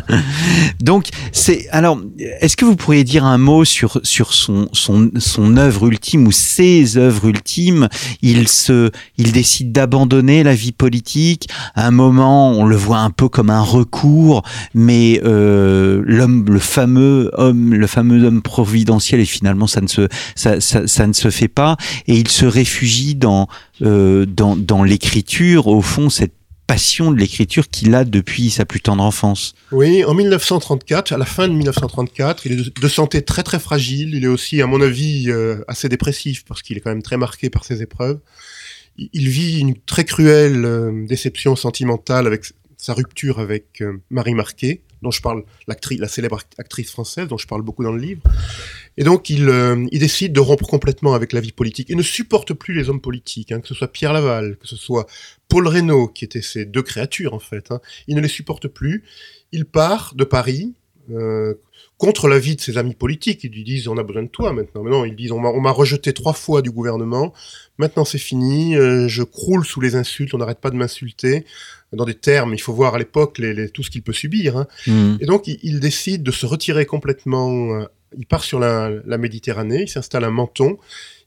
Donc, 0.80 1.08
c'est 1.32 1.68
alors, 1.70 2.00
est-ce 2.40 2.56
que 2.56 2.64
vous 2.64 2.76
pourriez 2.76 3.04
dire 3.04 3.24
un 3.24 3.38
mot 3.38 3.64
sur 3.64 4.00
sur 4.02 4.32
son 4.32 4.68
son 4.72 5.10
son 5.18 5.56
œuvre 5.56 5.86
ultime 5.86 6.26
ou 6.26 6.32
ses 6.32 6.96
œuvres 6.96 7.26
ultimes? 7.26 7.88
Il 8.22 8.45
se, 8.46 8.90
il 9.18 9.32
décide 9.32 9.72
d'abandonner 9.72 10.42
la 10.42 10.54
vie 10.54 10.72
politique. 10.72 11.48
À 11.74 11.86
un 11.86 11.90
moment, 11.90 12.50
on 12.50 12.64
le 12.64 12.76
voit 12.76 12.98
un 12.98 13.10
peu 13.10 13.28
comme 13.28 13.50
un 13.50 13.62
recours, 13.62 14.42
mais 14.74 15.20
euh, 15.24 16.02
l'homme, 16.04 16.44
le 16.48 16.58
fameux 16.58 17.30
homme, 17.34 17.74
le 17.74 17.86
fameux 17.86 18.24
homme 18.24 18.42
providentiel, 18.42 19.20
et 19.20 19.24
finalement, 19.24 19.66
ça 19.66 19.80
ne 19.80 19.88
se, 19.88 20.08
ça, 20.34 21.06
ne 21.06 21.12
se 21.12 21.30
fait 21.30 21.48
pas. 21.48 21.76
Et 22.06 22.16
il 22.16 22.28
se 22.28 22.46
réfugie 22.46 23.14
dans 23.14 23.48
euh, 23.82 24.24
dans, 24.24 24.56
dans 24.56 24.82
l'écriture, 24.82 25.66
au 25.66 25.82
fond, 25.82 26.08
cette 26.08 26.35
passion 26.66 27.12
de 27.12 27.18
l'écriture 27.18 27.68
qu'il 27.68 27.94
a 27.94 28.04
depuis 28.04 28.50
sa 28.50 28.64
plus 28.64 28.80
tendre 28.80 29.02
enfance. 29.02 29.54
Oui, 29.72 30.04
en 30.04 30.14
1934, 30.14 31.12
à 31.12 31.18
la 31.18 31.24
fin 31.24 31.48
de 31.48 31.52
1934, 31.54 32.46
il 32.46 32.52
est 32.52 32.80
de 32.80 32.88
santé 32.88 33.22
très 33.22 33.42
très 33.42 33.58
fragile. 33.58 34.14
Il 34.14 34.24
est 34.24 34.28
aussi, 34.28 34.60
à 34.60 34.66
mon 34.66 34.80
avis, 34.80 35.30
euh, 35.30 35.64
assez 35.68 35.88
dépressif 35.88 36.44
parce 36.44 36.62
qu'il 36.62 36.76
est 36.76 36.80
quand 36.80 36.90
même 36.90 37.02
très 37.02 37.16
marqué 37.16 37.50
par 37.50 37.64
ses 37.64 37.82
épreuves. 37.82 38.18
Il 38.98 39.28
vit 39.28 39.60
une 39.60 39.76
très 39.76 40.04
cruelle 40.04 40.64
euh, 40.64 41.06
déception 41.06 41.54
sentimentale 41.54 42.26
avec 42.26 42.44
sa 42.76 42.94
rupture 42.94 43.40
avec 43.40 43.80
euh, 43.82 44.00
Marie 44.10 44.34
Marquet, 44.34 44.82
dont 45.02 45.10
je 45.10 45.20
parle, 45.20 45.44
la 45.66 46.08
célèbre 46.08 46.40
actrice 46.58 46.90
française, 46.90 47.28
dont 47.28 47.38
je 47.38 47.46
parle 47.46 47.62
beaucoup 47.62 47.84
dans 47.84 47.92
le 47.92 48.00
livre. 48.00 48.22
Et 48.96 49.04
donc, 49.04 49.28
il, 49.30 49.48
euh, 49.48 49.86
il 49.92 49.98
décide 49.98 50.32
de 50.32 50.40
rompre 50.40 50.66
complètement 50.66 51.14
avec 51.14 51.32
la 51.32 51.40
vie 51.40 51.52
politique 51.52 51.90
et 51.90 51.94
ne 51.94 52.02
supporte 52.02 52.54
plus 52.54 52.74
les 52.74 52.88
hommes 52.88 53.00
politiques, 53.00 53.52
hein, 53.52 53.60
que 53.60 53.68
ce 53.68 53.74
soit 53.74 53.88
Pierre 53.88 54.12
Laval, 54.12 54.56
que 54.56 54.66
ce 54.66 54.76
soit 54.76 55.06
Paul 55.48 55.68
Reynaud, 55.68 56.08
qui 56.08 56.24
étaient 56.24 56.42
ces 56.42 56.64
deux 56.64 56.82
créatures 56.82 57.34
en 57.34 57.38
fait. 57.38 57.70
Hein. 57.70 57.80
Il 58.06 58.16
ne 58.16 58.20
les 58.20 58.28
supporte 58.28 58.68
plus. 58.68 59.04
Il 59.52 59.66
part 59.66 60.14
de 60.14 60.24
Paris. 60.24 60.74
Euh, 61.10 61.54
contre 61.98 62.28
l'avis 62.28 62.56
de 62.56 62.60
ses 62.60 62.78
amis 62.78 62.94
politiques. 62.94 63.44
Ils 63.44 63.52
lui 63.52 63.64
disent 63.64 63.88
on 63.88 63.96
a 63.96 64.02
besoin 64.02 64.22
de 64.22 64.28
toi 64.28 64.52
maintenant. 64.52 64.82
Mais 64.82 64.90
non, 64.90 65.04
ils 65.04 65.16
disent 65.16 65.32
on 65.32 65.60
m'a 65.60 65.70
rejeté 65.70 66.12
trois 66.12 66.32
fois 66.32 66.62
du 66.62 66.70
gouvernement. 66.70 67.32
Maintenant 67.78 68.04
c'est 68.04 68.18
fini. 68.18 68.76
Euh, 68.76 69.08
je 69.08 69.22
croule 69.22 69.64
sous 69.64 69.80
les 69.80 69.96
insultes. 69.96 70.34
On 70.34 70.38
n'arrête 70.38 70.60
pas 70.60 70.70
de 70.70 70.76
m'insulter 70.76 71.44
dans 71.92 72.04
des 72.04 72.14
termes. 72.14 72.54
Il 72.54 72.60
faut 72.60 72.72
voir 72.72 72.94
à 72.94 72.98
l'époque 72.98 73.38
les, 73.38 73.68
tout 73.70 73.82
ce 73.82 73.90
qu'il 73.90 74.02
peut 74.02 74.12
subir. 74.12 74.56
Hein. 74.56 74.66
Mmh. 74.86 75.16
Et 75.20 75.26
donc 75.26 75.46
il, 75.46 75.58
il, 75.62 75.80
décide 75.80 76.22
de 76.22 76.30
se 76.30 76.46
retirer 76.46 76.86
complètement. 76.86 77.86
Il 78.16 78.26
part 78.26 78.44
sur 78.44 78.58
la, 78.58 78.90
la 79.04 79.18
Méditerranée. 79.18 79.82
Il 79.82 79.88
s'installe 79.88 80.24
à 80.24 80.30
Menton 80.30 80.78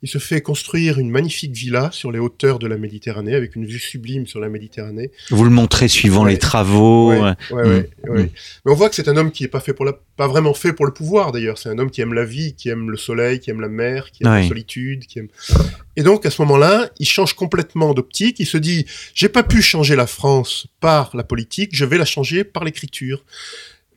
il 0.01 0.07
se 0.07 0.17
fait 0.17 0.41
construire 0.41 0.97
une 0.97 1.09
magnifique 1.09 1.51
villa 1.51 1.89
sur 1.91 2.11
les 2.11 2.19
hauteurs 2.19 2.57
de 2.57 2.67
la 2.67 2.77
Méditerranée, 2.77 3.35
avec 3.35 3.55
une 3.55 3.65
vue 3.65 3.79
sublime 3.79 4.27
sur 4.27 4.39
la 4.39 4.47
Méditerranée. 4.47 5.11
Vous 5.29 5.43
le 5.43 5.49
montrez 5.49 5.89
suivant 5.89 6.23
les 6.23 6.37
travaux. 6.37 7.11
Ouais, 7.11 7.33
ouais, 7.51 7.81
mm. 8.05 8.09
mm. 8.09 8.29
Mais 8.65 8.71
on 8.71 8.75
voit 8.75 8.89
que 8.89 8.95
c'est 8.95 9.09
un 9.09 9.17
homme 9.17 9.31
qui 9.31 9.43
est 9.43 9.49
pas 9.49 9.59
fait 9.59 9.73
pour 9.73 9.83
la, 9.83 9.93
pas 10.15 10.27
vraiment 10.27 10.53
fait 10.53 10.71
pour 10.71 10.85
le 10.85 10.93
pouvoir 10.93 11.33
d'ailleurs. 11.33 11.57
C'est 11.57 11.69
un 11.69 11.77
homme 11.79 11.91
qui 11.91 11.99
aime 11.99 12.13
la 12.13 12.23
vie, 12.23 12.53
qui 12.53 12.69
aime 12.69 12.89
le 12.89 12.97
soleil, 12.97 13.39
qui 13.39 13.49
aime 13.49 13.59
la 13.59 13.67
mer, 13.67 14.09
qui 14.11 14.23
aime 14.23 14.33
la 14.33 14.47
solitude, 14.47 15.05
qui 15.05 15.19
aime. 15.19 15.27
Et 15.97 16.03
donc 16.03 16.25
à 16.25 16.31
ce 16.31 16.41
moment-là, 16.43 16.89
il 16.99 17.07
change 17.07 17.33
complètement 17.33 17.93
d'optique. 17.93 18.39
Il 18.39 18.45
se 18.45 18.57
dit, 18.57 18.85
j'ai 19.13 19.29
pas 19.29 19.43
pu 19.43 19.61
changer 19.61 19.97
la 19.97 20.07
France 20.07 20.67
par 20.79 21.13
la 21.13 21.25
politique, 21.25 21.71
je 21.73 21.83
vais 21.83 21.97
la 21.97 22.05
changer 22.05 22.45
par 22.45 22.63
l'écriture. 22.63 23.25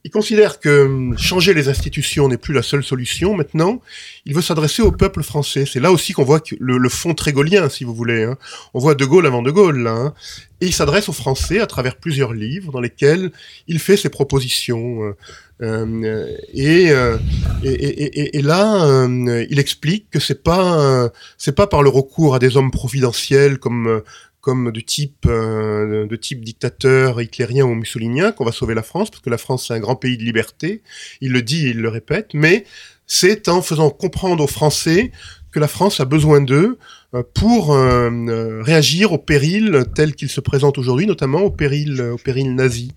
Il 0.05 0.11
considère 0.11 0.59
que 0.59 0.85
hum, 0.85 1.17
changer 1.17 1.55
les 1.55 1.69
institutions 1.69 2.29
n'est 2.29 2.37
plus 2.37 2.55
la 2.55 2.63
seule 2.63 2.83
solution. 2.83 3.35
Maintenant, 3.35 3.81
il 4.27 4.35
veut 4.35 4.43
s'adresser 4.43 4.83
au 4.83 4.93
peuple 4.93 5.23
français. 5.23 5.65
C'est 5.65 5.81
là 5.81 5.93
aussi 5.93 6.13
qu'on 6.13 6.25
voit 6.25 6.41
le, 6.59 6.77
le, 6.79 6.89
fond 6.89 7.15
très 7.15 7.33
gaullien, 7.33 7.69
si 7.69 7.85
vous 7.85 7.95
voulez. 7.95 8.25
Hein. 8.25 8.37
On 8.75 8.81
voit 8.81 8.95
De 8.95 9.05
Gaulle 9.05 9.27
avant 9.27 9.43
De 9.43 9.51
Gaulle. 9.51 9.83
Là, 9.83 9.93
hein. 9.93 10.15
Et 10.63 10.67
il 10.67 10.73
s'adresse 10.73 11.09
aux 11.09 11.13
Français 11.13 11.59
à 11.59 11.67
travers 11.67 11.97
plusieurs 11.97 12.33
livres 12.33 12.71
dans 12.71 12.81
lesquels 12.81 13.33
il 13.67 13.81
fait 13.81 13.97
ses 13.97 14.11
propositions. 14.11 15.03
Euh, 15.03 15.17
euh 15.61 16.37
et, 16.53 16.93
euh, 16.93 17.19
et, 17.65 18.39
et, 18.39 18.43
là, 18.43 18.85
euh, 18.85 19.45
il 19.51 19.59
explique 19.59 20.09
que 20.11 20.21
c'est 20.21 20.45
pas 20.45 21.11
c'est 21.37 21.57
pas 21.57 21.67
par 21.67 21.83
le 21.83 21.89
recours 21.89 22.37
à 22.37 22.39
des 22.39 22.57
hommes 22.57 22.71
providentiels 22.71 23.59
comme 23.59 24.03
comme 24.43 24.73
de 24.73 24.81
type, 24.81 25.25
euh, 25.27 26.07
de 26.07 26.17
type 26.17 26.45
dictateur 26.45 27.23
hitlérien 27.23 27.65
ou 27.65 27.75
mussolinien 27.75 28.33
qu'on 28.33 28.45
va 28.45 28.51
sauver 28.51 28.75
la 28.75 28.83
France, 28.83 29.09
parce 29.09 29.23
que 29.23 29.31
la 29.31 29.39
France 29.39 29.69
c'est 29.69 29.75
un 29.75 29.81
grand 29.81 29.95
pays 29.95 30.19
de 30.19 30.25
liberté, 30.25 30.83
il 31.21 31.33
le 31.33 31.43
dit 31.43 31.69
et 31.69 31.71
il 31.71 31.81
le 31.81 31.89
répète, 31.89 32.35
mais 32.35 32.65
c'est 33.07 33.49
en 33.49 33.63
faisant 33.63 33.89
comprendre 33.89 34.43
aux 34.43 34.49
Français 34.49 35.13
que 35.53 35.61
la 35.61 35.69
France 35.69 36.01
a 36.01 36.05
besoin 36.05 36.41
d'eux 36.41 36.77
euh, 37.15 37.23
pour 37.35 37.73
euh, 37.73 38.61
réagir 38.63 39.13
au 39.13 39.19
péril 39.19 39.85
tel 39.95 40.15
qu'il 40.17 40.29
se 40.29 40.41
présente 40.41 40.77
aujourd'hui, 40.77 41.07
notamment 41.07 41.43
au 41.43 41.51
péril, 41.51 42.01
au 42.01 42.19
péril 42.19 42.55
nazi. 42.57 42.93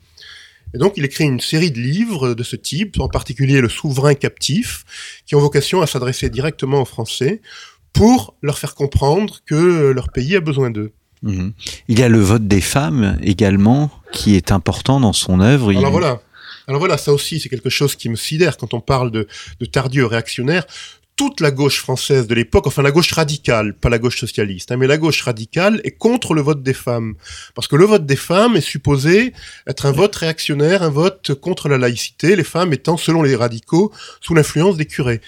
Et 0.74 0.78
donc, 0.78 0.94
il 0.98 1.06
écrit 1.06 1.26
une 1.26 1.40
série 1.40 1.72
de 1.72 1.80
livres 1.80 2.34
de 2.34 2.44
ce 2.44 2.56
type, 2.56 3.00
en 3.00 3.08
particulier 3.08 3.62
Le 3.62 3.70
Souverain 3.70 4.16
captif, 4.16 4.84
qui 5.26 5.36
ont 5.36 5.40
vocation 5.40 5.82
à 5.82 5.88
s'adresser 5.88 6.30
directement 6.30 6.82
aux 6.82 6.86
Français 6.86 7.42
pour 7.94 8.36
leur 8.42 8.58
faire 8.58 8.76
comprendre 8.76 9.40
que 9.46 9.92
leur 9.92 10.12
pays 10.12 10.36
a 10.36 10.42
besoin 10.42 10.72
d'eux. 10.72 10.92
Mhm. 11.26 11.54
Il 11.88 12.00
y 12.00 12.04
a 12.04 12.08
le 12.08 12.20
vote 12.20 12.48
des 12.48 12.62
femmes 12.62 13.18
également, 13.22 13.92
qui 14.14 14.36
est 14.36 14.52
important 14.52 15.00
dans 15.00 15.12
son 15.12 15.42
œuvre. 15.42 15.76
Alors 15.76 15.92
voilà. 15.92 16.22
Alors 16.68 16.80
voilà, 16.80 16.98
ça 16.98 17.14
aussi, 17.14 17.40
c'est 17.40 17.50
quelque 17.50 17.70
chose 17.70 17.96
qui 17.96 18.10
me 18.10 18.16
sidère 18.16 18.58
quand 18.58 18.74
on 18.74 18.80
parle 18.80 19.12
de, 19.12 19.28
de 19.60 19.66
Tardieu 19.66 20.06
réactionnaire. 20.06 20.66
Toute 21.16 21.40
la 21.40 21.50
gauche 21.50 21.80
française 21.80 22.28
de 22.28 22.36
l'époque, 22.36 22.68
enfin 22.68 22.82
la 22.82 22.92
gauche 22.92 23.12
radicale, 23.14 23.74
pas 23.74 23.90
la 23.90 24.00
gauche 24.00 24.20
socialiste, 24.20 24.72
hein, 24.72 24.78
mais 24.78 24.88
la 24.88 24.98
gauche 24.98 25.22
radicale 25.22 25.80
est 25.86 25.92
contre 25.92 26.34
le 26.34 26.42
vote 26.42 26.62
des 26.62 26.74
femmes. 26.74 27.16
Parce 27.54 27.68
que 27.68 27.76
le 27.76 27.86
vote 27.86 28.06
des 28.06 28.18
femmes 28.18 28.58
est 28.58 28.62
supposé 28.62 29.32
être 29.66 29.86
un 29.86 29.94
vote 29.94 30.16
réactionnaire, 30.16 30.84
un 30.84 30.90
vote 30.90 31.34
contre 31.36 31.70
la 31.70 31.78
laïcité, 31.78 32.36
les 32.36 32.44
femmes 32.44 32.74
étant, 32.74 32.98
selon 32.98 33.24
les 33.24 33.36
radicaux, 33.36 33.94
sous 34.20 34.34
l'influence 34.34 34.76
des 34.76 34.86
curés. 34.86 35.22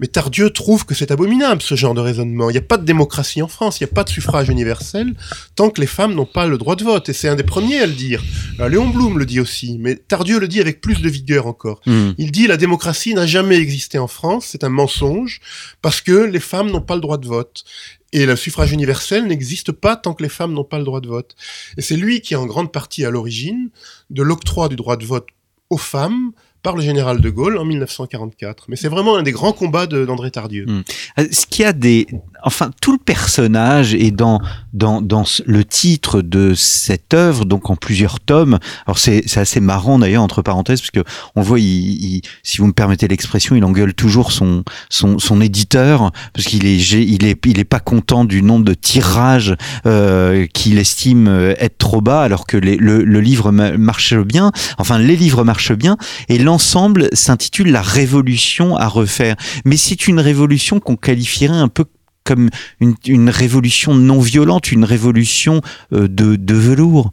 Mais 0.00 0.06
Tardieu 0.06 0.48
trouve 0.48 0.86
que 0.86 0.94
c'est 0.94 1.10
abominable 1.10 1.60
ce 1.60 1.74
genre 1.74 1.92
de 1.92 2.00
raisonnement. 2.00 2.48
Il 2.48 2.54
n'y 2.54 2.58
a 2.58 2.62
pas 2.62 2.78
de 2.78 2.84
démocratie 2.84 3.42
en 3.42 3.48
France, 3.48 3.80
il 3.80 3.84
n'y 3.84 3.90
a 3.90 3.94
pas 3.94 4.02
de 4.02 4.08
suffrage 4.08 4.48
universel 4.48 5.14
tant 5.56 5.68
que 5.68 5.80
les 5.80 5.86
femmes 5.86 6.14
n'ont 6.14 6.24
pas 6.24 6.46
le 6.46 6.56
droit 6.56 6.74
de 6.74 6.84
vote. 6.84 7.10
Et 7.10 7.12
c'est 7.12 7.28
un 7.28 7.36
des 7.36 7.42
premiers 7.42 7.80
à 7.80 7.86
le 7.86 7.92
dire. 7.92 8.22
Euh, 8.60 8.68
Léon 8.70 8.88
Blum 8.88 9.18
le 9.18 9.26
dit 9.26 9.40
aussi, 9.40 9.76
mais 9.78 9.96
Tardieu 9.96 10.40
le 10.40 10.48
dit 10.48 10.60
avec 10.60 10.80
plus 10.80 11.02
de 11.02 11.08
vigueur 11.10 11.46
encore. 11.46 11.82
Hmm. 11.84 12.12
Il 12.16 12.32
dit 12.32 12.46
la 12.46 12.56
démocratie 12.56 13.12
n'a 13.12 13.26
jamais 13.26 13.56
existé 13.56 13.98
en 13.98 14.08
France, 14.08 14.46
c'est 14.50 14.64
un 14.64 14.70
mensonge, 14.70 15.40
parce 15.82 16.00
que 16.00 16.12
les 16.12 16.40
femmes 16.40 16.70
n'ont 16.70 16.80
pas 16.80 16.94
le 16.94 17.02
droit 17.02 17.18
de 17.18 17.26
vote. 17.26 17.64
Et 18.12 18.24
le 18.24 18.36
suffrage 18.36 18.72
universel 18.72 19.26
n'existe 19.26 19.70
pas 19.70 19.96
tant 19.96 20.14
que 20.14 20.22
les 20.22 20.30
femmes 20.30 20.54
n'ont 20.54 20.64
pas 20.64 20.78
le 20.78 20.84
droit 20.84 21.02
de 21.02 21.08
vote. 21.08 21.36
Et 21.76 21.82
c'est 21.82 21.96
lui 21.96 22.22
qui 22.22 22.34
est 22.34 22.38
en 22.38 22.46
grande 22.46 22.72
partie 22.72 23.04
à 23.04 23.10
l'origine 23.10 23.68
de 24.08 24.22
l'octroi 24.22 24.68
du 24.68 24.76
droit 24.76 24.96
de 24.96 25.04
vote 25.04 25.26
aux 25.68 25.78
femmes 25.78 26.32
par 26.62 26.76
le 26.76 26.82
général 26.82 27.20
de 27.20 27.30
Gaulle 27.30 27.58
en 27.58 27.64
1944. 27.64 28.66
Mais 28.68 28.76
c'est 28.76 28.88
vraiment 28.88 29.16
un 29.16 29.22
des 29.22 29.32
grands 29.32 29.52
combats 29.52 29.86
d'André 29.86 30.30
Tardieu. 30.30 30.66
Hmm. 30.66 30.82
Euh, 31.18 31.26
ce 31.30 31.46
qu'il 31.46 31.62
y 31.62 31.66
a 31.66 31.72
des, 31.72 32.06
enfin, 32.42 32.70
tout 32.80 32.92
le 32.92 32.98
personnage 32.98 33.94
est 33.94 34.10
dans 34.10 34.40
dans 34.72 35.00
dans 35.00 35.24
le 35.46 35.64
titre 35.64 36.22
de 36.22 36.54
cette 36.54 37.14
œuvre, 37.14 37.44
donc 37.44 37.70
en 37.70 37.76
plusieurs 37.76 38.20
tomes. 38.20 38.58
Alors 38.86 38.98
c'est 38.98 39.22
c'est 39.26 39.40
assez 39.40 39.60
marrant 39.60 39.98
d'ailleurs 39.98 40.22
entre 40.22 40.42
parenthèses 40.42 40.80
parce 40.80 40.90
que 40.90 41.04
on 41.34 41.42
voit, 41.42 41.58
si 41.58 42.58
vous 42.58 42.66
me 42.66 42.72
permettez 42.72 43.08
l'expression, 43.08 43.56
il 43.56 43.64
engueule 43.64 43.94
toujours 43.94 44.32
son 44.32 44.64
son 44.88 45.18
son 45.18 45.40
éditeur 45.40 46.10
parce 46.32 46.46
qu'il 46.46 46.66
est 46.66 46.76
il 46.76 47.24
est 47.24 47.38
il 47.46 47.58
est 47.58 47.64
pas 47.64 47.80
content 47.80 48.24
du 48.24 48.42
nombre 48.42 48.64
de 48.64 48.74
tirages 48.74 49.56
euh, 49.86 50.46
qu'il 50.52 50.78
estime 50.78 51.28
euh, 51.28 51.54
être 51.58 51.78
trop 51.78 52.00
bas 52.00 52.22
alors 52.22 52.46
que 52.46 52.56
les, 52.56 52.76
le, 52.76 53.02
le 53.02 53.20
livre 53.20 53.50
marche 53.50 54.14
bien. 54.14 54.52
Enfin, 54.78 54.98
les 54.98 55.16
livres 55.16 55.44
marchent 55.44 55.72
bien 55.72 55.96
et 56.28 56.38
l'ensemble 56.50 57.08
s'intitule 57.12 57.70
La 57.70 57.80
révolution 57.80 58.76
à 58.76 58.88
refaire. 58.88 59.36
Mais 59.64 59.76
c'est 59.76 60.08
une 60.08 60.18
révolution 60.18 60.80
qu'on 60.80 60.96
qualifierait 60.96 61.54
un 61.54 61.68
peu 61.68 61.84
comme 62.24 62.50
une, 62.80 63.30
révolution 63.30 63.94
non 63.94 64.18
violente, 64.18 64.72
une 64.72 64.84
révolution 64.84 65.62
euh, 65.92 66.08
de, 66.08 66.54
velours. 66.54 67.12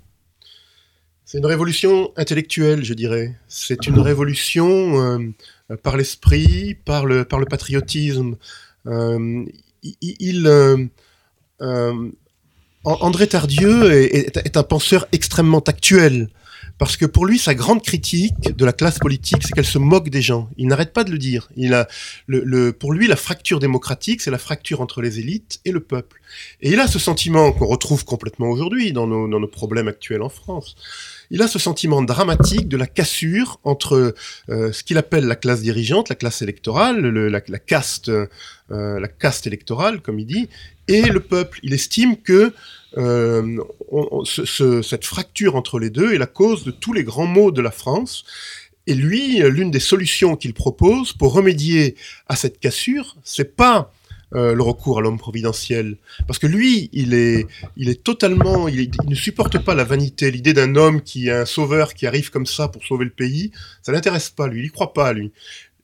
C'est 1.24 1.38
une 1.38 1.46
révolution 1.46 2.12
intellectuelle, 2.18 2.84
je 2.84 2.96
dirais. 2.96 3.36
C'est 3.48 3.86
une 3.86 4.00
révolution 4.00 4.70
euh, 5.00 5.78
par 5.84 5.98
l'esprit, 5.98 6.76
par 6.84 7.06
le, 7.06 7.24
par 7.24 7.40
le 7.40 7.46
patriotisme. 7.46 8.38
Euh, 8.88 9.46
il, 10.02 10.90
André 12.84 13.28
Tardieu 13.28 13.92
est, 13.92 14.58
un 14.58 14.64
penseur 14.64 15.08
extrêmement 15.12 15.60
actuel 15.60 16.30
parce 16.78 16.98
que 16.98 17.06
pour 17.06 17.26
lui, 17.26 17.40
sa 17.40 17.56
grande 17.56 17.82
critique 17.82 18.56
de 18.56 18.66
la 18.66 18.74
classe 18.74 19.00
politique, 19.00 19.44
c'est 19.44 19.54
qu'elle 19.54 19.66
se 19.66 19.78
moque 19.78 20.10
des 20.10 20.22
gens. 20.22 20.50
Il 20.58 20.68
n'arrête 20.68 20.94
pas 20.94 21.04
de 21.04 21.12
le 21.12 21.18
dire. 21.18 21.50
Il 21.56 21.74
a, 21.74 21.88
le, 22.28 22.44
le, 22.44 22.72
pour 22.74 22.94
lui, 22.94 23.08
la 23.08 23.16
fracture 23.16 23.60
démocratique, 23.60 24.22
c'est 24.22 24.32
la 24.32 24.38
fracture 24.38 24.82
entre 24.82 25.02
les 25.02 25.20
élites 25.20 25.60
et 25.66 25.72
le 25.72 25.80
peuple. 25.80 26.22
Et 26.62 26.72
il 26.72 26.80
a 26.80 26.88
ce 26.88 27.00
sentiment 27.00 27.52
qu'on 27.52 27.68
retrouve 27.68 28.06
complètement 28.06 28.50
aujourd'hui 28.50 28.94
dans 28.94 29.08
nos, 29.08 29.28
dans 29.28 29.40
nos 29.40 29.48
problèmes 29.48 29.88
actuels 29.88 30.22
en 30.22 30.30
France 30.30 30.76
il 31.30 31.42
a 31.42 31.48
ce 31.48 31.60
sentiment 31.60 32.02
dramatique 32.02 32.68
de 32.68 32.78
la 32.78 32.88
cassure 32.88 33.60
entre 33.64 34.16
euh, 34.50 34.72
ce 34.72 34.84
qu'il 34.84 34.98
appelle 34.98 35.26
la 35.26 35.36
classe 35.36 35.62
dirigeante, 35.62 36.10
la 36.10 36.16
classe 36.16 36.42
électorale, 36.42 37.00
le, 37.00 37.28
la, 37.28 37.42
la, 37.48 37.60
caste, 37.60 38.10
euh, 38.10 38.28
la 38.70 39.08
caste 39.08 39.48
électorale, 39.48 40.02
comme 40.02 40.20
il 40.20 40.26
dit, 40.26 40.50
et 40.88 41.04
le 41.04 41.20
peuple. 41.20 41.60
Il 41.64 41.74
estime 41.74 42.18
que 42.18 42.54
euh, 42.98 43.58
cette 44.24 45.06
fracture 45.06 45.56
entre 45.56 45.80
les 45.80 45.90
deux 45.90 46.14
est 46.14 46.18
la 46.18 46.26
cause 46.26 46.64
de 46.64 46.72
tous 46.72 46.94
les 46.94 47.04
grands 47.04 47.28
maux 47.28 47.52
de 47.52 47.62
la 47.62 47.72
France. 47.72 48.26
Et 48.88 48.96
lui, 48.96 49.40
l'une 49.40 49.70
des 49.70 49.82
solutions 49.82 50.36
qu'il 50.36 50.54
propose 50.54 51.14
pour 51.14 51.34
remédier 51.34 51.96
à 52.28 52.36
cette 52.36 52.60
cassure, 52.60 53.18
c'est 53.24 53.56
pas 53.56 53.92
euh, 54.36 54.54
le 54.54 54.62
recours 54.62 55.00
à 55.00 55.02
l'homme 55.02 55.18
providentiel. 55.18 55.96
Parce 56.26 56.38
que 56.38 56.48
lui, 56.48 56.90
il 56.92 57.14
est, 57.14 57.48
il 57.78 57.88
est 57.88 58.04
totalement, 58.04 58.68
il 58.68 58.92
ne 59.06 59.16
supporte 59.16 59.58
pas 59.60 59.74
la 59.74 59.86
vanité, 59.86 60.32
l'idée 60.32 60.54
d'un 60.54 60.76
homme 60.76 61.02
qui 61.02 61.28
est 61.28 61.32
un 61.32 61.46
sauveur 61.46 61.94
qui 61.94 62.06
arrive 62.08 62.30
comme 62.30 62.46
ça 62.46 62.68
pour 62.68 62.84
sauver 62.84 63.06
le 63.06 63.12
pays. 63.12 63.52
Ça 63.84 63.94
l'intéresse 63.94 64.30
pas, 64.30 64.48
lui. 64.48 64.60
Il 64.60 64.66
y 64.66 64.70
croit 64.70 64.94
pas, 64.94 65.14
lui. 65.14 65.32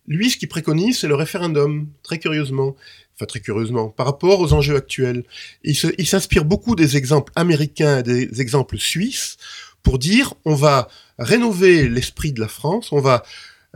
Lui, 0.07 0.29
ce 0.29 0.35
qu'il 0.35 0.49
préconise, 0.49 0.99
c'est 0.99 1.07
le 1.07 1.15
référendum, 1.15 1.87
très 2.03 2.19
curieusement. 2.19 2.75
Enfin, 3.15 3.25
très 3.25 3.39
curieusement, 3.39 3.89
par 3.89 4.07
rapport 4.07 4.39
aux 4.39 4.53
enjeux 4.53 4.75
actuels. 4.75 5.23
Il 5.63 6.07
s'inspire 6.07 6.45
beaucoup 6.45 6.75
des 6.75 6.97
exemples 6.97 7.31
américains 7.35 7.99
et 7.99 8.03
des 8.03 8.41
exemples 8.41 8.77
suisses 8.77 9.37
pour 9.83 9.99
dire 9.99 10.33
on 10.45 10.55
va 10.55 10.87
rénover 11.19 11.87
l'esprit 11.87 12.31
de 12.31 12.39
la 12.39 12.47
France, 12.47 12.91
on 12.91 13.01
va 13.01 13.23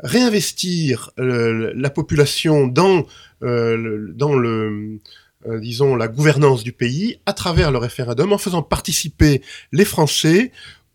réinvestir 0.03 1.11
euh, 1.19 1.71
la 1.75 1.89
population 1.89 2.67
dans, 2.67 3.05
euh, 3.43 4.11
dans 4.15 4.35
le, 4.35 4.99
euh, 5.47 5.59
disons, 5.59 5.95
la 5.95 6.07
gouvernance 6.07 6.63
du 6.63 6.71
pays 6.71 7.19
à 7.25 7.33
travers 7.33 7.71
le 7.71 7.77
référendum 7.77 8.33
en 8.33 8.37
faisant 8.37 8.61
participer 8.61 9.41
les 9.71 9.85
Français 9.85 10.51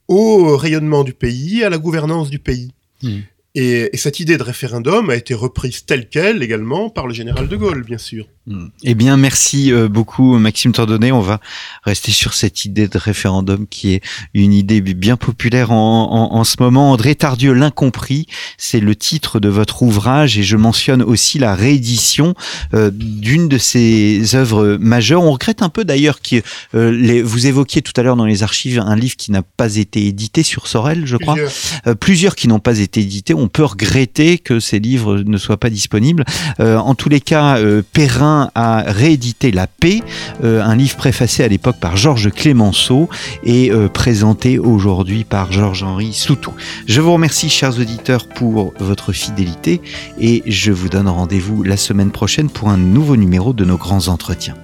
au 0.09 0.57
rayonnement 0.57 1.05
du 1.05 1.15
pays, 1.15 1.65
à 1.65 1.71
la 1.71 1.79
gouvernance 1.79 2.31
du 2.31 2.39
pays. 2.39 2.73
Mmh. 3.03 3.19
Et, 3.55 3.91
et, 3.93 3.97
cette 3.97 4.19
idée 4.19 4.39
de 4.39 4.43
référendum 4.43 5.11
a 5.11 5.17
été 5.17 5.35
reprise 5.35 5.85
telle 5.85 6.09
qu'elle 6.09 6.43
également 6.43 6.89
par 6.89 7.07
le 7.07 7.13
général 7.13 7.49
de 7.49 7.57
Gaulle, 7.57 7.85
bien 7.85 7.99
sûr. 7.99 8.27
Hmm. 8.49 8.69
Eh 8.83 8.97
bien, 8.97 9.17
merci 9.17 9.73
euh, 9.73 9.89
beaucoup, 9.89 10.37
Maxime 10.37 10.73
Tordonnet. 10.73 11.13
On 11.13 11.21
va 11.21 11.39
rester 11.85 12.11
sur 12.11 12.35
cette 12.35 12.65
idée 12.65 12.89
de 12.89 12.99
référendum 12.99 13.69
qui 13.69 13.93
est 13.93 14.01
une 14.35 14.53
idée 14.53 14.81
bien 14.81 15.17
populaire 15.17 15.71
en, 15.71 16.09
en, 16.11 16.37
en 16.37 16.45
ce 16.45 16.57
moment. 16.59 16.91
André 16.91 17.15
Tardieu, 17.15 17.53
l'incompris, 17.53 18.27
c'est 18.59 18.81
le 18.81 18.97
titre 18.97 19.39
de 19.39 19.49
votre 19.49 19.83
ouvrage 19.85 20.39
et 20.39 20.43
je 20.43 20.57
mentionne 20.57 21.03
aussi 21.03 21.39
la 21.39 21.55
réédition 21.55 22.35
euh, 22.75 22.91
d'une 22.93 23.47
de 23.47 23.59
ses 23.59 24.35
œuvres 24.35 24.77
majeures. 24.81 25.23
On 25.23 25.31
regrette 25.31 25.63
un 25.63 25.69
peu 25.69 25.85
d'ailleurs 25.85 26.21
que 26.21 26.43
euh, 26.75 26.91
les, 26.91 27.23
vous 27.23 27.47
évoquiez 27.47 27.81
tout 27.81 27.93
à 27.97 28.03
l'heure 28.03 28.17
dans 28.17 28.27
les 28.27 28.43
archives 28.43 28.81
un 28.81 28.97
livre 28.97 29.15
qui 29.17 29.31
n'a 29.31 29.43
pas 29.43 29.77
été 29.77 30.05
édité 30.07 30.43
sur 30.43 30.67
Sorel, 30.67 31.07
je 31.07 31.17
crois. 31.17 31.35
Plusieurs, 31.35 31.53
euh, 31.87 31.95
plusieurs 31.95 32.35
qui 32.35 32.49
n'ont 32.49 32.59
pas 32.59 32.81
été 32.81 33.01
édités 33.01 33.35
on 33.43 33.49
peut 33.49 33.65
regretter 33.65 34.39
que 34.39 34.61
ces 34.61 34.79
livres 34.79 35.19
ne 35.19 35.37
soient 35.37 35.57
pas 35.57 35.69
disponibles. 35.69 36.25
Euh, 36.61 36.77
en 36.79 36.95
tous 36.95 37.09
les 37.09 37.21
cas, 37.21 37.59
euh, 37.59 37.83
Perrin 37.93 38.51
a 38.55 38.85
réédité 38.87 39.51
La 39.51 39.67
Paix, 39.67 40.01
euh, 40.45 40.63
un 40.63 40.77
livre 40.77 40.97
préfacé 40.97 41.43
à 41.43 41.49
l'époque 41.49 41.81
par 41.81 41.97
Georges 41.97 42.31
Clémenceau 42.31 43.09
et 43.45 43.73
présenté 43.93 44.59
aujourd'hui 44.59 45.25
par 45.25 45.51
Georges-Henri 45.51 46.13
Soutou. 46.13 46.53
Je 46.87 47.01
vous 47.01 47.13
remercie, 47.13 47.49
chers 47.49 47.79
auditeurs, 47.79 48.29
pour 48.29 48.73
votre 48.79 49.13
fidélité 49.13 49.81
et 50.21 50.43
je 50.47 50.71
vous 50.71 50.89
donne 50.89 51.09
rendez-vous 51.09 51.63
la 51.65 51.77
semaine 51.77 52.13
prochaine 52.13 52.49
pour 52.49 52.69
un 52.69 52.77
nouveau 52.77 53.17
numéro 53.17 53.53
de 53.53 53.65
nos 53.65 53.77
grands 53.77 54.09
entretiens. 54.09 54.55